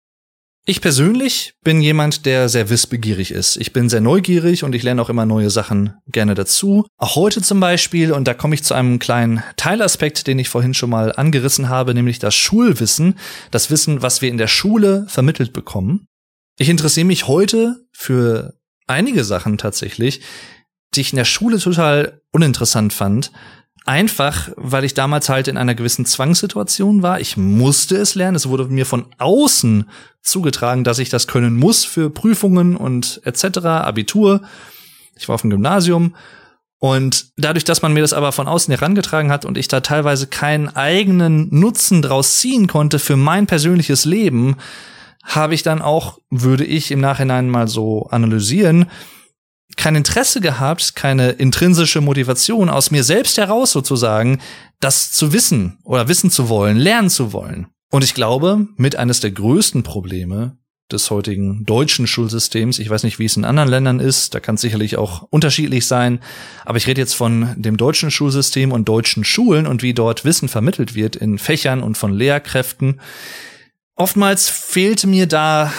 Ich 0.70 0.82
persönlich 0.82 1.54
bin 1.64 1.80
jemand, 1.80 2.26
der 2.26 2.50
sehr 2.50 2.70
wissbegierig 2.70 3.32
ist. 3.32 3.56
Ich 3.56 3.72
bin 3.72 3.88
sehr 3.88 4.02
neugierig 4.02 4.66
und 4.66 4.76
ich 4.76 4.84
lerne 4.84 5.02
auch 5.02 5.10
immer 5.10 5.26
neue 5.26 5.50
Sachen 5.50 5.94
gerne 6.08 6.36
dazu. 6.36 6.86
Auch 6.98 7.16
heute 7.16 7.42
zum 7.42 7.62
Beispiel, 7.62 8.12
und 8.12 8.28
da 8.28 8.34
komme 8.34 8.54
ich 8.54 8.66
zu 8.66 8.74
einem 8.74 9.00
kleinen 9.00 9.42
Teilaspekt, 9.56 10.28
den 10.28 10.40
ich 10.40 10.50
vorhin 10.50 10.74
schon 10.74 10.90
mal 10.90 11.14
angerissen 11.14 11.70
habe, 11.70 11.94
nämlich 11.94 12.20
das 12.20 12.36
Schulwissen, 12.36 13.18
das 13.50 13.72
Wissen, 13.72 14.02
was 14.02 14.22
wir 14.22 14.28
in 14.28 14.38
der 14.38 14.48
Schule 14.48 15.06
vermittelt 15.08 15.54
bekommen. 15.54 16.06
Ich 16.60 16.68
interessiere 16.68 17.06
mich 17.06 17.30
heute 17.30 17.78
für 17.94 18.56
einige 18.88 19.24
Sachen 19.24 19.58
tatsächlich, 19.58 20.20
die 20.96 21.02
ich 21.02 21.14
in 21.14 21.18
der 21.18 21.26
Schule 21.26 21.60
total 21.60 22.22
uninteressant 22.32 22.94
fand. 22.94 23.32
Einfach, 23.86 24.50
weil 24.58 24.84
ich 24.84 24.94
damals 24.94 25.30
halt 25.30 25.48
in 25.48 25.58
einer 25.58 25.76
gewissen 25.76 26.06
Zwangssituation 26.06 27.04
war. 27.04 27.22
Ich 27.22 27.38
musste 27.38 27.96
es 27.96 28.16
lernen. 28.16 28.36
Es 28.36 28.50
wurde 28.50 28.66
mir 28.66 28.86
von 28.86 29.06
außen 29.18 29.90
zugetragen, 30.22 30.84
dass 30.84 31.00
ich 31.00 31.10
das 31.10 31.28
können 31.28 31.56
muss 31.56 31.86
für 31.86 32.10
Prüfungen 32.10 32.76
und 32.76 33.22
etc., 33.24 33.60
Abitur. 33.66 34.42
Ich 35.16 35.30
war 35.30 35.36
auf 35.36 35.42
dem 35.42 35.52
Gymnasium. 35.52 36.16
Und 36.80 37.32
dadurch, 37.38 37.64
dass 37.64 37.82
man 37.82 37.94
mir 37.94 38.02
das 38.02 38.14
aber 38.14 38.32
von 38.32 38.48
außen 38.48 38.74
herangetragen 38.74 39.32
hat 39.32 39.46
und 39.46 39.58
ich 39.58 39.68
da 39.68 39.80
teilweise 39.80 40.28
keinen 40.28 40.68
eigenen 40.68 41.48
Nutzen 41.50 42.02
draus 42.02 42.38
ziehen 42.38 42.68
konnte 42.68 43.00
für 43.00 43.16
mein 43.16 43.48
persönliches 43.48 44.06
Leben, 44.06 44.58
habe 45.24 45.56
ich 45.56 45.64
dann 45.64 45.82
auch, 45.82 46.20
würde 46.30 46.66
ich 46.66 46.92
im 46.92 47.02
Nachhinein 47.02 47.50
mal 47.50 47.68
so 47.68 48.08
analysieren, 48.12 48.86
kein 49.76 49.96
Interesse 49.96 50.40
gehabt, 50.42 50.96
keine 50.96 51.32
intrinsische 51.32 52.02
Motivation 52.02 52.70
aus 52.70 52.90
mir 52.92 53.04
selbst 53.04 53.38
heraus 53.38 53.72
sozusagen, 53.72 54.40
das 54.80 55.12
zu 55.12 55.34
wissen 55.34 55.80
oder 55.84 56.08
wissen 56.08 56.32
zu 56.32 56.50
wollen, 56.50 56.78
lernen 56.78 57.10
zu 57.10 57.34
wollen. 57.34 57.68
Und 57.90 58.04
ich 58.04 58.14
glaube, 58.14 58.68
mit 58.76 58.96
eines 58.96 59.20
der 59.20 59.32
größten 59.32 59.84
Probleme 59.84 60.58
des 60.92 61.12
heutigen 61.12 61.66
deutschen 61.66 62.08
Schulsystems. 62.08 62.80
Ich 62.80 62.90
weiß 62.90 63.04
nicht, 63.04 63.20
wie 63.20 63.26
es 63.26 63.36
in 63.36 63.44
anderen 63.44 63.70
Ländern 63.70 64.00
ist. 64.00 64.34
Da 64.34 64.40
kann 64.40 64.56
es 64.56 64.62
sicherlich 64.62 64.98
auch 64.98 65.24
unterschiedlich 65.24 65.86
sein. 65.86 66.20
Aber 66.64 66.78
ich 66.78 66.88
rede 66.88 67.02
jetzt 67.02 67.14
von 67.14 67.54
dem 67.58 67.76
deutschen 67.76 68.10
Schulsystem 68.10 68.72
und 68.72 68.88
deutschen 68.88 69.26
Schulen 69.26 69.68
und 69.68 69.84
wie 69.84 69.94
dort 69.94 70.24
Wissen 70.24 70.48
vermittelt 70.48 70.96
wird 70.96 71.18
in 71.18 71.40
Fächern 71.40 71.84
und 71.84 71.98
von 71.98 72.14
Lehrkräften. 72.14 73.02
Oftmals 73.96 74.50
fehlte 74.50 75.08
mir 75.08 75.28
da 75.28 75.74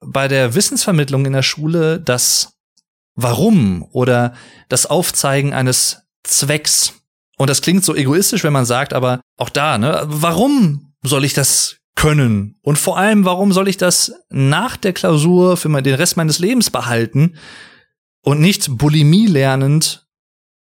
bei 0.00 0.28
der 0.28 0.54
Wissensvermittlung 0.54 1.26
in 1.26 1.32
der 1.32 1.42
Schule 1.42 2.00
das 2.00 2.53
Warum 3.14 3.86
oder 3.92 4.34
das 4.68 4.86
Aufzeigen 4.86 5.52
eines 5.52 6.02
Zwecks. 6.24 6.94
Und 7.36 7.50
das 7.50 7.62
klingt 7.62 7.84
so 7.84 7.94
egoistisch, 7.94 8.44
wenn 8.44 8.52
man 8.52 8.64
sagt, 8.64 8.92
aber 8.92 9.20
auch 9.36 9.50
da, 9.50 9.78
ne, 9.78 10.02
warum 10.06 10.94
soll 11.02 11.24
ich 11.24 11.34
das 11.34 11.76
können? 11.94 12.56
Und 12.62 12.78
vor 12.78 12.98
allem, 12.98 13.24
warum 13.24 13.52
soll 13.52 13.68
ich 13.68 13.76
das 13.76 14.12
nach 14.30 14.76
der 14.76 14.92
Klausur 14.92 15.56
für 15.56 15.68
den 15.82 15.94
Rest 15.94 16.16
meines 16.16 16.38
Lebens 16.38 16.70
behalten 16.70 17.36
und 18.22 18.40
nicht 18.40 18.78
Bulimie 18.78 19.26
lernend 19.26 20.06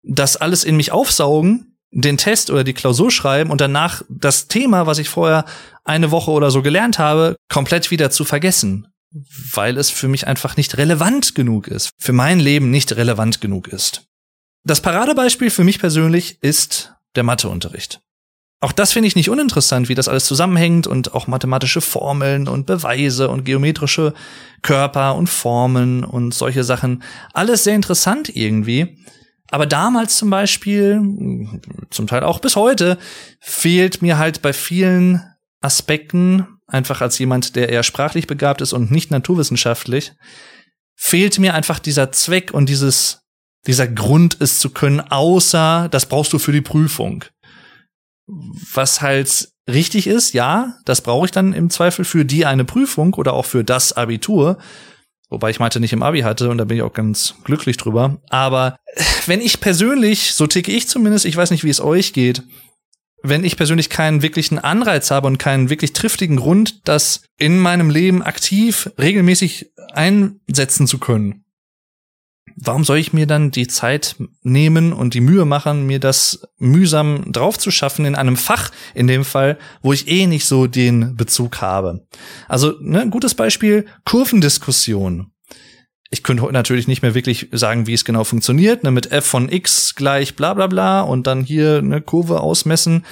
das 0.02 0.36
alles 0.36 0.64
in 0.64 0.76
mich 0.76 0.92
aufsaugen, 0.92 1.76
den 1.90 2.16
Test 2.16 2.50
oder 2.50 2.64
die 2.64 2.74
Klausur 2.74 3.10
schreiben 3.10 3.50
und 3.50 3.60
danach 3.60 4.02
das 4.08 4.48
Thema, 4.48 4.86
was 4.86 4.98
ich 4.98 5.08
vorher 5.08 5.44
eine 5.84 6.10
Woche 6.10 6.30
oder 6.30 6.50
so 6.50 6.62
gelernt 6.62 6.98
habe, 6.98 7.36
komplett 7.48 7.90
wieder 7.90 8.10
zu 8.10 8.24
vergessen? 8.24 8.88
Weil 9.52 9.76
es 9.78 9.90
für 9.90 10.08
mich 10.08 10.26
einfach 10.26 10.56
nicht 10.56 10.76
relevant 10.76 11.34
genug 11.34 11.68
ist, 11.68 11.90
für 11.98 12.12
mein 12.12 12.40
Leben 12.40 12.70
nicht 12.70 12.94
relevant 12.96 13.40
genug 13.40 13.68
ist. 13.68 14.06
Das 14.64 14.80
Paradebeispiel 14.80 15.50
für 15.50 15.64
mich 15.64 15.78
persönlich 15.78 16.42
ist 16.42 16.92
der 17.14 17.22
Matheunterricht. 17.22 18.00
Auch 18.60 18.72
das 18.72 18.92
finde 18.92 19.06
ich 19.06 19.16
nicht 19.16 19.28
uninteressant, 19.28 19.88
wie 19.88 19.94
das 19.94 20.08
alles 20.08 20.24
zusammenhängt 20.24 20.86
und 20.86 21.14
auch 21.14 21.26
mathematische 21.26 21.80
Formeln 21.80 22.48
und 22.48 22.66
Beweise 22.66 23.28
und 23.28 23.44
geometrische 23.44 24.14
Körper 24.62 25.14
und 25.14 25.28
Formen 25.28 26.04
und 26.04 26.32
solche 26.32 26.64
Sachen. 26.64 27.02
Alles 27.34 27.64
sehr 27.64 27.74
interessant 27.74 28.34
irgendwie. 28.34 29.04
Aber 29.50 29.66
damals 29.66 30.16
zum 30.16 30.30
Beispiel, 30.30 31.60
zum 31.90 32.06
Teil 32.06 32.24
auch 32.24 32.40
bis 32.40 32.56
heute, 32.56 32.98
fehlt 33.40 34.02
mir 34.02 34.18
halt 34.18 34.42
bei 34.42 34.52
vielen 34.52 35.22
Aspekten 35.60 36.55
einfach 36.66 37.00
als 37.00 37.18
jemand, 37.18 37.56
der 37.56 37.68
eher 37.68 37.82
sprachlich 37.82 38.26
begabt 38.26 38.60
ist 38.60 38.72
und 38.72 38.90
nicht 38.90 39.10
naturwissenschaftlich, 39.10 40.12
fehlt 40.96 41.38
mir 41.38 41.54
einfach 41.54 41.78
dieser 41.78 42.12
Zweck 42.12 42.52
und 42.52 42.68
dieses, 42.68 43.20
dieser 43.66 43.86
Grund, 43.86 44.38
es 44.40 44.58
zu 44.58 44.70
können, 44.70 45.00
außer 45.00 45.88
das 45.90 46.06
brauchst 46.06 46.32
du 46.32 46.38
für 46.38 46.52
die 46.52 46.62
Prüfung. 46.62 47.24
Was 48.26 49.02
halt 49.02 49.50
richtig 49.68 50.06
ist, 50.06 50.32
ja, 50.32 50.74
das 50.84 51.00
brauche 51.00 51.26
ich 51.26 51.30
dann 51.30 51.52
im 51.52 51.70
Zweifel 51.70 52.04
für 52.04 52.24
die 52.24 52.46
eine 52.46 52.64
Prüfung 52.64 53.14
oder 53.14 53.34
auch 53.34 53.44
für 53.44 53.64
das 53.64 53.92
Abitur. 53.92 54.58
Wobei 55.28 55.50
ich 55.50 55.58
meinte 55.58 55.80
nicht 55.80 55.92
im 55.92 56.04
Abi 56.04 56.20
hatte 56.20 56.50
und 56.50 56.58
da 56.58 56.64
bin 56.64 56.76
ich 56.76 56.82
auch 56.82 56.92
ganz 56.92 57.34
glücklich 57.44 57.76
drüber. 57.76 58.20
Aber 58.28 58.78
wenn 59.26 59.40
ich 59.40 59.60
persönlich, 59.60 60.34
so 60.34 60.46
ticke 60.46 60.70
ich 60.70 60.86
zumindest, 60.86 61.24
ich 61.24 61.36
weiß 61.36 61.50
nicht, 61.50 61.64
wie 61.64 61.70
es 61.70 61.80
euch 61.80 62.12
geht, 62.12 62.42
wenn 63.28 63.44
ich 63.44 63.56
persönlich 63.56 63.90
keinen 63.90 64.22
wirklichen 64.22 64.58
Anreiz 64.58 65.10
habe 65.10 65.26
und 65.26 65.38
keinen 65.38 65.70
wirklich 65.70 65.92
triftigen 65.92 66.36
Grund, 66.36 66.86
das 66.88 67.22
in 67.38 67.58
meinem 67.58 67.90
Leben 67.90 68.22
aktiv, 68.22 68.90
regelmäßig 68.98 69.72
einsetzen 69.92 70.86
zu 70.86 70.98
können. 70.98 71.44
Warum 72.58 72.84
soll 72.84 72.96
ich 72.96 73.12
mir 73.12 73.26
dann 73.26 73.50
die 73.50 73.66
Zeit 73.66 74.16
nehmen 74.42 74.94
und 74.94 75.12
die 75.12 75.20
Mühe 75.20 75.44
machen, 75.44 75.86
mir 75.86 76.00
das 76.00 76.48
mühsam 76.58 77.30
drauf 77.30 77.58
zu 77.58 77.70
schaffen 77.70 78.06
in 78.06 78.14
einem 78.14 78.36
Fach, 78.36 78.70
in 78.94 79.06
dem 79.06 79.26
Fall, 79.26 79.58
wo 79.82 79.92
ich 79.92 80.08
eh 80.08 80.26
nicht 80.26 80.46
so 80.46 80.66
den 80.66 81.16
Bezug 81.16 81.60
habe? 81.60 82.06
Also, 82.48 82.74
ne, 82.80 83.10
gutes 83.10 83.34
Beispiel, 83.34 83.84
Kurvendiskussion 84.06 85.32
ich 86.16 86.22
könnte 86.22 86.42
heute 86.42 86.54
natürlich 86.54 86.88
nicht 86.88 87.02
mehr 87.02 87.14
wirklich 87.14 87.48
sagen, 87.52 87.86
wie 87.86 87.92
es 87.92 88.06
genau 88.06 88.24
funktioniert, 88.24 88.84
ne, 88.84 88.90
mit 88.90 89.12
f 89.12 89.26
von 89.26 89.50
x 89.50 89.94
gleich 89.94 90.34
bla 90.34 90.54
bla 90.54 90.66
bla 90.66 91.02
und 91.02 91.26
dann 91.26 91.44
hier 91.44 91.78
eine 91.78 92.00
Kurve 92.00 92.40
ausmessen. 92.40 93.04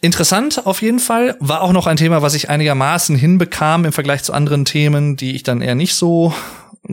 Interessant 0.00 0.66
auf 0.66 0.80
jeden 0.80 0.98
Fall. 0.98 1.36
War 1.40 1.60
auch 1.60 1.72
noch 1.72 1.86
ein 1.86 1.98
Thema, 1.98 2.22
was 2.22 2.34
ich 2.34 2.48
einigermaßen 2.48 3.16
hinbekam 3.16 3.84
im 3.84 3.92
Vergleich 3.92 4.22
zu 4.22 4.32
anderen 4.32 4.64
Themen, 4.64 5.16
die 5.16 5.36
ich 5.36 5.42
dann 5.42 5.60
eher 5.60 5.74
nicht 5.74 5.94
so 5.94 6.32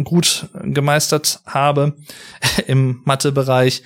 gut 0.03 0.49
gemeistert 0.61 1.39
habe 1.45 1.95
im 2.67 3.01
Mathebereich. 3.05 3.83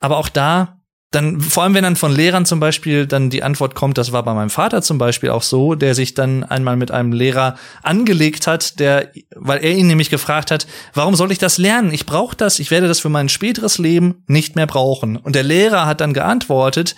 Aber 0.00 0.16
auch 0.16 0.28
da 0.28 0.77
dann, 1.10 1.40
vor 1.40 1.62
allem 1.62 1.72
wenn 1.72 1.84
dann 1.84 1.96
von 1.96 2.14
Lehrern 2.14 2.44
zum 2.44 2.60
Beispiel 2.60 3.06
dann 3.06 3.30
die 3.30 3.42
Antwort 3.42 3.74
kommt, 3.74 3.96
das 3.96 4.12
war 4.12 4.22
bei 4.22 4.34
meinem 4.34 4.50
Vater 4.50 4.82
zum 4.82 4.98
Beispiel 4.98 5.30
auch 5.30 5.42
so, 5.42 5.74
der 5.74 5.94
sich 5.94 6.12
dann 6.12 6.44
einmal 6.44 6.76
mit 6.76 6.90
einem 6.90 7.12
Lehrer 7.12 7.56
angelegt 7.82 8.46
hat, 8.46 8.78
der, 8.78 9.10
weil 9.34 9.64
er 9.64 9.72
ihn 9.72 9.86
nämlich 9.86 10.10
gefragt 10.10 10.50
hat, 10.50 10.66
warum 10.92 11.14
soll 11.14 11.32
ich 11.32 11.38
das 11.38 11.56
lernen? 11.56 11.94
Ich 11.94 12.04
brauche 12.04 12.36
das, 12.36 12.58
ich 12.58 12.70
werde 12.70 12.88
das 12.88 13.00
für 13.00 13.08
mein 13.08 13.30
späteres 13.30 13.78
Leben 13.78 14.22
nicht 14.26 14.54
mehr 14.54 14.66
brauchen. 14.66 15.16
Und 15.16 15.34
der 15.34 15.44
Lehrer 15.44 15.86
hat 15.86 16.02
dann 16.02 16.12
geantwortet, 16.12 16.94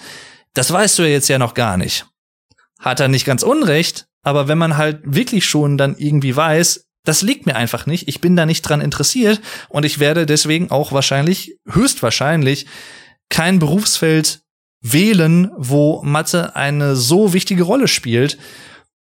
das 0.55 0.73
weißt 0.73 0.99
du 0.99 1.03
ja 1.03 1.11
jetzt 1.11 1.29
ja 1.29 1.39
noch 1.39 1.55
gar 1.55 1.77
nicht. 1.77 2.07
Hat 2.81 2.99
er 2.99 3.09
nicht 3.09 3.25
ganz 3.25 3.45
unrecht, 3.45 4.07
aber 4.23 4.49
wenn 4.49 4.59
man 4.59 4.77
halt 4.77 5.01
wirklich 5.05 5.45
schon 5.45 5.79
dann 5.79 5.95
irgendwie 5.97 6.35
weiß, 6.35 6.87
das 7.05 7.23
liegt 7.23 7.47
mir 7.47 7.55
einfach 7.55 7.87
nicht, 7.87 8.09
ich 8.09 8.21
bin 8.21 8.35
da 8.35 8.45
nicht 8.45 8.63
dran 8.63 8.81
interessiert 8.81 9.41
und 9.69 9.85
ich 9.85 10.01
werde 10.01 10.27
deswegen 10.27 10.71
auch 10.71 10.91
wahrscheinlich, 10.93 11.57
höchstwahrscheinlich, 11.69 12.67
kein 13.31 13.59
Berufsfeld 13.59 14.43
wählen, 14.83 15.51
wo 15.57 16.03
Mathe 16.03 16.57
eine 16.57 16.97
so 16.97 17.33
wichtige 17.33 17.63
Rolle 17.63 17.89
spielt, 17.89 18.39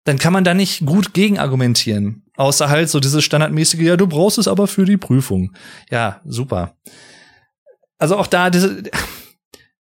dann 0.04 0.18
kann 0.18 0.32
man 0.32 0.44
da 0.44 0.54
nicht 0.54 0.86
gut 0.86 1.12
gegen 1.12 1.38
argumentieren. 1.38 2.22
Außer 2.36 2.68
halt 2.68 2.88
so 2.88 3.00
dieses 3.00 3.24
standardmäßige, 3.24 3.80
ja, 3.80 3.96
du 3.96 4.06
brauchst 4.06 4.38
es 4.38 4.48
aber 4.48 4.66
für 4.66 4.84
die 4.84 4.96
Prüfung. 4.96 5.52
Ja, 5.90 6.20
super. 6.24 6.76
Also 7.98 8.16
auch 8.16 8.26
da 8.26 8.48
diese, 8.48 8.84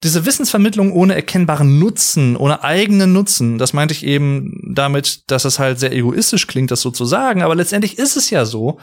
diese 0.02 0.26
Wissensvermittlung 0.26 0.92
ohne 0.92 1.14
erkennbaren 1.14 1.78
Nutzen, 1.78 2.36
ohne 2.36 2.64
eigenen 2.64 3.12
Nutzen, 3.12 3.58
das 3.58 3.72
meinte 3.72 3.94
ich 3.94 4.04
eben 4.04 4.74
damit, 4.74 5.30
dass 5.30 5.44
es 5.44 5.58
halt 5.58 5.78
sehr 5.78 5.92
egoistisch 5.92 6.46
klingt, 6.46 6.70
das 6.70 6.80
so 6.80 6.90
zu 6.90 7.04
sagen, 7.04 7.42
aber 7.42 7.54
letztendlich 7.54 7.98
ist 7.98 8.16
es 8.16 8.30
ja 8.30 8.44
so. 8.44 8.78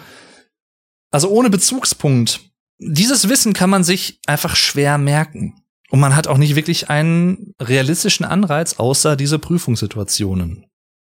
Also 1.11 1.29
ohne 1.29 1.49
Bezugspunkt 1.49 2.39
dieses 2.79 3.29
Wissen 3.29 3.53
kann 3.53 3.69
man 3.69 3.83
sich 3.83 4.19
einfach 4.27 4.55
schwer 4.55 4.97
merken. 4.97 5.55
Und 5.89 5.99
man 5.99 6.15
hat 6.15 6.27
auch 6.27 6.37
nicht 6.37 6.55
wirklich 6.55 6.89
einen 6.89 7.53
realistischen 7.61 8.25
Anreiz, 8.25 8.75
außer 8.77 9.15
diese 9.15 9.39
Prüfungssituationen. 9.39 10.65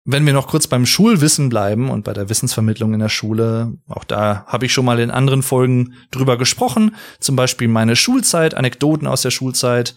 Wenn 0.04 0.24
wir 0.24 0.32
noch 0.32 0.46
kurz 0.46 0.66
beim 0.66 0.86
Schulwissen 0.86 1.48
bleiben 1.48 1.90
und 1.90 2.04
bei 2.04 2.12
der 2.12 2.28
Wissensvermittlung 2.28 2.94
in 2.94 3.00
der 3.00 3.10
Schule, 3.10 3.74
auch 3.86 4.04
da 4.04 4.44
habe 4.46 4.66
ich 4.66 4.72
schon 4.72 4.84
mal 4.84 4.98
in 4.98 5.10
anderen 5.10 5.42
Folgen 5.42 5.94
drüber 6.10 6.38
gesprochen, 6.38 6.94
zum 7.18 7.36
Beispiel 7.36 7.68
meine 7.68 7.96
Schulzeit, 7.96 8.54
Anekdoten 8.54 9.06
aus 9.06 9.22
der 9.22 9.30
Schulzeit. 9.30 9.94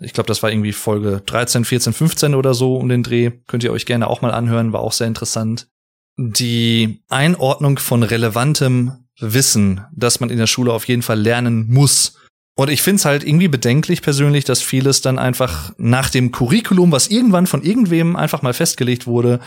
Ich 0.00 0.12
glaube, 0.12 0.28
das 0.28 0.42
war 0.42 0.50
irgendwie 0.50 0.72
Folge 0.72 1.20
13, 1.26 1.64
14, 1.64 1.92
15 1.92 2.34
oder 2.34 2.54
so 2.54 2.76
um 2.76 2.88
den 2.88 3.02
Dreh. 3.02 3.32
Könnt 3.46 3.64
ihr 3.64 3.72
euch 3.72 3.84
gerne 3.84 4.06
auch 4.06 4.22
mal 4.22 4.32
anhören, 4.32 4.72
war 4.72 4.80
auch 4.80 4.92
sehr 4.92 5.08
interessant. 5.08 5.68
Die 6.16 7.02
Einordnung 7.08 7.78
von 7.78 8.02
relevantem 8.02 9.07
Wissen, 9.20 9.82
das 9.92 10.20
man 10.20 10.30
in 10.30 10.38
der 10.38 10.46
Schule 10.46 10.72
auf 10.72 10.86
jeden 10.86 11.02
Fall 11.02 11.20
lernen 11.20 11.66
muss. 11.68 12.14
Und 12.56 12.70
ich 12.70 12.82
finde 12.82 12.96
es 12.96 13.04
halt 13.04 13.24
irgendwie 13.24 13.48
bedenklich 13.48 14.02
persönlich, 14.02 14.44
dass 14.44 14.62
vieles 14.62 15.00
dann 15.00 15.18
einfach 15.18 15.72
nach 15.78 16.10
dem 16.10 16.32
Curriculum, 16.32 16.90
was 16.92 17.08
irgendwann 17.08 17.46
von 17.46 17.62
irgendwem 17.62 18.16
einfach 18.16 18.42
mal 18.42 18.54
festgelegt 18.54 19.06
wurde, 19.06 19.40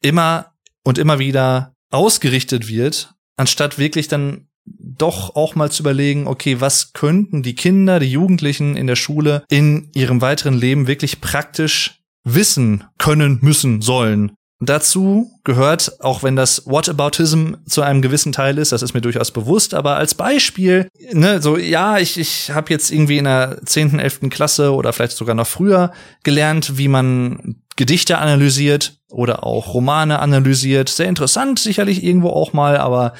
immer 0.00 0.52
und 0.84 0.98
immer 0.98 1.18
wieder 1.18 1.74
ausgerichtet 1.90 2.68
wird, 2.68 3.14
anstatt 3.36 3.78
wirklich 3.78 4.08
dann 4.08 4.48
doch 4.64 5.36
auch 5.36 5.54
mal 5.54 5.70
zu 5.70 5.82
überlegen, 5.82 6.26
okay, 6.26 6.60
was 6.60 6.92
könnten 6.92 7.42
die 7.42 7.54
Kinder, 7.54 8.00
die 8.00 8.10
Jugendlichen 8.10 8.76
in 8.76 8.86
der 8.86 8.96
Schule 8.96 9.44
in 9.48 9.90
ihrem 9.94 10.20
weiteren 10.20 10.54
Leben 10.54 10.86
wirklich 10.86 11.20
praktisch 11.20 12.02
wissen 12.24 12.84
können, 12.98 13.38
müssen, 13.40 13.80
sollen. 13.80 14.32
Dazu 14.60 15.30
gehört, 15.44 16.00
auch 16.00 16.24
wenn 16.24 16.34
das 16.34 16.66
Whataboutism 16.66 17.54
zu 17.64 17.82
einem 17.82 18.02
gewissen 18.02 18.32
Teil 18.32 18.58
ist, 18.58 18.72
das 18.72 18.82
ist 18.82 18.92
mir 18.92 19.00
durchaus 19.00 19.30
bewusst, 19.30 19.72
aber 19.72 19.96
als 19.96 20.16
Beispiel, 20.16 20.88
ne, 21.12 21.40
so, 21.40 21.56
ja, 21.56 21.98
ich, 21.98 22.18
ich 22.18 22.50
habe 22.50 22.70
jetzt 22.70 22.90
irgendwie 22.90 23.18
in 23.18 23.24
der 23.24 23.60
zehnten, 23.64 24.00
elften 24.00 24.30
Klasse 24.30 24.74
oder 24.74 24.92
vielleicht 24.92 25.16
sogar 25.16 25.36
noch 25.36 25.46
früher 25.46 25.92
gelernt, 26.24 26.76
wie 26.76 26.88
man 26.88 27.62
Gedichte 27.76 28.18
analysiert 28.18 28.98
oder 29.08 29.44
auch 29.44 29.74
Romane 29.74 30.18
analysiert. 30.18 30.88
Sehr 30.88 31.08
interessant, 31.08 31.60
sicherlich 31.60 32.02
irgendwo 32.02 32.30
auch 32.30 32.52
mal, 32.52 32.78
aber 32.78 33.14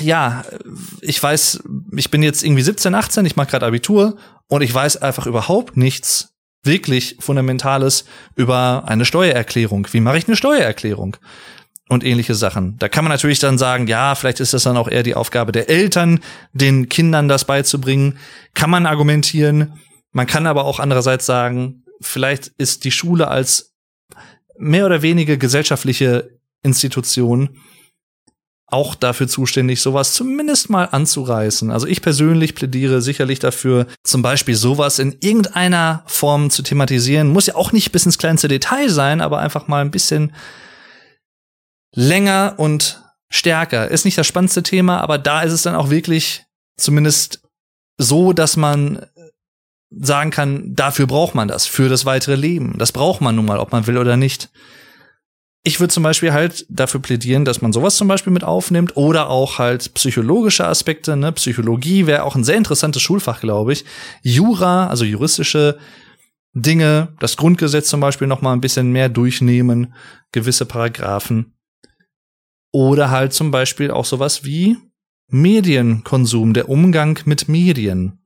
ja, 0.00 0.44
ich 1.00 1.20
weiß, 1.20 1.64
ich 1.96 2.10
bin 2.10 2.22
jetzt 2.22 2.44
irgendwie 2.44 2.62
17, 2.62 2.94
18, 2.94 3.26
ich 3.26 3.34
mache 3.34 3.48
gerade 3.50 3.66
Abitur 3.66 4.16
und 4.46 4.62
ich 4.62 4.72
weiß 4.72 4.98
einfach 4.98 5.26
überhaupt 5.26 5.76
nichts 5.76 6.37
wirklich 6.62 7.16
Fundamentales 7.20 8.04
über 8.34 8.84
eine 8.86 9.04
Steuererklärung. 9.04 9.88
Wie 9.92 10.00
mache 10.00 10.18
ich 10.18 10.26
eine 10.26 10.36
Steuererklärung? 10.36 11.16
und 11.88 12.04
ähnliche 12.04 12.34
Sachen. 12.34 12.76
Da 12.78 12.88
kann 12.88 13.04
man 13.04 13.10
natürlich 13.10 13.38
dann 13.38 13.58
sagen, 13.58 13.86
ja, 13.86 14.14
vielleicht 14.14 14.40
ist 14.40 14.52
das 14.52 14.64
dann 14.64 14.76
auch 14.76 14.88
eher 14.88 15.02
die 15.02 15.14
Aufgabe 15.14 15.52
der 15.52 15.70
Eltern, 15.70 16.20
den 16.52 16.88
Kindern 16.88 17.28
das 17.28 17.46
beizubringen. 17.46 18.18
Kann 18.54 18.70
man 18.70 18.86
argumentieren. 18.86 19.72
Man 20.12 20.26
kann 20.26 20.46
aber 20.46 20.64
auch 20.64 20.80
andererseits 20.80 21.26
sagen, 21.26 21.84
vielleicht 22.00 22.48
ist 22.58 22.84
die 22.84 22.90
Schule 22.90 23.28
als 23.28 23.74
mehr 24.58 24.86
oder 24.86 25.02
weniger 25.02 25.36
gesellschaftliche 25.36 26.38
Institution 26.62 27.56
auch 28.70 28.94
dafür 28.94 29.28
zuständig, 29.28 29.80
sowas 29.80 30.12
zumindest 30.12 30.68
mal 30.68 30.84
anzureißen. 30.84 31.70
Also 31.70 31.86
ich 31.86 32.02
persönlich 32.02 32.54
plädiere 32.54 33.00
sicherlich 33.00 33.38
dafür, 33.38 33.86
zum 34.04 34.20
Beispiel 34.20 34.54
sowas 34.54 34.98
in 34.98 35.16
irgendeiner 35.20 36.02
Form 36.06 36.50
zu 36.50 36.62
thematisieren. 36.62 37.28
Muss 37.28 37.46
ja 37.46 37.54
auch 37.54 37.72
nicht 37.72 37.92
bis 37.92 38.04
ins 38.04 38.18
kleinste 38.18 38.48
Detail 38.48 38.90
sein, 38.90 39.20
aber 39.22 39.38
einfach 39.38 39.68
mal 39.68 39.80
ein 39.80 39.90
bisschen 39.90 40.34
länger 41.94 42.54
und 42.58 43.02
stärker. 43.30 43.88
Ist 43.88 44.04
nicht 44.04 44.18
das 44.18 44.26
spannendste 44.26 44.62
Thema, 44.62 45.00
aber 45.00 45.16
da 45.16 45.42
ist 45.42 45.52
es 45.52 45.62
dann 45.62 45.74
auch 45.74 45.88
wirklich 45.88 46.44
zumindest 46.76 47.40
so, 47.96 48.34
dass 48.34 48.56
man 48.56 49.06
sagen 49.90 50.30
kann, 50.30 50.74
dafür 50.74 51.06
braucht 51.06 51.34
man 51.34 51.48
das, 51.48 51.66
für 51.66 51.88
das 51.88 52.04
weitere 52.04 52.34
Leben. 52.36 52.76
Das 52.76 52.92
braucht 52.92 53.22
man 53.22 53.34
nun 53.34 53.46
mal, 53.46 53.58
ob 53.58 53.72
man 53.72 53.86
will 53.86 53.96
oder 53.96 54.18
nicht. 54.18 54.50
Ich 55.68 55.80
würde 55.80 55.92
zum 55.92 56.02
Beispiel 56.02 56.32
halt 56.32 56.64
dafür 56.70 56.98
plädieren, 57.02 57.44
dass 57.44 57.60
man 57.60 57.74
sowas 57.74 57.96
zum 57.96 58.08
Beispiel 58.08 58.32
mit 58.32 58.42
aufnimmt 58.42 58.96
oder 58.96 59.28
auch 59.28 59.58
halt 59.58 59.92
psychologische 59.92 60.66
Aspekte. 60.66 61.14
Ne? 61.14 61.30
Psychologie 61.32 62.06
wäre 62.06 62.22
auch 62.22 62.36
ein 62.36 62.42
sehr 62.42 62.56
interessantes 62.56 63.02
Schulfach, 63.02 63.42
glaube 63.42 63.74
ich. 63.74 63.84
Jura, 64.22 64.86
also 64.86 65.04
juristische 65.04 65.76
Dinge, 66.54 67.08
das 67.20 67.36
Grundgesetz 67.36 67.90
zum 67.90 68.00
Beispiel 68.00 68.26
noch 68.26 68.40
mal 68.40 68.54
ein 68.54 68.62
bisschen 68.62 68.92
mehr 68.92 69.10
durchnehmen, 69.10 69.92
gewisse 70.32 70.64
Paragraphen. 70.64 71.52
Oder 72.72 73.10
halt 73.10 73.34
zum 73.34 73.50
Beispiel 73.50 73.90
auch 73.90 74.06
sowas 74.06 74.44
wie 74.44 74.78
Medienkonsum, 75.30 76.54
der 76.54 76.70
Umgang 76.70 77.20
mit 77.26 77.46
Medien. 77.46 78.24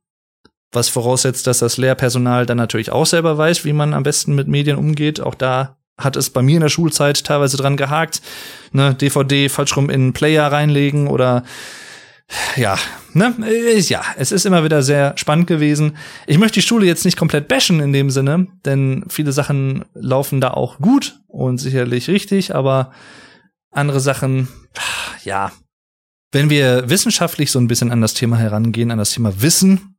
Was 0.70 0.88
voraussetzt, 0.88 1.48
dass 1.48 1.58
das 1.58 1.76
Lehrpersonal 1.76 2.46
dann 2.46 2.58
natürlich 2.58 2.92
auch 2.92 3.06
selber 3.06 3.36
weiß, 3.36 3.64
wie 3.64 3.72
man 3.72 3.94
am 3.94 4.04
besten 4.04 4.36
mit 4.36 4.46
Medien 4.46 4.76
umgeht. 4.76 5.20
Auch 5.20 5.34
da 5.34 5.81
hat 5.98 6.16
es 6.16 6.30
bei 6.30 6.42
mir 6.42 6.56
in 6.56 6.62
der 6.62 6.68
Schulzeit 6.68 7.24
teilweise 7.24 7.56
dran 7.56 7.76
gehakt. 7.76 8.22
Ne, 8.72 8.94
DVD 8.94 9.48
falsch 9.48 9.76
rum 9.76 9.90
in 9.90 10.12
Player 10.12 10.50
reinlegen 10.50 11.06
oder 11.06 11.44
ja, 12.56 12.78
ne, 13.12 13.34
ja, 13.78 14.02
es 14.16 14.32
ist 14.32 14.46
immer 14.46 14.64
wieder 14.64 14.82
sehr 14.82 15.14
spannend 15.16 15.46
gewesen. 15.46 15.96
Ich 16.26 16.38
möchte 16.38 16.60
die 16.60 16.66
Schule 16.66 16.86
jetzt 16.86 17.04
nicht 17.04 17.18
komplett 17.18 17.48
bashen 17.48 17.80
in 17.80 17.92
dem 17.92 18.10
Sinne, 18.10 18.46
denn 18.64 19.04
viele 19.08 19.32
Sachen 19.32 19.84
laufen 19.94 20.40
da 20.40 20.52
auch 20.52 20.78
gut 20.78 21.20
und 21.26 21.58
sicherlich 21.58 22.08
richtig, 22.08 22.54
aber 22.54 22.92
andere 23.70 24.00
Sachen, 24.00 24.48
ja. 25.24 25.52
Wenn 26.30 26.48
wir 26.48 26.88
wissenschaftlich 26.88 27.50
so 27.50 27.58
ein 27.58 27.68
bisschen 27.68 27.90
an 27.90 28.00
das 28.00 28.14
Thema 28.14 28.38
herangehen, 28.38 28.90
an 28.90 28.98
das 28.98 29.10
Thema 29.10 29.42
Wissen, 29.42 29.96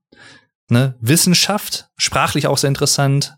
ne, 0.70 0.96
Wissenschaft, 1.00 1.90
sprachlich 1.98 2.48
auch 2.48 2.58
sehr 2.58 2.70
interessant, 2.70 3.36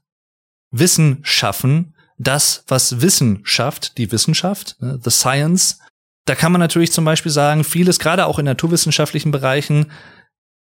Wissen 0.72 1.20
schaffen, 1.24 1.95
das, 2.18 2.64
was 2.68 3.02
Wissen 3.02 3.42
schafft, 3.44 3.98
die 3.98 4.12
Wissenschaft, 4.12 4.78
ne, 4.80 5.00
the 5.04 5.10
science, 5.10 5.80
da 6.26 6.36
kann 6.36 6.52
man 6.52 6.60
natürlich 6.60 6.92
zum 6.92 7.06
Beispiel 7.06 7.32
sagen, 7.32 7.64
vieles, 7.64 8.00
gerade 8.00 8.26
auch 8.26 8.40
in 8.40 8.46
naturwissenschaftlichen 8.46 9.32
Bereichen, 9.32 9.92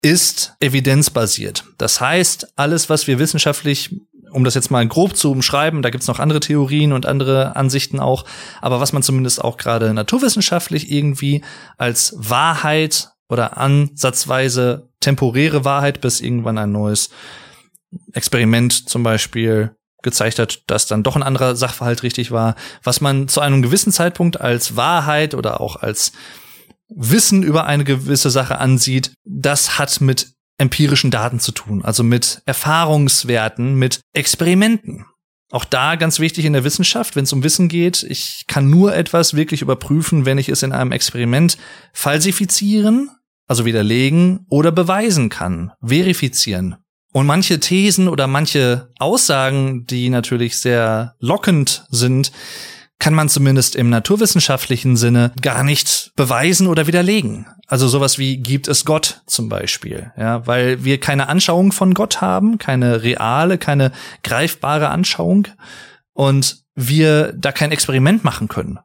ist 0.01 0.55
evidenzbasiert. 0.59 1.65
Das 1.77 2.01
heißt, 2.01 2.57
alles, 2.57 2.89
was 2.89 3.05
wir 3.05 3.19
wissenschaftlich, 3.19 3.95
um 4.31 4.43
das 4.43 4.55
jetzt 4.55 4.71
mal 4.71 4.87
grob 4.87 5.15
zu 5.15 5.31
umschreiben, 5.31 5.83
da 5.83 5.91
gibt's 5.91 6.07
noch 6.07 6.19
andere 6.19 6.39
Theorien 6.39 6.93
und 6.93 7.05
andere 7.05 7.55
Ansichten 7.55 7.99
auch, 7.99 8.25
aber 8.61 8.79
was 8.79 8.93
man 8.93 9.03
zumindest 9.03 9.43
auch 9.43 9.57
gerade 9.57 9.93
naturwissenschaftlich 9.93 10.91
irgendwie 10.91 11.43
als 11.77 12.15
Wahrheit 12.17 13.11
oder 13.29 13.57
ansatzweise 13.57 14.89
temporäre 14.99 15.65
Wahrheit, 15.65 16.01
bis 16.01 16.19
irgendwann 16.19 16.57
ein 16.57 16.71
neues 16.71 17.11
Experiment 18.13 18.89
zum 18.89 19.03
Beispiel 19.03 19.75
gezeigt 20.01 20.39
hat, 20.39 20.63
dass 20.67 20.87
dann 20.87 21.03
doch 21.03 21.15
ein 21.15 21.23
anderer 21.23 21.55
Sachverhalt 21.55 22.03
richtig 22.03 22.31
war, 22.31 22.55
was 22.83 23.01
man 23.01 23.27
zu 23.27 23.41
einem 23.41 23.61
gewissen 23.61 23.91
Zeitpunkt 23.91 24.39
als 24.39 24.75
Wahrheit 24.75 25.35
oder 25.35 25.61
auch 25.61 25.75
als 25.75 26.11
Wissen 26.89 27.43
über 27.43 27.65
eine 27.65 27.83
gewisse 27.83 28.29
Sache 28.29 28.57
ansieht, 28.57 29.13
das 29.23 29.77
hat 29.77 30.01
mit 30.01 30.33
empirischen 30.57 31.09
Daten 31.09 31.39
zu 31.39 31.51
tun, 31.51 31.83
also 31.83 32.03
mit 32.03 32.41
Erfahrungswerten, 32.45 33.75
mit 33.75 34.01
Experimenten. 34.13 35.05
Auch 35.51 35.65
da 35.65 35.95
ganz 35.95 36.19
wichtig 36.19 36.45
in 36.45 36.53
der 36.53 36.63
Wissenschaft, 36.63 37.15
wenn 37.15 37.23
es 37.23 37.33
um 37.33 37.43
Wissen 37.43 37.67
geht, 37.67 38.03
ich 38.03 38.45
kann 38.47 38.69
nur 38.69 38.95
etwas 38.95 39.33
wirklich 39.33 39.61
überprüfen, 39.61 40.25
wenn 40.25 40.37
ich 40.37 40.47
es 40.47 40.63
in 40.63 40.71
einem 40.71 40.93
Experiment 40.93 41.57
falsifizieren, 41.91 43.09
also 43.47 43.65
widerlegen 43.65 44.45
oder 44.49 44.71
beweisen 44.71 45.29
kann, 45.29 45.73
verifizieren. 45.83 46.77
Und 47.13 47.25
manche 47.25 47.59
Thesen 47.59 48.07
oder 48.07 48.27
manche 48.27 48.89
Aussagen, 48.97 49.85
die 49.85 50.09
natürlich 50.09 50.59
sehr 50.59 51.15
lockend 51.19 51.85
sind, 51.89 52.31
kann 52.99 53.13
man 53.15 53.29
zumindest 53.29 53.75
im 53.75 53.89
naturwissenschaftlichen 53.89 54.95
Sinne 54.95 55.31
gar 55.41 55.63
nicht 55.63 56.11
beweisen 56.15 56.67
oder 56.67 56.85
widerlegen. 56.85 57.47
Also 57.67 57.87
sowas 57.87 58.19
wie 58.19 58.37
gibt 58.37 58.67
es 58.67 58.85
Gott 58.85 59.21
zum 59.25 59.49
Beispiel, 59.49 60.11
ja, 60.17 60.45
weil 60.45 60.83
wir 60.83 60.99
keine 60.99 61.27
Anschauung 61.27 61.71
von 61.71 61.95
Gott 61.95 62.21
haben, 62.21 62.59
keine 62.59 63.01
reale, 63.01 63.57
keine 63.57 63.91
greifbare 64.23 64.89
Anschauung 64.89 65.47
und 66.13 66.63
wir 66.75 67.33
da 67.33 67.51
kein 67.51 67.71
Experiment 67.71 68.23
machen 68.23 68.47
können. 68.47 68.79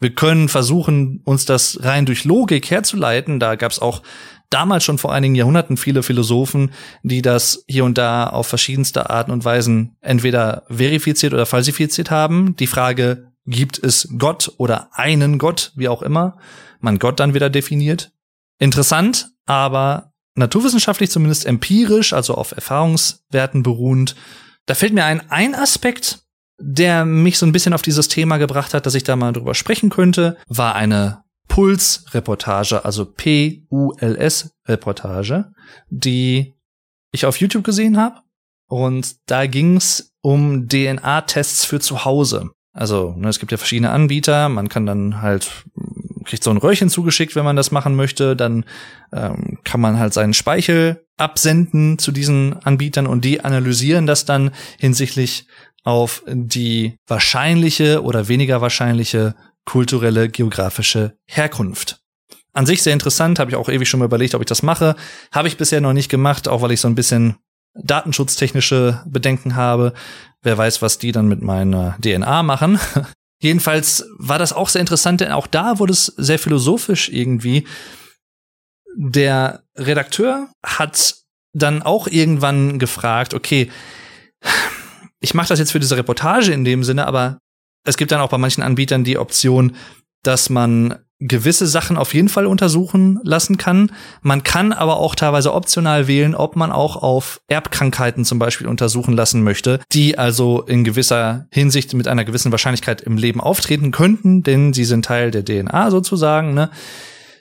Wir 0.00 0.14
können 0.14 0.48
versuchen, 0.48 1.20
uns 1.24 1.44
das 1.44 1.80
rein 1.82 2.06
durch 2.06 2.24
Logik 2.24 2.70
herzuleiten. 2.70 3.38
Da 3.38 3.56
gab 3.56 3.70
es 3.70 3.78
auch 3.78 4.02
damals 4.50 4.84
schon 4.84 4.98
vor 4.98 5.12
einigen 5.12 5.34
Jahrhunderten 5.34 5.76
viele 5.76 6.02
Philosophen, 6.02 6.72
die 7.02 7.22
das 7.22 7.64
hier 7.68 7.84
und 7.84 7.96
da 7.96 8.26
auf 8.26 8.46
verschiedenste 8.46 9.08
Arten 9.08 9.30
und 9.30 9.44
Weisen 9.44 9.96
entweder 10.00 10.64
verifiziert 10.68 11.32
oder 11.32 11.46
falsifiziert 11.46 12.10
haben. 12.10 12.56
Die 12.56 12.66
Frage, 12.66 13.30
gibt 13.46 13.82
es 13.82 14.08
Gott 14.18 14.52
oder 14.58 14.90
einen 14.92 15.38
Gott, 15.38 15.72
wie 15.74 15.88
auch 15.88 16.02
immer, 16.02 16.38
man 16.80 16.98
Gott 16.98 17.20
dann 17.20 17.34
wieder 17.34 17.50
definiert. 17.50 18.12
Interessant, 18.58 19.30
aber 19.46 20.12
naturwissenschaftlich 20.34 21.10
zumindest 21.10 21.46
empirisch, 21.46 22.12
also 22.12 22.34
auf 22.34 22.52
Erfahrungswerten 22.52 23.62
beruhend. 23.62 24.16
Da 24.66 24.74
fällt 24.74 24.92
mir 24.92 25.04
ein, 25.04 25.30
ein 25.30 25.54
Aspekt, 25.54 26.22
der 26.58 27.04
mich 27.04 27.38
so 27.38 27.46
ein 27.46 27.52
bisschen 27.52 27.72
auf 27.72 27.82
dieses 27.82 28.08
Thema 28.08 28.36
gebracht 28.36 28.74
hat, 28.74 28.86
dass 28.86 28.94
ich 28.94 29.04
da 29.04 29.16
mal 29.16 29.32
drüber 29.32 29.54
sprechen 29.54 29.90
könnte, 29.90 30.36
war 30.46 30.74
eine 30.74 31.24
Puls-Reportage, 31.50 32.82
also 32.84 33.04
P-U-L-S-Reportage, 33.04 35.52
die 35.90 36.54
ich 37.12 37.26
auf 37.26 37.38
YouTube 37.38 37.64
gesehen 37.64 37.98
habe. 37.98 38.20
Und 38.68 39.16
da 39.26 39.46
ging's 39.46 40.12
um 40.22 40.68
DNA-Tests 40.68 41.64
für 41.64 41.80
zu 41.80 42.04
Hause. 42.04 42.50
Also, 42.72 43.16
ne, 43.18 43.28
es 43.28 43.40
gibt 43.40 43.50
ja 43.50 43.58
verschiedene 43.58 43.90
Anbieter, 43.90 44.48
man 44.48 44.68
kann 44.68 44.86
dann 44.86 45.20
halt, 45.20 45.64
kriegt 46.24 46.44
so 46.44 46.50
ein 46.50 46.56
Röhrchen 46.56 46.88
zugeschickt, 46.88 47.34
wenn 47.34 47.44
man 47.44 47.56
das 47.56 47.72
machen 47.72 47.96
möchte, 47.96 48.36
dann 48.36 48.64
ähm, 49.12 49.58
kann 49.64 49.80
man 49.80 49.98
halt 49.98 50.14
seinen 50.14 50.34
Speichel 50.34 51.04
absenden 51.16 51.98
zu 51.98 52.12
diesen 52.12 52.62
Anbietern 52.62 53.08
und 53.08 53.24
die 53.24 53.40
analysieren 53.40 54.06
das 54.06 54.24
dann 54.24 54.52
hinsichtlich 54.78 55.48
auf 55.82 56.22
die 56.28 56.96
wahrscheinliche 57.08 58.04
oder 58.04 58.28
weniger 58.28 58.60
wahrscheinliche 58.60 59.34
kulturelle, 59.64 60.28
geografische 60.28 61.16
Herkunft. 61.26 62.00
An 62.52 62.66
sich 62.66 62.82
sehr 62.82 62.92
interessant, 62.92 63.38
habe 63.38 63.50
ich 63.50 63.56
auch 63.56 63.68
ewig 63.68 63.88
schon 63.88 64.00
mal 64.00 64.06
überlegt, 64.06 64.34
ob 64.34 64.42
ich 64.42 64.46
das 64.46 64.62
mache. 64.62 64.96
Habe 65.32 65.48
ich 65.48 65.56
bisher 65.56 65.80
noch 65.80 65.92
nicht 65.92 66.08
gemacht, 66.08 66.48
auch 66.48 66.62
weil 66.62 66.72
ich 66.72 66.80
so 66.80 66.88
ein 66.88 66.96
bisschen 66.96 67.36
datenschutztechnische 67.74 69.02
Bedenken 69.06 69.54
habe. 69.54 69.92
Wer 70.42 70.58
weiß, 70.58 70.82
was 70.82 70.98
die 70.98 71.12
dann 71.12 71.28
mit 71.28 71.42
meiner 71.42 71.96
DNA 72.00 72.42
machen. 72.42 72.80
Jedenfalls 73.42 74.04
war 74.18 74.38
das 74.38 74.52
auch 74.52 74.68
sehr 74.68 74.80
interessant, 74.80 75.20
denn 75.20 75.32
auch 75.32 75.46
da 75.46 75.78
wurde 75.78 75.92
es 75.92 76.06
sehr 76.06 76.38
philosophisch 76.38 77.08
irgendwie. 77.08 77.66
Der 78.96 79.62
Redakteur 79.76 80.48
hat 80.64 81.14
dann 81.52 81.82
auch 81.82 82.06
irgendwann 82.06 82.78
gefragt, 82.78 83.32
okay, 83.32 83.70
ich 85.20 85.34
mache 85.34 85.48
das 85.48 85.58
jetzt 85.58 85.72
für 85.72 85.80
diese 85.80 85.96
Reportage 85.96 86.52
in 86.52 86.64
dem 86.64 86.84
Sinne, 86.84 87.06
aber 87.06 87.38
es 87.84 87.96
gibt 87.96 88.12
dann 88.12 88.20
auch 88.20 88.30
bei 88.30 88.38
manchen 88.38 88.62
Anbietern 88.62 89.04
die 89.04 89.18
Option, 89.18 89.76
dass 90.22 90.50
man 90.50 90.98
gewisse 91.20 91.66
Sachen 91.66 91.98
auf 91.98 92.14
jeden 92.14 92.30
Fall 92.30 92.46
untersuchen 92.46 93.20
lassen 93.22 93.58
kann. 93.58 93.92
Man 94.22 94.42
kann 94.42 94.72
aber 94.72 94.96
auch 94.96 95.14
teilweise 95.14 95.52
optional 95.52 96.08
wählen, 96.08 96.34
ob 96.34 96.56
man 96.56 96.72
auch 96.72 96.96
auf 96.96 97.42
Erbkrankheiten 97.46 98.24
zum 98.24 98.38
Beispiel 98.38 98.66
untersuchen 98.66 99.14
lassen 99.14 99.42
möchte, 99.42 99.80
die 99.92 100.16
also 100.16 100.62
in 100.62 100.82
gewisser 100.82 101.46
Hinsicht 101.52 101.92
mit 101.92 102.08
einer 102.08 102.24
gewissen 102.24 102.52
Wahrscheinlichkeit 102.52 103.02
im 103.02 103.18
Leben 103.18 103.40
auftreten 103.40 103.90
könnten, 103.90 104.42
denn 104.42 104.72
sie 104.72 104.84
sind 104.84 105.04
Teil 105.04 105.30
der 105.30 105.44
DNA 105.44 105.90
sozusagen. 105.90 106.54
Ne? 106.54 106.70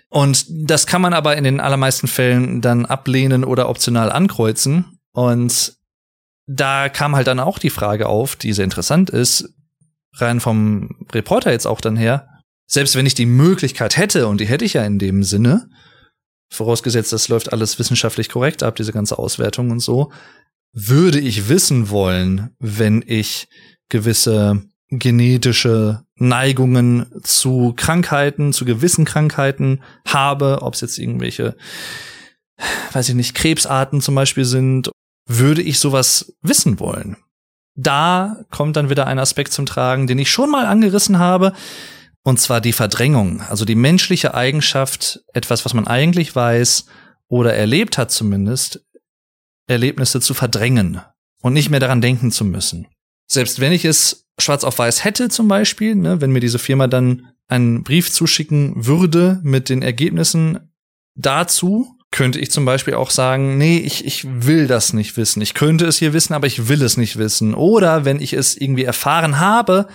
Und 0.10 0.46
das 0.50 0.86
kann 0.86 1.02
man 1.02 1.14
aber 1.14 1.38
in 1.38 1.46
den 1.46 1.62
allermeisten 1.62 2.08
Fällen 2.08 2.60
dann 2.60 2.86
ablehnen 2.86 3.46
oder 3.46 3.70
optional 3.70 4.12
ankreuzen. 4.12 5.00
Und 5.14 5.78
da 6.48 6.90
kam 6.90 7.16
halt 7.16 7.28
dann 7.28 7.40
auch 7.40 7.60
die 7.60 7.70
Frage 7.70 8.08
auf, 8.08 8.36
die 8.36 8.52
sehr 8.52 8.66
interessant 8.66 9.10
ist, 9.10 9.54
rein 10.14 10.40
vom 10.40 11.06
Reporter 11.12 11.52
jetzt 11.52 11.68
auch 11.68 11.82
dann 11.82 11.96
her, 11.96 12.28
selbst 12.68 12.96
wenn 12.96 13.06
ich 13.06 13.16
die 13.16 13.26
Möglichkeit 13.26 13.98
hätte, 13.98 14.28
und 14.28 14.40
die 14.40 14.48
hätte 14.48 14.66
ich 14.66 14.74
ja 14.74 14.86
in 14.86 15.00
dem 15.00 15.24
Sinne, 15.24 15.70
vorausgesetzt, 16.52 17.14
das 17.14 17.28
läuft 17.28 17.52
alles 17.52 17.80
wissenschaftlich 17.80 18.30
korrekt 18.30 18.64
ab, 18.64 18.76
diese 18.76 18.94
ganze 18.94 19.18
Auswertung 19.18 19.72
und 19.72 19.80
so, 19.80 20.12
würde 20.72 21.20
ich 21.20 21.50
wissen 21.50 21.90
wollen, 21.90 22.56
wenn 22.60 23.04
ich 23.06 23.48
gewisse 23.90 24.64
genetische 24.90 26.04
Neigungen 26.16 27.12
zu 27.24 27.74
Krankheiten, 27.76 28.54
zu 28.54 28.66
gewissen 28.66 29.06
Krankheiten 29.06 29.82
habe, 30.08 30.60
ob 30.62 30.74
es 30.74 30.82
jetzt 30.82 30.98
irgendwelche, 30.98 31.56
weiß 32.92 33.10
ich 33.10 33.16
nicht, 33.16 33.36
Krebsarten 33.36 34.02
zum 34.02 34.16
Beispiel 34.16 34.46
sind, 34.46 34.90
würde 35.28 35.62
ich 35.62 35.80
sowas 35.80 36.34
wissen 36.42 36.80
wollen. 36.80 37.18
Da 37.82 38.44
kommt 38.52 38.76
dann 38.76 38.90
wieder 38.90 39.08
ein 39.08 39.20
Aspekt 39.20 39.54
zum 39.54 39.66
Tragen, 39.66 40.06
den 40.06 40.20
ich 40.20 40.30
schon 40.30 40.52
mal 40.52 40.66
angerissen 40.66 41.18
habe, 41.18 41.54
und 42.24 42.38
zwar 42.38 42.60
die 42.60 42.74
Verdrängung, 42.74 43.42
also 43.42 43.64
die 43.64 43.76
menschliche 43.76 44.34
Eigenschaft, 44.34 45.22
etwas, 45.34 45.64
was 45.64 45.74
man 45.74 45.88
eigentlich 45.88 46.36
weiß 46.36 46.88
oder 47.30 47.54
erlebt 47.54 47.98
hat 47.98 48.12
zumindest, 48.12 48.86
Erlebnisse 49.68 50.20
zu 50.20 50.34
verdrängen 50.34 51.02
und 51.42 51.54
nicht 51.54 51.70
mehr 51.70 51.80
daran 51.80 52.02
denken 52.02 52.32
zu 52.32 52.44
müssen. 52.44 52.88
Selbst 53.28 53.62
wenn 53.62 53.72
ich 53.72 53.86
es 53.86 54.28
schwarz 54.38 54.66
auf 54.66 54.78
weiß 54.78 55.06
hätte 55.06 55.30
zum 55.30 55.48
Beispiel, 55.48 55.96
ne, 55.96 56.20
wenn 56.20 56.32
mir 56.32 56.42
diese 56.42 56.60
Firma 56.60 56.88
dann 56.88 57.30
einen 57.48 57.84
Brief 57.84 58.12
zuschicken 58.12 58.86
würde 58.86 59.40
mit 59.44 59.70
den 59.70 59.82
Ergebnissen 59.82 60.72
dazu, 61.16 61.96
könnte 62.12 62.40
ich 62.40 62.52
zum 62.52 62.66
Beispiel 62.66 62.96
auch 62.96 63.12
sagen, 63.12 63.58
nee, 63.58 63.78
ich, 63.78 64.06
ich 64.06 64.26
will 64.28 64.68
das 64.68 64.94
nicht 64.94 65.16
wissen. 65.16 65.42
Ich 65.42 65.54
könnte 65.54 65.86
es 65.86 65.98
hier 65.98 66.14
wissen, 66.14 66.34
aber 66.34 66.48
ich 66.48 66.68
will 66.68 66.82
es 66.82 66.98
nicht 66.98 67.18
wissen. 67.18 67.54
Oder 67.54 68.04
wenn 68.04 68.20
ich 68.20 68.34
es 68.34 68.58
irgendwie 68.58 68.84
erfahren 68.84 69.40
habe 69.40 69.88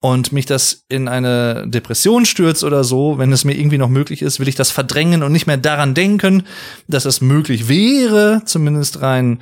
und 0.00 0.32
mich 0.32 0.46
das 0.46 0.84
in 0.88 1.06
eine 1.06 1.64
Depression 1.68 2.26
stürzt 2.26 2.64
oder 2.64 2.82
so, 2.82 3.18
wenn 3.18 3.32
es 3.32 3.44
mir 3.44 3.54
irgendwie 3.54 3.78
noch 3.78 3.88
möglich 3.88 4.20
ist, 4.20 4.40
will 4.40 4.48
ich 4.48 4.56
das 4.56 4.72
verdrängen 4.72 5.22
und 5.22 5.32
nicht 5.32 5.46
mehr 5.46 5.56
daran 5.56 5.94
denken, 5.94 6.42
dass 6.88 7.04
es 7.04 7.20
möglich 7.20 7.68
wäre, 7.68 8.42
zumindest 8.44 9.00
rein 9.00 9.38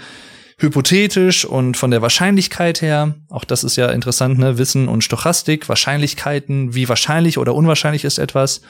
hypothetisch 0.58 1.44
und 1.44 1.76
von 1.76 1.90
der 1.90 2.02
Wahrscheinlichkeit 2.02 2.82
her, 2.82 3.16
auch 3.30 3.44
das 3.44 3.64
ist 3.64 3.76
ja 3.76 3.88
interessant, 3.88 4.38
ne, 4.38 4.58
Wissen 4.58 4.86
und 4.86 5.02
Stochastik, 5.02 5.68
Wahrscheinlichkeiten, 5.68 6.74
wie 6.74 6.88
wahrscheinlich 6.88 7.38
oder 7.38 7.54
unwahrscheinlich 7.54 8.04
ist 8.04 8.18
etwas, 8.18 8.60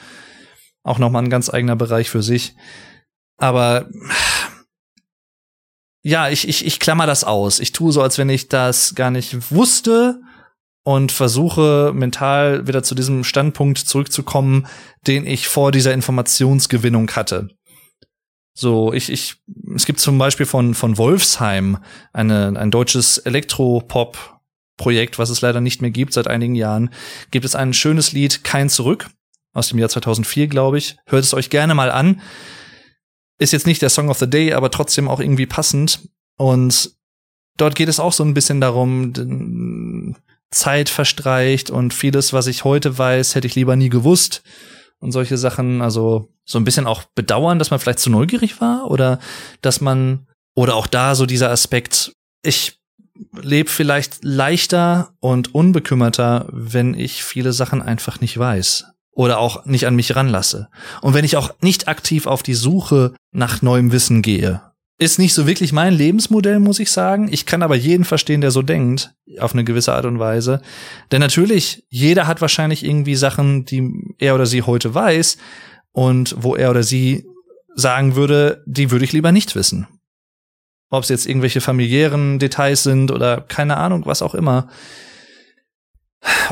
auch 0.81 0.97
nochmal 0.97 1.23
ein 1.23 1.29
ganz 1.29 1.53
eigener 1.53 1.75
Bereich 1.75 2.09
für 2.09 2.23
sich. 2.23 2.55
Aber 3.37 3.87
ja, 6.03 6.29
ich, 6.29 6.47
ich, 6.47 6.65
ich 6.65 6.79
klammer 6.79 7.07
das 7.07 7.23
aus. 7.23 7.59
Ich 7.59 7.71
tue 7.71 7.91
so, 7.91 8.01
als 8.01 8.17
wenn 8.17 8.29
ich 8.29 8.49
das 8.49 8.93
gar 8.93 9.09
nicht 9.09 9.51
wusste 9.51 10.21
und 10.83 11.13
versuche 11.13 11.91
mental 11.93 12.67
wieder 12.67 12.83
zu 12.83 12.93
diesem 12.93 13.23
Standpunkt 13.23 13.77
zurückzukommen, 13.77 14.67
den 15.07 15.25
ich 15.25 15.47
vor 15.47 15.71
dieser 15.71 15.93
Informationsgewinnung 15.93 17.09
hatte. 17.11 17.49
So, 18.53 18.93
ich, 18.93 19.09
ich, 19.09 19.37
es 19.75 19.85
gibt 19.85 19.99
zum 19.99 20.17
Beispiel 20.17 20.45
von, 20.45 20.73
von 20.73 20.97
Wolfsheim 20.97 21.79
eine, 22.11 22.53
ein 22.59 22.69
deutsches 22.69 23.17
Elektropop-Projekt, 23.17 25.17
was 25.17 25.29
es 25.29 25.41
leider 25.41 25.59
nicht 25.59 25.81
mehr 25.81 25.89
gibt 25.89 26.13
seit 26.13 26.27
einigen 26.27 26.53
Jahren, 26.53 26.91
gibt 27.31 27.45
es 27.45 27.55
ein 27.55 27.73
schönes 27.73 28.11
Lied 28.11 28.43
Kein 28.43 28.69
Zurück 28.69 29.09
aus 29.53 29.69
dem 29.69 29.79
Jahr 29.79 29.89
2004, 29.89 30.47
glaube 30.47 30.77
ich. 30.77 30.97
Hört 31.05 31.23
es 31.23 31.33
euch 31.33 31.49
gerne 31.49 31.73
mal 31.73 31.89
an. 31.89 32.21
Ist 33.43 33.51
jetzt 33.51 33.67
nicht 33.67 33.81
der 33.81 33.89
Song 33.89 34.09
of 34.09 34.19
the 34.19 34.29
Day, 34.29 34.53
aber 34.53 34.71
trotzdem 34.71 35.09
auch 35.09 35.19
irgendwie 35.19 35.45
passend. 35.45 35.99
Und 36.37 36.91
dort 37.57 37.75
geht 37.75 37.89
es 37.89 37.99
auch 37.99 38.13
so 38.13 38.23
ein 38.23 38.33
bisschen 38.33 38.61
darum, 38.61 40.15
Zeit 40.49 40.87
verstreicht 40.87 41.69
und 41.69 41.93
vieles, 41.93 42.31
was 42.31 42.47
ich 42.47 42.63
heute 42.63 42.97
weiß, 42.97 43.35
hätte 43.35 43.47
ich 43.47 43.55
lieber 43.55 43.75
nie 43.75 43.89
gewusst 43.89 44.43
und 44.99 45.11
solche 45.11 45.37
Sachen. 45.37 45.81
Also 45.81 46.29
so 46.45 46.57
ein 46.57 46.63
bisschen 46.63 46.87
auch 46.87 47.03
bedauern, 47.15 47.59
dass 47.59 47.69
man 47.69 47.81
vielleicht 47.81 47.99
zu 47.99 48.09
neugierig 48.09 48.61
war 48.61 48.89
oder 48.89 49.19
dass 49.61 49.81
man 49.81 50.25
oder 50.55 50.75
auch 50.75 50.87
da 50.87 51.13
so 51.13 51.25
dieser 51.25 51.51
Aspekt, 51.51 52.13
ich 52.43 52.79
lebe 53.33 53.69
vielleicht 53.69 54.23
leichter 54.23 55.15
und 55.19 55.53
unbekümmerter, 55.53 56.47
wenn 56.49 56.93
ich 56.93 57.25
viele 57.25 57.51
Sachen 57.51 57.81
einfach 57.81 58.21
nicht 58.21 58.37
weiß 58.37 58.85
oder 59.15 59.39
auch 59.39 59.65
nicht 59.65 59.87
an 59.87 59.95
mich 59.95 60.15
ranlasse. 60.15 60.69
Und 61.01 61.13
wenn 61.13 61.25
ich 61.25 61.37
auch 61.37 61.53
nicht 61.61 61.87
aktiv 61.87 62.25
auf 62.25 62.43
die 62.43 62.53
Suche 62.53 63.13
nach 63.31 63.61
neuem 63.61 63.91
Wissen 63.91 64.21
gehe. 64.21 64.61
Ist 64.99 65.19
nicht 65.19 65.33
so 65.33 65.47
wirklich 65.47 65.73
mein 65.73 65.93
Lebensmodell, 65.93 66.59
muss 66.59 66.79
ich 66.79 66.91
sagen. 66.91 67.27
Ich 67.31 67.45
kann 67.45 67.63
aber 67.63 67.75
jeden 67.75 68.05
verstehen, 68.05 68.41
der 68.41 68.51
so 68.51 68.61
denkt, 68.61 69.13
auf 69.39 69.53
eine 69.53 69.63
gewisse 69.63 69.93
Art 69.93 70.05
und 70.05 70.19
Weise. 70.19 70.61
Denn 71.11 71.19
natürlich, 71.19 71.85
jeder 71.89 72.27
hat 72.27 72.41
wahrscheinlich 72.41 72.85
irgendwie 72.85 73.15
Sachen, 73.15 73.65
die 73.65 73.91
er 74.19 74.35
oder 74.35 74.45
sie 74.45 74.61
heute 74.61 74.93
weiß 74.93 75.37
und 75.91 76.35
wo 76.39 76.55
er 76.55 76.69
oder 76.69 76.83
sie 76.83 77.25
sagen 77.75 78.15
würde, 78.15 78.63
die 78.65 78.91
würde 78.91 79.05
ich 79.05 79.13
lieber 79.13 79.31
nicht 79.31 79.55
wissen. 79.55 79.87
Ob 80.89 81.03
es 81.03 81.09
jetzt 81.09 81.25
irgendwelche 81.25 81.59
familiären 81.59 82.37
Details 82.37 82.83
sind 82.83 83.09
oder 83.09 83.41
keine 83.41 83.77
Ahnung, 83.77 84.05
was 84.05 84.21
auch 84.21 84.35
immer 84.35 84.69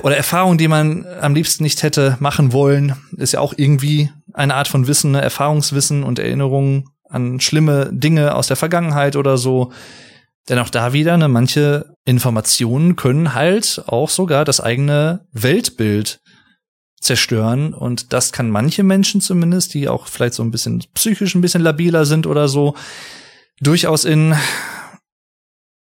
oder 0.04 0.18
Erfahrungen, 0.18 0.58
die 0.58 0.68
man 0.68 1.06
am 1.22 1.36
liebsten 1.36 1.64
nicht 1.64 1.84
hätte 1.84 2.18
machen 2.20 2.54
wollen, 2.54 2.96
ist 3.18 3.34
ja 3.34 3.40
auch 3.40 3.54
irgendwie 3.56 4.12
eine 4.34 4.56
Art 4.56 4.68
von 4.68 4.88
Wissen, 4.88 5.12
ne? 5.12 5.22
Erfahrungswissen 5.22 6.04
und 6.04 6.20
Erinnerungen 6.20 6.90
an 7.10 7.40
schlimme 7.40 7.90
Dinge 7.92 8.36
aus 8.36 8.48
der 8.48 8.58
Vergangenheit 8.58 9.16
oder 9.16 9.38
so. 9.38 9.72
Denn 10.50 10.60
auch 10.60 10.70
da 10.70 10.94
wieder, 10.94 11.18
ne, 11.18 11.28
manche 11.28 11.96
Informationen 12.06 12.96
können 12.96 13.36
halt 13.36 13.84
auch 13.88 14.10
sogar 14.10 14.46
das 14.46 14.60
eigene 14.60 15.28
Weltbild 15.32 16.22
zerstören. 17.00 17.74
Und 17.74 18.14
das 18.14 18.32
kann 18.32 18.50
manche 18.50 18.84
Menschen 18.84 19.22
zumindest, 19.22 19.74
die 19.74 19.88
auch 19.88 20.08
vielleicht 20.08 20.34
so 20.34 20.44
ein 20.44 20.52
bisschen 20.52 20.84
psychisch 20.94 21.36
ein 21.36 21.42
bisschen 21.42 21.62
labiler 21.62 22.06
sind 22.06 22.26
oder 22.28 22.48
so, 22.48 22.76
durchaus 23.60 24.06
in 24.06 24.36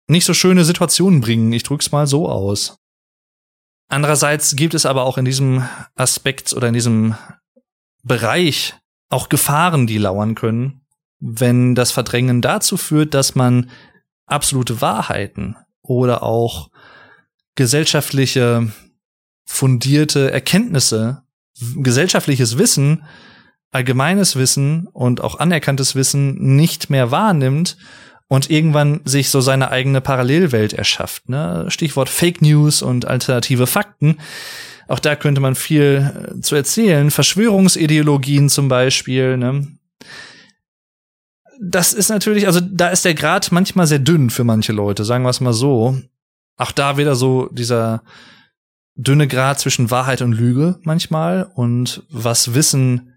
nicht 0.07 0.24
so 0.24 0.33
schöne 0.33 0.64
Situationen 0.64 1.20
bringen. 1.20 1.53
Ich 1.53 1.64
drück's 1.64 1.93
mal 1.93 2.07
so 2.07 2.29
aus. 2.29 2.78
Andererseits 3.89 4.55
gibt 4.55 4.74
es 4.74 4.86
aber 4.86 5.05
auch 5.05 5.18
in 5.18 5.24
diesem 5.24 5.66
Aspekt 5.97 6.53
oder 6.53 6.68
in 6.68 6.74
diesem 6.74 7.16
Bereich 8.03 8.74
auch 9.09 9.28
Gefahren, 9.30 9.86
die 9.86 9.99
lauern 9.99 10.34
können, 10.34 10.82
wenn 11.20 11.74
das 11.74 11.91
Verdrängen 11.91 12.43
dazu 12.43 12.76
führt, 12.76 13.14
dass 13.14 13.34
man 13.34 13.70
absolute 14.26 14.80
Wahrheiten 14.82 15.57
oder 15.82 16.22
auch 16.22 16.70
gesellschaftliche 17.55 18.70
fundierte 19.47 20.30
Erkenntnisse, 20.30 21.22
gesellschaftliches 21.76 22.59
Wissen, 22.59 23.05
allgemeines 23.70 24.36
Wissen 24.36 24.86
und 24.86 25.22
auch 25.22 25.39
anerkanntes 25.39 25.95
Wissen 25.95 26.57
nicht 26.57 26.91
mehr 26.91 27.11
wahrnimmt 27.11 27.78
und 28.29 28.51
irgendwann 28.51 29.01
sich 29.05 29.31
so 29.31 29.41
seine 29.41 29.70
eigene 29.70 30.01
Parallelwelt 30.01 30.74
erschafft. 30.74 31.29
Ne? 31.29 31.66
Stichwort 31.68 32.11
Fake 32.11 32.43
News 32.43 32.83
und 32.83 33.07
alternative 33.07 33.66
Fakten. 33.66 34.18
Auch 34.87 34.99
da 34.99 35.16
könnte 35.16 35.41
man 35.41 35.55
viel 35.55 36.35
äh, 36.37 36.41
zu 36.41 36.55
erzählen. 36.55 37.11
Verschwörungsideologien 37.11 38.49
zum 38.51 38.68
Beispiel. 38.68 39.39
Ne? 39.39 39.66
Das 41.61 41.93
ist 41.93 42.11
natürlich, 42.11 42.47
also 42.47 42.61
da 42.61 42.89
ist 42.89 43.05
der 43.05 43.14
Grad 43.14 43.51
manchmal 43.51 43.87
sehr 43.87 43.99
dünn 43.99 44.31
für 44.31 44.45
manche 44.45 44.72
Leute, 44.72 45.05
sagen 45.05 45.24
wir 45.24 45.31
es 45.31 45.41
mal 45.41 45.55
so. 45.55 45.99
Auch 46.57 46.72
da 46.72 46.99
wieder 46.99 47.16
so 47.16 47.49
dieser 47.51 48.03
dünne 48.95 49.29
Grad 49.29 49.61
zwischen 49.61 49.91
Wahrheit 49.91 50.22
und 50.22 50.33
Lüge 50.33 50.79
manchmal 50.83 51.51
und 51.55 52.03
was 52.11 52.55
Wissen 52.55 53.14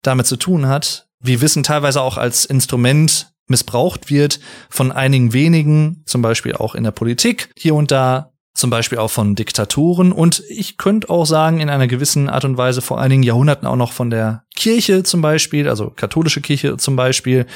damit 0.00 0.26
zu 0.26 0.36
tun 0.36 0.66
hat, 0.66 1.08
wie 1.20 1.40
Wissen 1.40 1.62
teilweise 1.62 2.00
auch 2.00 2.16
als 2.16 2.44
Instrument 2.44 3.31
missbraucht 3.48 4.10
wird 4.10 4.40
von 4.70 4.92
einigen 4.92 5.32
wenigen, 5.32 6.02
zum 6.06 6.22
Beispiel 6.22 6.54
auch 6.54 6.74
in 6.74 6.84
der 6.84 6.90
Politik 6.90 7.50
hier 7.56 7.74
und 7.74 7.90
da, 7.90 8.32
zum 8.54 8.70
Beispiel 8.70 8.98
auch 8.98 9.10
von 9.10 9.34
Diktaturen 9.34 10.12
und 10.12 10.42
ich 10.48 10.76
könnte 10.76 11.08
auch 11.08 11.24
sagen, 11.24 11.60
in 11.60 11.70
einer 11.70 11.86
gewissen 11.86 12.28
Art 12.28 12.44
und 12.44 12.58
Weise 12.58 12.82
vor 12.82 13.00
einigen 13.00 13.22
Jahrhunderten 13.22 13.66
auch 13.66 13.76
noch 13.76 13.92
von 13.92 14.10
der 14.10 14.44
Kirche 14.54 15.02
zum 15.04 15.22
Beispiel, 15.22 15.68
also 15.68 15.90
katholische 15.90 16.42
Kirche 16.42 16.76
zum 16.76 16.94
Beispiel, 16.94 17.46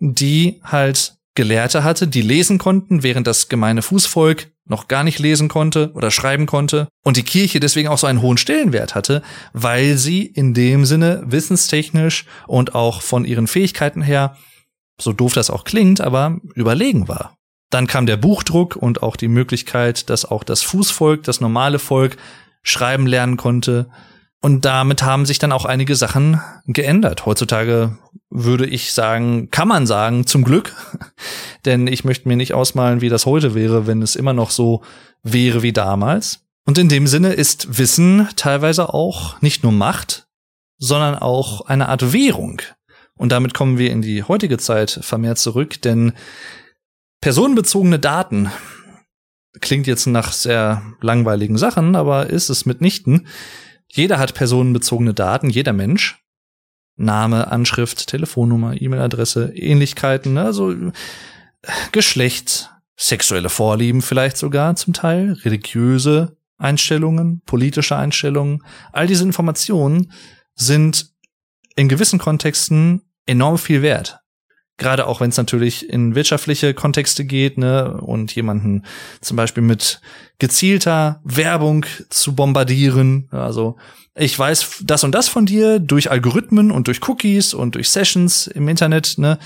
die 0.00 0.60
halt 0.64 1.14
Gelehrte 1.34 1.84
hatte, 1.84 2.08
die 2.08 2.22
lesen 2.22 2.58
konnten, 2.58 3.02
während 3.02 3.26
das 3.26 3.48
gemeine 3.48 3.82
Fußvolk 3.82 4.50
noch 4.66 4.88
gar 4.88 5.04
nicht 5.04 5.18
lesen 5.18 5.48
konnte 5.48 5.92
oder 5.94 6.10
schreiben 6.10 6.46
konnte 6.46 6.88
und 7.04 7.16
die 7.16 7.22
Kirche 7.22 7.60
deswegen 7.60 7.88
auch 7.88 7.98
so 7.98 8.06
einen 8.06 8.22
hohen 8.22 8.36
Stellenwert 8.36 8.94
hatte, 8.94 9.22
weil 9.52 9.96
sie 9.96 10.26
in 10.26 10.54
dem 10.54 10.84
Sinne 10.84 11.22
wissenstechnisch 11.24 12.26
und 12.46 12.74
auch 12.74 13.00
von 13.02 13.24
ihren 13.24 13.46
Fähigkeiten 13.46 14.02
her 14.02 14.36
so 15.00 15.12
doof 15.12 15.34
das 15.34 15.50
auch 15.50 15.64
klingt, 15.64 16.00
aber 16.00 16.38
überlegen 16.54 17.08
war. 17.08 17.36
Dann 17.70 17.86
kam 17.86 18.06
der 18.06 18.18
Buchdruck 18.18 18.76
und 18.76 19.02
auch 19.02 19.16
die 19.16 19.28
Möglichkeit, 19.28 20.10
dass 20.10 20.24
auch 20.24 20.44
das 20.44 20.62
Fußvolk, 20.62 21.22
das 21.22 21.40
normale 21.40 21.78
Volk 21.78 22.16
schreiben 22.62 23.06
lernen 23.06 23.36
konnte. 23.36 23.88
Und 24.42 24.64
damit 24.64 25.02
haben 25.02 25.24
sich 25.24 25.38
dann 25.38 25.52
auch 25.52 25.64
einige 25.64 25.96
Sachen 25.96 26.40
geändert. 26.66 27.26
Heutzutage 27.26 27.96
würde 28.28 28.66
ich 28.66 28.92
sagen, 28.92 29.50
kann 29.50 29.68
man 29.68 29.86
sagen, 29.86 30.26
zum 30.26 30.44
Glück. 30.44 30.74
Denn 31.64 31.86
ich 31.86 32.04
möchte 32.04 32.28
mir 32.28 32.36
nicht 32.36 32.52
ausmalen, 32.52 33.00
wie 33.00 33.08
das 33.08 33.24
heute 33.24 33.54
wäre, 33.54 33.86
wenn 33.86 34.02
es 34.02 34.16
immer 34.16 34.32
noch 34.32 34.50
so 34.50 34.82
wäre 35.22 35.62
wie 35.62 35.72
damals. 35.72 36.40
Und 36.66 36.78
in 36.78 36.88
dem 36.88 37.06
Sinne 37.06 37.32
ist 37.32 37.78
Wissen 37.78 38.28
teilweise 38.36 38.92
auch 38.92 39.40
nicht 39.40 39.62
nur 39.62 39.72
Macht, 39.72 40.26
sondern 40.78 41.14
auch 41.14 41.62
eine 41.62 41.88
Art 41.88 42.12
Währung. 42.12 42.60
Und 43.22 43.30
damit 43.30 43.54
kommen 43.54 43.78
wir 43.78 43.92
in 43.92 44.02
die 44.02 44.24
heutige 44.24 44.58
Zeit 44.58 44.98
vermehrt 45.00 45.38
zurück, 45.38 45.80
denn 45.80 46.12
personenbezogene 47.20 48.00
Daten 48.00 48.50
klingt 49.60 49.86
jetzt 49.86 50.06
nach 50.06 50.32
sehr 50.32 50.82
langweiligen 51.00 51.56
Sachen, 51.56 51.94
aber 51.94 52.30
ist 52.30 52.48
es 52.48 52.66
mitnichten. 52.66 53.28
Jeder 53.86 54.18
hat 54.18 54.34
personenbezogene 54.34 55.14
Daten, 55.14 55.50
jeder 55.50 55.72
Mensch. 55.72 56.20
Name, 56.96 57.46
Anschrift, 57.46 58.08
Telefonnummer, 58.08 58.82
E-Mail-Adresse, 58.82 59.52
Ähnlichkeiten, 59.54 60.36
also 60.36 60.74
Geschlecht, 61.92 62.70
sexuelle 62.96 63.50
Vorlieben 63.50 64.02
vielleicht 64.02 64.36
sogar 64.36 64.74
zum 64.74 64.94
Teil, 64.94 65.34
religiöse 65.44 66.38
Einstellungen, 66.58 67.40
politische 67.46 67.94
Einstellungen. 67.94 68.64
All 68.90 69.06
diese 69.06 69.22
Informationen 69.22 70.10
sind 70.56 71.12
in 71.76 71.88
gewissen 71.88 72.18
Kontexten 72.18 73.02
enorm 73.26 73.58
viel 73.58 73.82
wert. 73.82 74.18
Gerade 74.78 75.06
auch 75.06 75.20
wenn 75.20 75.30
es 75.30 75.36
natürlich 75.36 75.88
in 75.88 76.14
wirtschaftliche 76.14 76.74
Kontexte 76.74 77.24
geht, 77.24 77.58
ne, 77.58 78.00
und 78.00 78.34
jemanden 78.34 78.84
zum 79.20 79.36
Beispiel 79.36 79.62
mit 79.62 80.00
gezielter 80.38 81.20
Werbung 81.24 81.86
zu 82.08 82.34
bombardieren. 82.34 83.28
Also 83.30 83.76
ich 84.14 84.36
weiß 84.36 84.82
das 84.84 85.04
und 85.04 85.14
das 85.14 85.28
von 85.28 85.46
dir 85.46 85.78
durch 85.78 86.10
Algorithmen 86.10 86.70
und 86.70 86.88
durch 86.88 87.06
Cookies 87.06 87.54
und 87.54 87.74
durch 87.74 87.90
Sessions 87.90 88.46
im 88.46 88.66
Internet, 88.68 89.18
ne, 89.18 89.38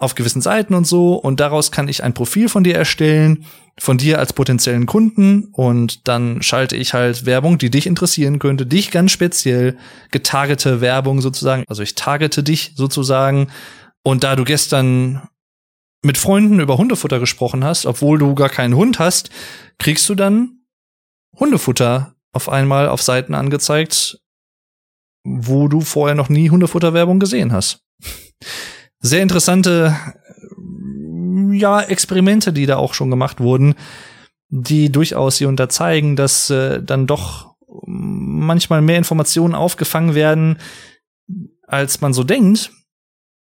auf 0.00 0.14
gewissen 0.14 0.42
Seiten 0.42 0.74
und 0.74 0.86
so. 0.86 1.14
Und 1.14 1.40
daraus 1.40 1.70
kann 1.70 1.88
ich 1.88 2.02
ein 2.02 2.14
Profil 2.14 2.48
von 2.48 2.64
dir 2.64 2.74
erstellen, 2.74 3.44
von 3.78 3.98
dir 3.98 4.18
als 4.18 4.32
potenziellen 4.32 4.86
Kunden. 4.86 5.44
Und 5.52 6.08
dann 6.08 6.42
schalte 6.42 6.76
ich 6.76 6.94
halt 6.94 7.26
Werbung, 7.26 7.58
die 7.58 7.70
dich 7.70 7.86
interessieren 7.86 8.38
könnte, 8.38 8.66
dich 8.66 8.90
ganz 8.90 9.12
speziell, 9.12 9.76
getargete 10.10 10.80
Werbung 10.80 11.20
sozusagen. 11.20 11.64
Also 11.68 11.82
ich 11.82 11.94
targete 11.94 12.42
dich 12.42 12.72
sozusagen 12.76 13.48
und 14.02 14.24
da 14.24 14.36
du 14.36 14.44
gestern 14.44 15.28
mit 16.02 16.16
Freunden 16.16 16.60
über 16.60 16.78
Hundefutter 16.78 17.20
gesprochen 17.20 17.62
hast, 17.62 17.84
obwohl 17.84 18.18
du 18.18 18.34
gar 18.34 18.48
keinen 18.48 18.74
Hund 18.74 18.98
hast, 18.98 19.30
kriegst 19.78 20.08
du 20.08 20.14
dann 20.14 20.62
Hundefutter 21.38 22.14
auf 22.32 22.48
einmal 22.48 22.88
auf 22.88 23.02
Seiten 23.02 23.34
angezeigt, 23.34 24.18
wo 25.24 25.68
du 25.68 25.82
vorher 25.82 26.14
noch 26.14 26.30
nie 26.30 26.48
Hundefutterwerbung 26.48 27.18
gesehen 27.18 27.52
hast. 27.52 27.82
Sehr 29.00 29.22
interessante, 29.22 29.96
ja, 31.52 31.80
Experimente, 31.80 32.52
die 32.52 32.66
da 32.66 32.76
auch 32.76 32.94
schon 32.94 33.10
gemacht 33.10 33.40
wurden, 33.40 33.74
die 34.48 34.92
durchaus 34.92 35.38
hier 35.38 35.48
unterzeigen, 35.48 36.16
dass 36.16 36.50
äh, 36.50 36.82
dann 36.82 37.06
doch 37.06 37.54
manchmal 37.86 38.82
mehr 38.82 38.98
Informationen 38.98 39.54
aufgefangen 39.54 40.14
werden, 40.14 40.58
als 41.66 42.00
man 42.00 42.12
so 42.12 42.24
denkt. 42.24 42.72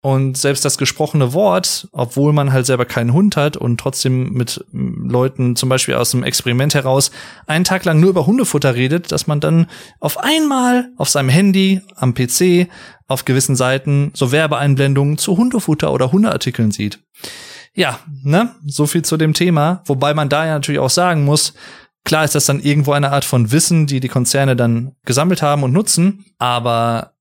Und 0.05 0.37
selbst 0.37 0.65
das 0.65 0.79
gesprochene 0.79 1.33
Wort, 1.33 1.89
obwohl 1.93 2.33
man 2.33 2.53
halt 2.53 2.67
selber 2.67 2.85
keinen 2.85 3.13
Hund 3.13 3.37
hat 3.37 3.57
und 3.57 3.79
trotzdem 3.79 4.33
mit 4.33 4.65
Leuten 4.73 5.55
zum 5.55 5.69
Beispiel 5.69 5.95
aus 5.95 6.11
dem 6.11 6.25
Experiment 6.25 6.75
heraus 6.75 7.13
einen 7.47 7.65
Tag 7.65 7.85
lang 7.85 8.01
nur 8.01 8.11
über 8.11 8.27
Hundefutter 8.27 8.75
redet, 8.75 9.13
dass 9.13 9.29
man 9.29 9.39
dann 9.39 9.69
auf 10.01 10.19
einmal 10.19 10.91
auf 10.97 11.09
seinem 11.09 11.29
Handy, 11.29 11.83
am 11.95 12.15
PC, 12.15 12.69
auf 13.07 13.25
gewissen 13.25 13.55
Seiten 13.55 14.11
so 14.13 14.33
Werbeeinblendungen 14.33 15.19
zu 15.19 15.37
Hundefutter 15.37 15.93
oder 15.93 16.11
Hundeartikeln 16.11 16.73
sieht. 16.73 16.99
Ja, 17.73 18.01
ne, 18.25 18.57
so 18.67 18.87
viel 18.87 19.03
zu 19.03 19.17
dem 19.17 19.35
Thema. 19.35 19.83
Wobei 19.87 20.15
man 20.15 20.29
da 20.29 20.45
ja 20.47 20.55
natürlich 20.55 20.81
auch 20.81 20.91
sagen 20.91 21.25
muss, 21.25 21.55
klar 22.03 22.25
ist 22.25 22.35
das 22.35 22.47
dann 22.47 22.59
irgendwo 22.59 22.91
eine 22.91 23.13
Art 23.13 23.25
von 23.25 23.53
Wissen, 23.53 23.87
die 23.87 24.01
die 24.01 24.09
Konzerne 24.09 24.57
dann 24.57 24.97
gesammelt 25.05 25.43
haben 25.43 25.63
und 25.63 25.73
nutzen, 25.73 26.25
aber 26.39 27.12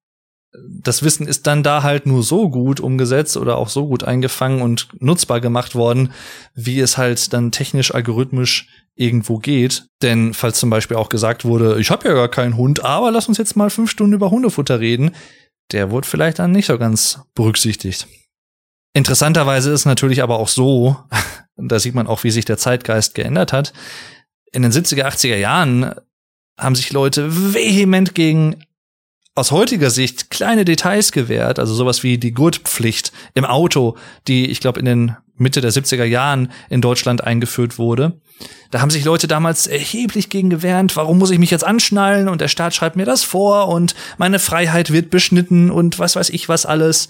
das 0.54 1.04
Wissen 1.04 1.28
ist 1.28 1.48
dann 1.48 1.64
da 1.64 1.84
halt 1.84 2.06
nur 2.06 2.24
so 2.24 2.50
gut 2.50 2.80
umgesetzt 2.80 3.38
oder 3.38 3.58
auch 3.58 3.70
so 3.70 3.88
gut 3.88 4.04
eingefangen 4.04 4.62
und 4.62 4.90
nutzbar 5.00 5.40
gemacht 5.40 5.76
worden, 5.76 6.12
wie 6.54 6.80
es 6.80 6.98
halt 6.98 7.32
dann 7.34 7.52
technisch 7.52 7.94
algorithmisch 7.94 8.68
irgendwo 8.96 9.38
geht. 9.38 9.88
Denn 10.02 10.34
falls 10.34 10.60
zum 10.60 10.70
Beispiel 10.70 10.98
auch 10.98 11.10
gesagt 11.10 11.46
wurde, 11.46 11.80
ich 11.80 11.90
habe 11.90 12.08
ja 12.08 12.14
gar 12.14 12.28
keinen 12.28 12.58
Hund, 12.58 12.84
aber 12.84 13.12
lass 13.12 13.30
uns 13.30 13.38
jetzt 13.38 13.56
mal 13.56 13.70
fünf 13.70 13.90
Stunden 13.90 14.14
über 14.14 14.30
Hundefutter 14.30 14.80
reden, 14.80 15.12
der 15.72 15.90
wurde 15.90 16.08
vielleicht 16.08 16.40
dann 16.40 16.52
nicht 16.52 16.66
so 16.66 16.78
ganz 16.78 17.22
berücksichtigt. 17.34 18.08
Interessanterweise 18.94 19.72
ist 19.72 19.86
natürlich 19.86 20.22
aber 20.22 20.38
auch 20.38 20.50
so, 20.50 20.98
da 21.56 21.80
sieht 21.80 21.96
man 21.96 22.08
auch, 22.08 22.26
wie 22.26 22.32
sich 22.32 22.44
der 22.44 22.58
Zeitgeist 22.58 23.16
geändert 23.16 23.54
hat. 23.54 23.72
In 24.52 24.64
den 24.64 24.72
70er, 24.72 25.06
80er 25.06 25.38
Jahren 25.38 25.96
haben 26.58 26.76
sich 26.76 26.92
Leute 26.92 27.54
vehement 27.54 28.14
gegen 28.14 28.66
aus 29.36 29.52
heutiger 29.52 29.90
Sicht 29.90 30.30
kleine 30.30 30.66
Details 30.66 31.12
gewährt, 31.12 31.58
also 31.58 31.74
sowas 31.74 32.04
wie 32.04 32.18
die 32.18 32.34
Gurtpflicht 32.34 33.12
im 33.34 33.46
Auto, 33.46 33.96
die 34.28 34.50
ich 34.50 34.60
glaube 34.60 34.80
in 34.80 34.86
den 34.86 35.16
Mitte 35.38 35.62
der 35.62 35.72
70er 35.72 36.04
Jahren 36.04 36.52
in 36.70 36.82
Deutschland 36.82 37.24
eingeführt 37.24 37.78
wurde. 37.78 38.20
Da 38.70 38.82
haben 38.82 38.92
sich 38.92 39.04
Leute 39.04 39.28
damals 39.28 39.68
erheblich 39.68 40.30
gegen 40.30 40.50
gewehrt, 40.50 40.96
warum 40.96 41.18
muss 41.18 41.32
ich 41.32 41.40
mich 41.40 41.52
jetzt 41.52 41.64
anschnallen 41.64 42.28
und 42.30 42.42
der 42.42 42.48
Staat 42.48 42.76
schreibt 42.76 42.96
mir 42.96 43.06
das 43.06 43.24
vor 43.24 43.68
und 43.70 43.96
meine 44.18 44.40
Freiheit 44.40 44.92
wird 44.92 45.10
beschnitten 45.10 45.72
und 45.72 45.98
was 45.98 46.16
weiß 46.16 46.30
ich 46.30 46.48
was 46.50 46.66
alles. 46.66 47.08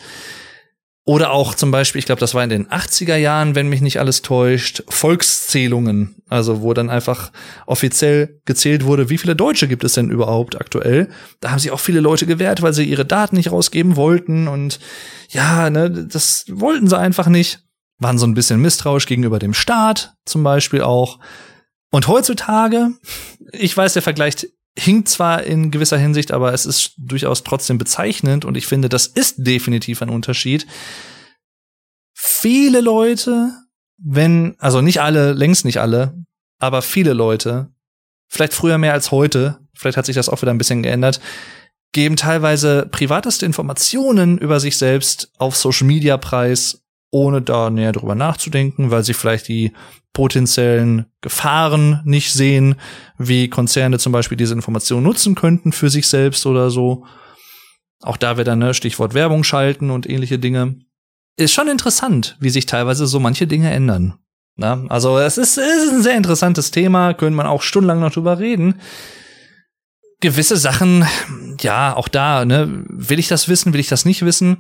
Oder 1.04 1.32
auch 1.32 1.56
zum 1.56 1.72
Beispiel, 1.72 1.98
ich 1.98 2.06
glaube, 2.06 2.20
das 2.20 2.36
war 2.36 2.44
in 2.44 2.52
den 2.52 2.68
80er 2.68 3.16
Jahren, 3.16 3.56
wenn 3.56 3.68
mich 3.68 3.82
nicht 3.82 4.00
alles 4.00 4.22
täuscht, 4.22 4.84
Volkszählungen. 4.88 6.16
Also 6.30 6.62
wo 6.62 6.74
dann 6.74 6.92
einfach 6.92 7.32
offiziell 7.66 8.40
gezählt 8.46 8.86
wurde, 8.86 9.10
wie 9.10 9.18
viele 9.18 9.36
Deutsche 9.36 9.68
gibt 9.68 9.84
es 9.84 9.94
denn 9.94 10.12
überhaupt 10.12 10.62
aktuell. 10.62 11.10
Da 11.40 11.52
haben 11.52 11.60
sich 11.60 11.72
auch 11.72 11.80
viele 11.80 12.02
Leute 12.02 12.28
gewehrt, 12.28 12.62
weil 12.62 12.74
sie 12.74 12.84
ihre 12.84 13.06
Daten 13.06 13.36
nicht 13.36 13.52
rausgeben 13.52 13.96
wollten. 13.96 14.48
Und 14.48 14.80
ja, 15.30 15.72
ne, 15.72 15.90
das 15.90 16.46
wollten 16.48 16.88
sie 16.88 16.98
einfach 16.98 17.28
nicht. 17.28 17.64
Waren 17.98 18.20
so 18.20 18.28
ein 18.28 18.36
bisschen 18.36 18.62
misstrauisch 18.62 19.08
gegenüber 19.08 19.40
dem 19.40 19.56
Staat 19.56 20.14
zum 20.26 20.44
Beispiel 20.44 20.82
auch. 20.82 21.20
Und 21.92 22.08
heutzutage, 22.08 22.92
ich 23.52 23.76
weiß, 23.76 23.94
der 23.94 24.02
Vergleich 24.04 24.48
hinkt 24.78 25.10
zwar 25.10 25.44
in 25.44 25.72
gewisser 25.72 25.98
Hinsicht, 25.98 26.32
aber 26.32 26.54
es 26.54 26.66
ist 26.66 26.94
durchaus 26.98 27.44
trotzdem 27.44 27.78
bezeichnend 27.78 28.46
und 28.46 28.56
ich 28.56 28.68
finde, 28.68 28.90
das 28.90 29.08
ist 29.08 29.36
definitiv 29.38 30.02
ein 30.02 30.10
Unterschied. 30.10 30.66
Viele 32.14 32.82
Leute, 32.82 33.52
wenn, 33.98 34.56
also 34.60 34.82
nicht 34.82 35.02
alle, 35.02 35.34
längst 35.34 35.66
nicht 35.66 35.80
alle, 35.80 36.24
aber 36.60 36.82
viele 36.82 37.14
Leute, 37.14 37.72
vielleicht 38.28 38.54
früher 38.54 38.78
mehr 38.78 38.94
als 38.94 39.12
heute, 39.12 39.60
vielleicht 39.74 39.98
hat 39.98 40.06
sich 40.06 40.16
das 40.16 40.30
auch 40.30 40.42
wieder 40.42 40.52
ein 40.52 40.58
bisschen 40.58 40.84
geändert, 40.84 41.20
geben 41.92 42.16
teilweise 42.16 42.88
privateste 42.90 43.46
Informationen 43.46 44.38
über 44.38 44.60
sich 44.60 44.78
selbst 44.78 45.32
auf 45.38 45.58
Social 45.58 45.88
Media 45.88 46.18
preis, 46.18 46.81
ohne 47.12 47.42
da 47.42 47.70
näher 47.70 47.92
drüber 47.92 48.16
nachzudenken, 48.16 48.90
weil 48.90 49.04
sie 49.04 49.14
vielleicht 49.14 49.48
die 49.50 49.74
potenziellen 50.14 51.06
Gefahren 51.22 52.02
nicht 52.04 52.34
sehen, 52.34 52.76
wie 53.18 53.50
Konzerne 53.50 54.00
zum 54.00 54.12
Beispiel 54.12 54.38
diese 54.38 54.54
Informationen 54.54 55.04
nutzen 55.04 55.36
könnten 55.36 55.72
für 55.72 55.90
sich 55.90 56.08
selbst 56.08 56.46
oder 56.46 56.70
so. 56.70 57.06
Auch 58.02 58.18
da 58.18 58.38
wird 58.38 58.48
dann 58.48 58.60
ne, 58.60 58.74
Stichwort 58.74 59.14
Werbung 59.14 59.44
schalten 59.44 59.92
und 59.92 60.10
ähnliche 60.10 60.40
Dinge. 60.40 60.76
Ist 61.38 61.54
schon 61.54 61.68
interessant, 61.68 62.38
wie 62.40 62.50
sich 62.50 62.66
teilweise 62.66 63.06
so 63.08 63.20
manche 63.20 63.48
Dinge 63.48 63.72
ändern. 63.72 64.16
Na, 64.56 64.86
also 64.90 65.18
es 65.18 65.38
ist, 65.38 65.58
ist 65.58 65.92
ein 65.92 66.04
sehr 66.04 66.18
interessantes 66.18 66.72
Thema, 66.72 67.14
könnte 67.14 67.38
man 67.38 67.48
auch 67.48 67.62
stundenlang 67.62 68.00
noch 68.00 68.12
drüber 68.12 68.40
reden. 68.40 68.82
Gewisse 70.20 70.58
Sachen, 70.58 71.06
ja, 71.62 71.96
auch 71.96 72.08
da, 72.08 72.46
ne, 72.46 72.84
will 72.88 73.20
ich 73.20 73.28
das 73.28 73.48
wissen, 73.48 73.74
will 73.74 73.80
ich 73.80 73.88
das 73.88 74.06
nicht 74.06 74.24
wissen? 74.24 74.58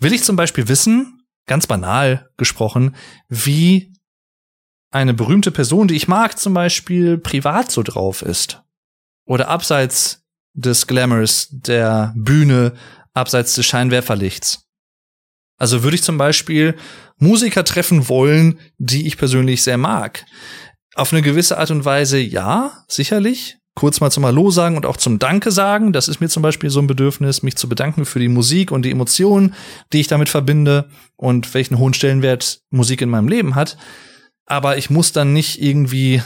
Will 0.00 0.12
ich 0.12 0.24
zum 0.24 0.34
Beispiel 0.34 0.66
wissen, 0.66 1.23
ganz 1.46 1.66
banal 1.66 2.30
gesprochen, 2.36 2.96
wie 3.28 3.92
eine 4.90 5.14
berühmte 5.14 5.50
Person, 5.50 5.88
die 5.88 5.96
ich 5.96 6.08
mag, 6.08 6.38
zum 6.38 6.54
Beispiel 6.54 7.18
privat 7.18 7.70
so 7.70 7.82
drauf 7.82 8.22
ist. 8.22 8.62
Oder 9.26 9.48
abseits 9.48 10.24
des 10.52 10.86
Glamours, 10.86 11.48
der 11.50 12.14
Bühne, 12.16 12.74
abseits 13.12 13.54
des 13.54 13.66
Scheinwerferlichts. 13.66 14.68
Also 15.58 15.82
würde 15.82 15.96
ich 15.96 16.02
zum 16.02 16.18
Beispiel 16.18 16.76
Musiker 17.18 17.64
treffen 17.64 18.08
wollen, 18.08 18.58
die 18.78 19.06
ich 19.06 19.16
persönlich 19.16 19.62
sehr 19.62 19.78
mag. 19.78 20.24
Auf 20.94 21.12
eine 21.12 21.22
gewisse 21.22 21.58
Art 21.58 21.70
und 21.70 21.84
Weise 21.84 22.18
ja, 22.18 22.84
sicherlich. 22.88 23.58
Kurz 23.74 24.00
mal 24.00 24.10
zum 24.10 24.24
Hallo 24.24 24.50
sagen 24.50 24.76
und 24.76 24.86
auch 24.86 24.96
zum 24.96 25.18
Danke 25.18 25.50
sagen. 25.50 25.92
Das 25.92 26.08
ist 26.08 26.20
mir 26.20 26.28
zum 26.28 26.42
Beispiel 26.42 26.70
so 26.70 26.80
ein 26.80 26.86
Bedürfnis, 26.86 27.42
mich 27.42 27.56
zu 27.56 27.68
bedanken 27.68 28.04
für 28.04 28.20
die 28.20 28.28
Musik 28.28 28.70
und 28.70 28.84
die 28.84 28.90
Emotionen, 28.90 29.54
die 29.92 30.00
ich 30.00 30.06
damit 30.06 30.28
verbinde 30.28 30.88
und 31.16 31.52
welchen 31.54 31.78
hohen 31.78 31.94
Stellenwert 31.94 32.60
Musik 32.70 33.02
in 33.02 33.10
meinem 33.10 33.28
Leben 33.28 33.54
hat 33.54 33.76
aber 34.46 34.76
ich 34.76 34.90
muss 34.90 35.12
dann 35.12 35.32
nicht 35.32 35.62
irgendwie 35.62 36.22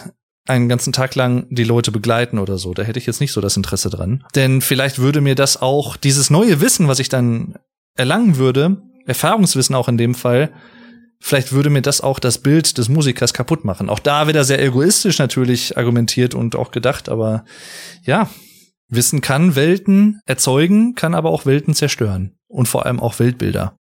einen 0.47 0.69
ganzen 0.69 0.93
Tag 0.93 1.15
lang 1.15 1.47
die 1.51 1.65
Leute 1.65 1.93
begleiten 1.93 2.39
oder 2.39 2.59
so. 2.59 2.73
Da 2.73 2.83
hätte 2.83 2.99
ich 2.99 3.07
jetzt 3.07 3.21
nicht 3.21 3.33
so 3.33 3.41
das 3.41 3.57
Interesse 3.57 3.91
dran. 3.91 4.25
Denn 4.35 4.61
vielleicht 4.61 4.99
würde 4.99 5.21
mir 5.21 5.35
das 5.35 5.61
auch, 5.61 5.97
dieses 5.97 6.31
neue 6.31 6.61
Wissen, 6.61 6.89
was 6.89 7.01
ich 7.01 7.09
dann 7.09 7.55
erlangen 7.95 8.37
würde, 8.37 8.79
Erfahrungswissen 9.07 9.75
auch 9.75 9.89
in 9.89 9.99
dem 9.99 10.15
Fall, 10.15 10.51
vielleicht 11.21 11.53
würde 11.53 11.71
mir 11.71 11.83
das 11.83 12.01
auch 12.01 12.19
das 12.19 12.39
Bild 12.39 12.79
des 12.79 12.89
Musikers 12.89 13.35
kaputt 13.35 13.64
machen. 13.64 13.91
Auch 13.91 13.99
da 13.99 14.29
wieder 14.29 14.45
sehr 14.45 14.62
egoistisch 14.62 15.19
natürlich 15.19 15.77
argumentiert 15.77 16.35
und 16.35 16.57
auch 16.57 16.71
gedacht, 16.71 17.09
aber 17.09 17.45
ja, 18.03 18.29
Wissen 18.89 19.21
kann 19.21 19.55
Welten 19.55 20.21
erzeugen, 20.25 20.95
kann 20.95 21.14
aber 21.14 21.31
auch 21.31 21.45
Welten 21.45 21.75
zerstören 21.75 22.39
und 22.47 22.69
vor 22.69 22.87
allem 22.87 23.01
auch 23.01 23.19
Weltbilder. 23.19 23.77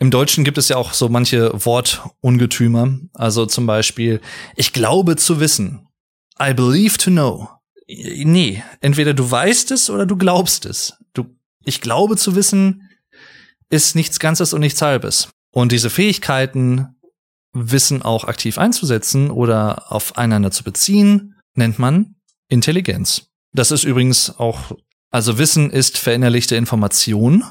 Im 0.00 0.10
Deutschen 0.10 0.42
gibt 0.42 0.58
es 0.58 0.68
ja 0.68 0.76
auch 0.76 0.92
so 0.92 1.08
manche 1.08 1.52
Wortungetümer, 1.64 2.98
also 3.12 3.46
zum 3.46 3.66
Beispiel, 3.66 4.20
ich 4.56 4.72
glaube 4.72 5.16
zu 5.16 5.38
wissen. 5.38 5.86
I 6.42 6.52
believe 6.52 6.98
to 6.98 7.10
know. 7.10 7.48
Nee, 7.86 8.62
entweder 8.80 9.14
du 9.14 9.30
weißt 9.30 9.70
es 9.70 9.88
oder 9.88 10.04
du 10.04 10.16
glaubst 10.16 10.66
es. 10.66 10.94
Du, 11.12 11.26
ich 11.64 11.80
glaube 11.80 12.16
zu 12.16 12.34
wissen 12.34 12.90
ist 13.70 13.94
nichts 13.94 14.18
Ganzes 14.18 14.52
und 14.52 14.60
nichts 14.60 14.82
Halbes. 14.82 15.28
Und 15.54 15.70
diese 15.70 15.88
Fähigkeiten, 15.88 16.88
Wissen 17.52 18.02
auch 18.02 18.24
aktiv 18.24 18.58
einzusetzen 18.58 19.30
oder 19.30 19.92
aufeinander 19.92 20.50
zu 20.50 20.64
beziehen, 20.64 21.36
nennt 21.54 21.78
man 21.78 22.16
Intelligenz. 22.48 23.28
Das 23.52 23.70
ist 23.70 23.84
übrigens 23.84 24.36
auch, 24.36 24.72
also 25.12 25.38
Wissen 25.38 25.70
ist 25.70 25.96
verinnerlichte 25.96 26.56
Information, 26.56 27.44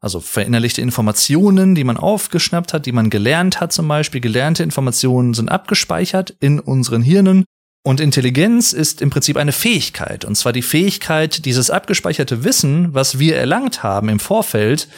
also 0.00 0.20
verinnerlichte 0.20 0.82
Informationen, 0.82 1.74
die 1.74 1.84
man 1.84 1.96
aufgeschnappt 1.96 2.74
hat, 2.74 2.84
die 2.84 2.92
man 2.92 3.08
gelernt 3.08 3.58
hat 3.58 3.72
zum 3.72 3.88
Beispiel. 3.88 4.20
Gelernte 4.20 4.62
Informationen 4.62 5.32
sind 5.32 5.48
abgespeichert 5.48 6.36
in 6.38 6.60
unseren 6.60 7.00
Hirnen. 7.00 7.46
Und 7.82 8.00
Intelligenz 8.00 8.74
ist 8.74 9.00
im 9.00 9.08
Prinzip 9.08 9.38
eine 9.38 9.52
Fähigkeit. 9.52 10.26
Und 10.26 10.34
zwar 10.34 10.52
die 10.52 10.60
Fähigkeit, 10.60 11.46
dieses 11.46 11.70
abgespeicherte 11.70 12.44
Wissen, 12.44 12.92
was 12.92 13.18
wir 13.18 13.36
erlangt 13.36 13.82
haben 13.82 14.10
im 14.10 14.18
Vorfeld, 14.18 14.88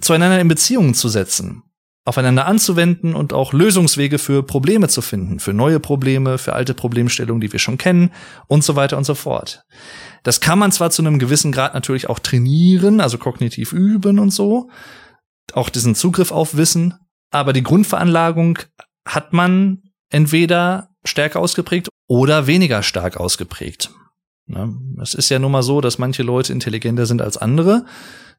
zueinander 0.00 0.40
in 0.40 0.48
Beziehungen 0.48 0.94
zu 0.94 1.08
setzen, 1.08 1.62
aufeinander 2.04 2.46
anzuwenden 2.46 3.14
und 3.14 3.32
auch 3.32 3.52
Lösungswege 3.52 4.18
für 4.18 4.42
Probleme 4.42 4.88
zu 4.88 5.02
finden, 5.02 5.40
für 5.40 5.52
neue 5.52 5.80
Probleme, 5.80 6.38
für 6.38 6.54
alte 6.54 6.74
Problemstellungen, 6.74 7.40
die 7.40 7.52
wir 7.52 7.58
schon 7.58 7.78
kennen 7.78 8.10
und 8.46 8.64
so 8.64 8.76
weiter 8.76 8.96
und 8.96 9.04
so 9.04 9.14
fort. 9.14 9.64
Das 10.22 10.40
kann 10.40 10.58
man 10.58 10.72
zwar 10.72 10.90
zu 10.90 11.02
einem 11.02 11.18
gewissen 11.18 11.52
Grad 11.52 11.74
natürlich 11.74 12.08
auch 12.08 12.18
trainieren, 12.18 13.00
also 13.00 13.18
kognitiv 13.18 13.72
üben 13.72 14.18
und 14.18 14.30
so, 14.30 14.70
auch 15.52 15.68
diesen 15.68 15.94
Zugriff 15.94 16.32
auf 16.32 16.56
Wissen, 16.56 16.94
aber 17.30 17.52
die 17.52 17.62
Grundveranlagung 17.62 18.58
hat 19.06 19.32
man 19.32 19.82
entweder 20.10 20.90
stärker 21.04 21.40
ausgeprägt 21.40 21.88
oder 22.06 22.46
weniger 22.46 22.82
stark 22.82 23.16
ausgeprägt. 23.16 23.90
Es 25.00 25.14
ist 25.14 25.28
ja 25.28 25.38
nun 25.38 25.52
mal 25.52 25.62
so, 25.62 25.80
dass 25.80 25.98
manche 25.98 26.22
Leute 26.22 26.52
intelligenter 26.52 27.06
sind 27.06 27.22
als 27.22 27.36
andere. 27.36 27.84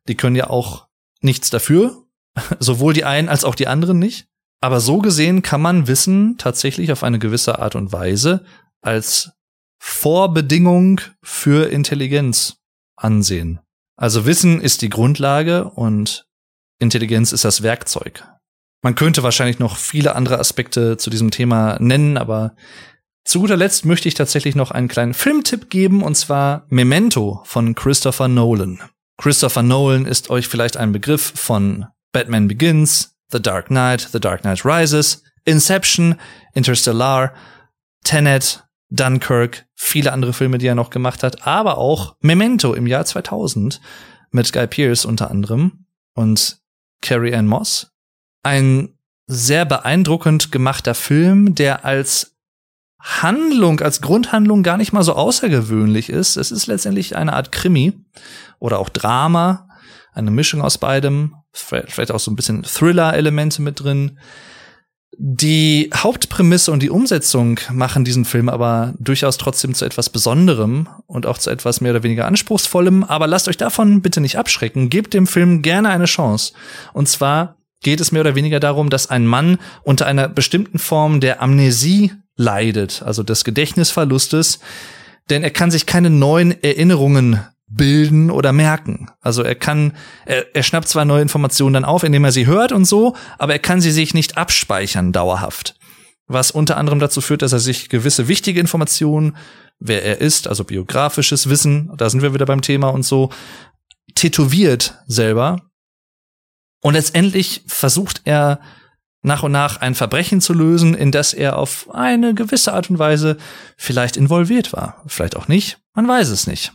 Die 0.08 0.16
können 0.16 0.36
ja 0.36 0.50
auch 0.50 0.88
nichts 1.22 1.50
dafür, 1.50 2.06
sowohl 2.60 2.94
die 2.94 3.06
einen 3.06 3.30
als 3.30 3.44
auch 3.44 3.56
die 3.56 3.68
anderen 3.68 4.00
nicht. 4.00 4.28
Aber 4.62 4.80
so 4.80 5.00
gesehen 5.00 5.42
kann 5.42 5.62
man 5.62 5.88
Wissen 5.88 6.38
tatsächlich 6.38 6.92
auf 6.92 7.04
eine 7.04 7.20
gewisse 7.20 7.60
Art 7.60 7.76
und 7.76 7.92
Weise 7.92 8.46
als 8.82 9.32
Vorbedingung 9.80 11.02
für 11.24 11.72
Intelligenz 11.72 12.58
ansehen. 12.96 13.60
Also 13.98 14.26
Wissen 14.26 14.62
ist 14.62 14.84
die 14.84 14.90
Grundlage 14.90 15.66
und 15.66 16.28
Intelligenz 16.80 17.32
ist 17.32 17.46
das 17.46 17.64
Werkzeug. 17.64 18.24
Man 18.84 18.96
könnte 18.96 19.24
wahrscheinlich 19.24 19.60
noch 19.60 19.78
viele 19.78 20.16
andere 20.16 20.40
Aspekte 20.40 20.98
zu 20.98 21.10
diesem 21.10 21.32
Thema 21.32 21.78
nennen, 21.80 22.18
aber 22.18 22.56
zu 23.24 23.40
guter 23.42 23.58
Letzt 23.58 23.86
möchte 23.86 24.08
ich 24.08 24.16
tatsächlich 24.16 24.56
noch 24.56 24.72
einen 24.72 24.88
kleinen 24.88 25.14
Filmtipp 25.14 25.70
geben, 25.70 26.02
und 26.02 26.16
zwar 26.16 26.66
Memento 26.70 27.42
von 27.46 27.76
Christopher 27.76 28.28
Nolan. 28.28 28.80
Christopher 29.22 29.62
Nolan 29.62 30.08
ist 30.08 30.32
euch 30.32 30.48
vielleicht 30.48 30.78
ein 30.78 30.92
Begriff 30.92 31.34
von 31.36 31.86
Batman 32.12 32.48
Begins, 32.48 33.16
The 33.30 33.40
Dark 33.40 33.68
Knight, 33.68 34.10
The 34.12 34.20
Dark 34.20 34.42
Knight 34.42 34.66
Rises, 34.66 35.22
Inception, 35.46 36.16
Interstellar, 36.56 37.32
Tenet, 38.04 38.64
Dunkirk, 38.90 39.68
viele 39.76 40.12
andere 40.12 40.34
Filme, 40.34 40.58
die 40.58 40.66
er 40.66 40.74
noch 40.74 40.90
gemacht 40.90 41.22
hat, 41.22 41.46
aber 41.46 41.78
auch 41.78 42.16
Memento 42.22 42.74
im 42.74 42.88
Jahr 42.88 43.06
2000 43.06 43.80
mit 44.32 44.52
Guy 44.52 44.66
Pearce 44.66 45.06
unter 45.06 45.30
anderem 45.30 45.86
und 46.16 46.60
Carrie 47.04 47.36
Ann 47.36 47.46
Moss. 47.46 47.92
Ein 48.42 48.98
sehr 49.28 49.66
beeindruckend 49.66 50.52
gemachter 50.52 50.96
Film, 50.96 51.54
der 51.54 51.86
als 51.86 52.38
Handlung, 53.02 53.80
als 53.80 54.02
Grundhandlung 54.02 54.64
gar 54.64 54.78
nicht 54.78 54.94
mal 54.94 55.04
so 55.04 55.14
außergewöhnlich 55.14 56.10
ist. 56.10 56.38
Es 56.38 56.52
ist 56.52 56.68
letztendlich 56.68 57.16
eine 57.16 57.34
Art 57.34 57.52
Krimi 57.52 57.94
oder 58.60 58.80
auch 58.80 58.90
Drama, 58.90 59.68
eine 60.14 60.32
Mischung 60.32 60.62
aus 60.62 60.78
beidem, 60.78 61.36
vielleicht 61.52 62.12
auch 62.12 62.20
so 62.20 62.32
ein 62.32 62.36
bisschen 62.36 62.64
Thriller-Elemente 62.64 63.62
mit 63.62 63.80
drin. 63.82 64.20
Die 65.18 65.90
Hauptprämisse 65.94 66.72
und 66.72 66.82
die 66.82 66.90
Umsetzung 66.90 67.60
machen 67.72 68.06
diesen 68.06 68.24
Film 68.24 68.48
aber 68.48 68.94
durchaus 68.98 69.38
trotzdem 69.38 69.74
zu 69.74 69.84
etwas 69.86 70.10
Besonderem 70.10 70.88
und 71.06 71.26
auch 71.26 71.38
zu 71.38 71.50
etwas 71.50 71.82
mehr 71.82 71.92
oder 71.92 72.04
weniger 72.04 72.26
Anspruchsvollem. 72.26 73.04
Aber 73.04 73.28
lasst 73.28 73.48
euch 73.48 73.58
davon 73.58 74.02
bitte 74.02 74.22
nicht 74.22 74.38
abschrecken. 74.38 74.90
Gebt 74.90 75.14
dem 75.14 75.28
Film 75.28 75.62
gerne 75.62 75.90
eine 75.90 76.06
Chance. 76.06 76.54
Und 76.94 77.10
zwar 77.10 77.58
geht 77.82 78.00
es 78.00 78.12
mehr 78.12 78.22
oder 78.22 78.36
weniger 78.36 78.60
darum, 78.60 78.90
dass 78.90 79.10
ein 79.10 79.26
Mann 79.26 79.58
unter 79.84 80.06
einer 80.06 80.30
bestimmten 80.30 80.80
Form 80.80 81.20
der 81.20 81.42
Amnesie 81.42 82.14
leidet, 82.36 83.04
also 83.04 83.24
des 83.24 83.44
Gedächtnisverlustes, 83.44 84.60
denn 85.30 85.44
er 85.44 85.52
kann 85.52 85.72
sich 85.72 85.86
keine 85.86 86.10
neuen 86.10 86.64
Erinnerungen 86.64 87.40
bilden 87.68 88.30
oder 88.30 88.52
merken. 88.52 89.10
Also 89.22 89.44
er 89.44 89.56
kann, 89.56 89.94
er, 90.26 90.56
er 90.56 90.64
schnappt 90.64 90.90
zwar 90.90 91.06
neue 91.06 91.22
Informationen 91.22 91.74
dann 91.74 91.86
auf, 91.86 92.04
indem 92.04 92.26
er 92.26 92.32
sie 92.32 92.46
hört 92.46 92.72
und 92.72 92.86
so, 92.86 93.16
aber 93.38 93.54
er 93.54 93.60
kann 93.60 93.82
sie 93.82 93.92
sich 93.92 94.14
nicht 94.14 94.38
abspeichern 94.38 95.14
dauerhaft. 95.14 95.76
Was 96.28 96.52
unter 96.52 96.78
anderem 96.78 97.00
dazu 97.00 97.22
führt, 97.22 97.42
dass 97.42 97.54
er 97.54 97.60
sich 97.60 97.90
gewisse 97.90 98.28
wichtige 98.28 98.60
Informationen, 98.60 99.38
wer 99.80 100.04
er 100.04 100.20
ist, 100.20 100.48
also 100.48 100.64
biografisches 100.64 101.50
Wissen, 101.50 101.92
da 101.98 102.10
sind 102.10 102.22
wir 102.22 102.34
wieder 102.34 102.46
beim 102.46 102.62
Thema 102.62 102.90
und 102.90 103.04
so, 103.04 103.30
tätowiert 104.16 104.96
selber. 105.08 105.62
Und 106.82 106.94
letztendlich 106.94 107.64
versucht 107.68 108.22
er 108.26 108.60
nach 109.22 109.44
und 109.44 109.52
nach 109.52 109.82
ein 109.82 109.96
Verbrechen 109.96 110.42
zu 110.42 110.54
lösen, 110.54 110.94
in 110.94 111.12
das 111.12 111.34
er 111.34 111.58
auf 111.58 111.94
eine 111.94 112.34
gewisse 112.34 112.74
Art 112.74 112.90
und 112.90 113.00
Weise 113.00 113.38
vielleicht 113.78 114.18
involviert 114.18 114.74
war. 114.74 115.04
Vielleicht 115.08 115.36
auch 115.36 115.48
nicht, 115.48 115.80
man 115.94 116.08
weiß 116.08 116.30
es 116.30 116.48
nicht. 116.48 116.74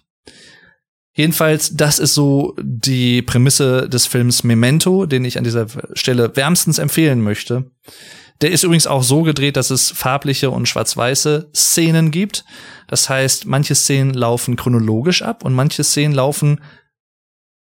Jedenfalls, 1.15 1.75
das 1.75 1.99
ist 1.99 2.13
so 2.13 2.55
die 2.61 3.23
Prämisse 3.23 3.89
des 3.89 4.07
Films 4.07 4.45
Memento, 4.45 5.07
den 5.07 5.25
ich 5.25 5.39
an 5.39 5.45
dieser 5.45 5.67
Stelle 5.95 6.37
wärmstens 6.37 6.79
empfehlen 6.79 7.23
möchte. 7.23 7.71
Der 8.43 8.51
ist 8.51 8.65
übrigens 8.65 8.87
auch 8.87 9.03
so 9.03 9.23
gedreht, 9.23 9.57
dass 9.57 9.71
es 9.71 9.91
farbliche 9.91 10.51
und 10.51 10.69
schwarz-weiße 10.69 11.51
Szenen 11.55 12.11
gibt. 12.11 12.45
Das 12.87 13.09
heißt, 13.09 13.47
manche 13.47 13.75
Szenen 13.75 14.13
laufen 14.13 14.57
chronologisch 14.57 15.23
ab 15.23 15.43
und 15.43 15.55
manche 15.55 15.85
Szenen 15.85 16.15
laufen 16.15 16.61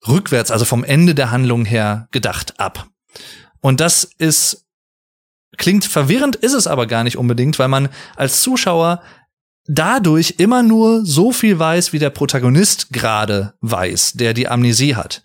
rückwärts, 0.06 0.52
also 0.52 0.66
vom 0.66 0.84
Ende 0.84 1.16
der 1.16 1.32
Handlung 1.32 1.64
her 1.64 2.10
gedacht 2.12 2.60
ab. 2.60 2.88
Und 3.62 3.80
das 3.80 4.04
ist 4.18 4.65
klingt 5.58 5.86
verwirrend, 5.86 6.36
ist 6.36 6.54
es 6.54 6.68
aber 6.68 6.88
gar 6.88 7.04
nicht 7.04 7.18
unbedingt, 7.18 7.60
weil 7.60 7.68
man 7.68 7.90
als 8.16 8.42
Zuschauer 8.42 9.02
dadurch 9.68 10.36
immer 10.38 10.64
nur 10.64 11.06
so 11.06 11.32
viel 11.32 11.58
weiß, 11.58 11.94
wie 11.94 12.00
der 12.00 12.10
Protagonist 12.10 12.92
gerade 12.92 13.54
weiß, 13.62 14.14
der 14.14 14.34
die 14.34 14.48
Amnesie 14.48 14.96
hat. 14.96 15.24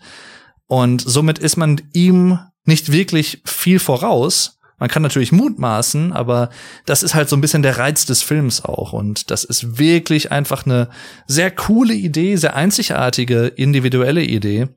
Und 0.67 1.01
somit 1.01 1.37
ist 1.39 1.57
man 1.57 1.81
ihm 1.93 2.39
nicht 2.65 2.91
wirklich 2.91 3.41
viel 3.45 3.79
voraus. 3.79 4.59
Man 4.79 4.89
kann 4.89 5.03
natürlich 5.03 5.31
mutmaßen, 5.31 6.11
aber 6.11 6.49
das 6.85 7.03
ist 7.03 7.13
halt 7.13 7.29
so 7.29 7.35
ein 7.35 7.41
bisschen 7.41 7.61
der 7.61 7.77
Reiz 7.77 8.05
des 8.05 8.23
Films 8.23 8.65
auch. 8.65 8.93
Und 8.93 9.29
das 9.29 9.43
ist 9.43 9.77
wirklich 9.77 10.31
einfach 10.31 10.65
eine 10.65 10.89
sehr 11.27 11.51
coole 11.51 11.93
Idee, 11.93 12.35
sehr 12.35 12.55
einzigartige, 12.55 13.47
individuelle 13.47 14.23
Idee. 14.23 14.69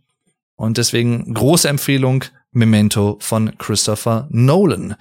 Und 0.56 0.78
deswegen 0.78 1.32
große 1.32 1.68
Empfehlung 1.68 2.24
Memento 2.54 3.18
von 3.20 3.56
Christopher 3.58 4.26
Nolan. 4.30 4.96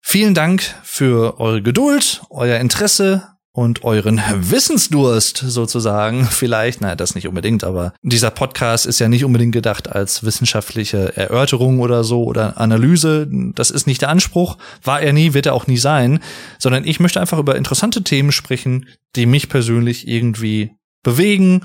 Vielen 0.00 0.34
Dank 0.34 0.62
für 0.84 1.40
eure 1.40 1.62
Geduld, 1.62 2.22
euer 2.30 2.60
Interesse 2.60 3.36
und 3.56 3.84
euren 3.84 4.20
Wissensdurst 4.36 5.38
sozusagen 5.38 6.24
vielleicht, 6.30 6.82
naja, 6.82 6.94
das 6.94 7.14
nicht 7.14 7.26
unbedingt, 7.26 7.64
aber 7.64 7.94
dieser 8.02 8.30
Podcast 8.30 8.84
ist 8.84 8.98
ja 8.98 9.08
nicht 9.08 9.24
unbedingt 9.24 9.52
gedacht 9.52 9.90
als 9.90 10.24
wissenschaftliche 10.24 11.16
Erörterung 11.16 11.80
oder 11.80 12.04
so 12.04 12.22
oder 12.24 12.60
Analyse. 12.60 13.26
Das 13.54 13.70
ist 13.70 13.86
nicht 13.86 14.02
der 14.02 14.10
Anspruch, 14.10 14.58
war 14.82 15.00
er 15.00 15.14
nie, 15.14 15.32
wird 15.32 15.46
er 15.46 15.54
auch 15.54 15.66
nie 15.66 15.78
sein, 15.78 16.20
sondern 16.58 16.84
ich 16.84 17.00
möchte 17.00 17.20
einfach 17.20 17.38
über 17.38 17.56
interessante 17.56 18.04
Themen 18.04 18.30
sprechen, 18.30 18.86
die 19.16 19.24
mich 19.24 19.48
persönlich 19.48 20.06
irgendwie 20.06 20.72
bewegen 21.02 21.62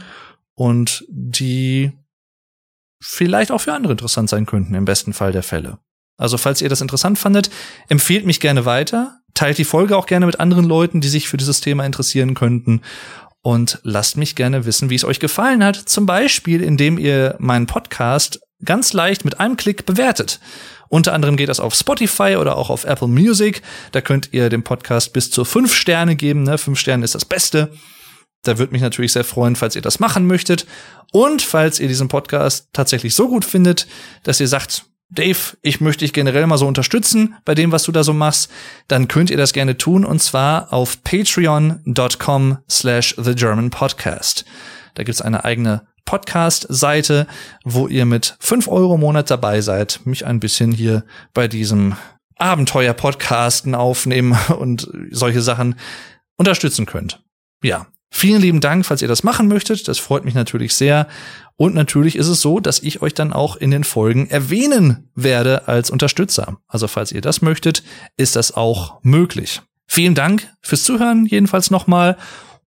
und 0.55 1.05
die 1.09 1.91
vielleicht 3.01 3.51
auch 3.51 3.59
für 3.59 3.73
andere 3.73 3.93
interessant 3.93 4.29
sein 4.29 4.45
könnten, 4.45 4.75
im 4.75 4.85
besten 4.85 5.13
Fall 5.13 5.31
der 5.31 5.43
Fälle. 5.43 5.79
Also 6.17 6.37
falls 6.37 6.61
ihr 6.61 6.69
das 6.69 6.81
interessant 6.81 7.17
fandet, 7.17 7.49
empfehlt 7.89 8.25
mich 8.25 8.39
gerne 8.39 8.65
weiter 8.65 9.21
teilt 9.33 9.57
die 9.57 9.65
Folge 9.65 9.97
auch 9.97 10.05
gerne 10.05 10.25
mit 10.25 10.39
anderen 10.39 10.65
Leuten, 10.65 11.01
die 11.01 11.07
sich 11.07 11.27
für 11.27 11.37
dieses 11.37 11.61
Thema 11.61 11.85
interessieren 11.85 12.33
könnten. 12.33 12.81
Und 13.43 13.79
lasst 13.81 14.17
mich 14.17 14.35
gerne 14.35 14.65
wissen, 14.65 14.91
wie 14.91 14.95
es 14.95 15.03
euch 15.03 15.19
gefallen 15.19 15.63
hat. 15.63 15.75
Zum 15.75 16.05
Beispiel, 16.05 16.61
indem 16.61 16.99
ihr 16.99 17.35
meinen 17.39 17.65
Podcast 17.65 18.39
ganz 18.63 18.93
leicht 18.93 19.25
mit 19.25 19.39
einem 19.39 19.57
Klick 19.57 19.87
bewertet. 19.87 20.39
Unter 20.89 21.13
anderem 21.13 21.37
geht 21.37 21.49
das 21.49 21.59
auf 21.59 21.73
Spotify 21.73 22.35
oder 22.39 22.55
auch 22.55 22.69
auf 22.69 22.83
Apple 22.83 23.07
Music. 23.07 23.63
Da 23.93 24.01
könnt 24.01 24.29
ihr 24.31 24.49
dem 24.49 24.61
Podcast 24.61 25.13
bis 25.13 25.31
zu 25.31 25.43
fünf 25.43 25.73
Sterne 25.73 26.15
geben. 26.15 26.43
Ne? 26.43 26.59
Fünf 26.59 26.77
Sterne 26.77 27.03
ist 27.03 27.15
das 27.15 27.25
Beste. 27.25 27.71
Da 28.43 28.57
würde 28.57 28.71
mich 28.73 28.81
natürlich 28.81 29.13
sehr 29.13 29.23
freuen, 29.23 29.55
falls 29.55 29.75
ihr 29.75 29.81
das 29.81 29.99
machen 29.99 30.25
möchtet. 30.25 30.65
Und 31.11 31.41
falls 31.41 31.79
ihr 31.79 31.87
diesen 31.87 32.07
Podcast 32.07 32.69
tatsächlich 32.73 33.13
so 33.15 33.27
gut 33.27 33.45
findet, 33.45 33.87
dass 34.23 34.39
ihr 34.39 34.47
sagt, 34.47 34.85
Dave, 35.13 35.57
ich 35.61 35.81
möchte 35.81 36.05
dich 36.05 36.13
generell 36.13 36.47
mal 36.47 36.57
so 36.57 36.65
unterstützen 36.65 37.35
bei 37.43 37.53
dem, 37.53 37.73
was 37.73 37.83
du 37.83 37.91
da 37.91 38.01
so 38.01 38.13
machst, 38.13 38.49
dann 38.87 39.09
könnt 39.09 39.29
ihr 39.29 39.35
das 39.35 39.51
gerne 39.51 39.77
tun 39.77 40.05
und 40.05 40.21
zwar 40.21 40.71
auf 40.71 41.03
patreon.com 41.03 42.59
slash 42.69 43.15
the 43.17 43.35
German 43.35 43.71
Podcast. 43.71 44.45
Da 44.93 45.03
gibt's 45.03 45.21
eine 45.21 45.43
eigene 45.43 45.85
Podcast-Seite, 46.05 47.27
wo 47.65 47.87
ihr 47.87 48.05
mit 48.05 48.37
fünf 48.39 48.69
Euro 48.69 48.95
im 48.95 49.01
Monat 49.01 49.29
dabei 49.29 49.59
seid, 49.59 49.99
mich 50.05 50.25
ein 50.25 50.39
bisschen 50.39 50.71
hier 50.71 51.03
bei 51.33 51.49
diesem 51.49 51.95
Abenteuer-Podcasten 52.37 53.75
aufnehmen 53.75 54.37
und 54.57 54.89
solche 55.11 55.41
Sachen 55.41 55.75
unterstützen 56.37 56.85
könnt. 56.85 57.21
Ja, 57.61 57.87
Vielen 58.13 58.41
lieben 58.41 58.59
Dank, 58.59 58.85
falls 58.85 59.01
ihr 59.01 59.07
das 59.07 59.23
machen 59.23 59.47
möchtet. 59.47 59.87
Das 59.87 59.97
freut 59.97 60.25
mich 60.25 60.33
natürlich 60.33 60.75
sehr. 60.75 61.07
Und 61.55 61.73
natürlich 61.73 62.17
ist 62.17 62.27
es 62.27 62.41
so, 62.41 62.59
dass 62.59 62.79
ich 62.79 63.01
euch 63.01 63.13
dann 63.13 63.31
auch 63.31 63.55
in 63.55 63.71
den 63.71 63.85
Folgen 63.85 64.29
erwähnen 64.29 65.09
werde 65.15 65.67
als 65.69 65.89
Unterstützer. 65.89 66.57
Also 66.67 66.89
falls 66.89 67.13
ihr 67.13 67.21
das 67.21 67.41
möchtet, 67.41 67.83
ist 68.17 68.35
das 68.35 68.51
auch 68.55 68.99
möglich. 69.01 69.61
Vielen 69.87 70.13
Dank 70.13 70.51
fürs 70.61 70.83
Zuhören 70.83 71.25
jedenfalls 71.25 71.71
nochmal. 71.71 72.17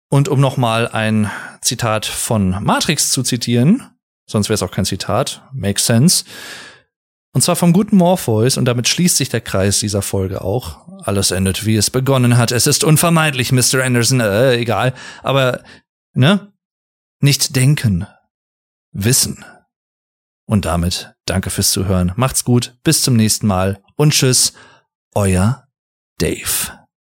Und 0.09 0.29
um 0.29 0.41
nochmal 0.41 0.89
ein 0.89 1.31
Zitat 1.61 2.07
von 2.07 2.63
Matrix 2.63 3.11
zu 3.11 3.23
zitieren, 3.23 3.83
sonst 4.27 4.49
wäre 4.49 4.55
es 4.55 4.63
auch 4.63 4.71
kein 4.71 4.85
Zitat, 4.85 5.43
makes 5.53 5.85
sense. 5.85 6.25
Und 7.35 7.43
zwar 7.43 7.57
vom 7.57 7.73
guten 7.73 7.97
Morpheus, 7.97 8.57
und 8.57 8.65
damit 8.65 8.89
schließt 8.89 9.17
sich 9.17 9.29
der 9.29 9.41
Kreis 9.41 9.81
dieser 9.81 10.03
Folge 10.03 10.43
auch. 10.43 10.87
Alles 11.03 11.33
endet, 11.33 11.67
wie 11.67 11.77
es 11.77 11.91
begonnen 11.91 12.37
hat. 12.39 12.53
Es 12.53 12.69
ist 12.69 12.85
unvermeidlich, 12.85 13.51
Mr. 13.51 13.83
Anderson, 13.83 14.21
äh, 14.21 14.55
egal. 14.55 14.95
Aber, 15.23 15.63
ne? 16.15 16.53
Nicht 17.21 17.57
denken. 17.57 18.07
Wissen. 18.93 19.45
Und 20.47 20.65
damit 20.65 21.15
danke 21.27 21.51
fürs 21.51 21.73
Zuhören. 21.73 22.13
Macht's 22.15 22.45
gut, 22.45 22.79
bis 22.85 23.03
zum 23.03 23.17
nächsten 23.17 23.49
Mal 23.49 23.83
und 23.97 24.13
tschüss, 24.13 24.53
euer 25.15 25.67
Dave. 26.19 26.84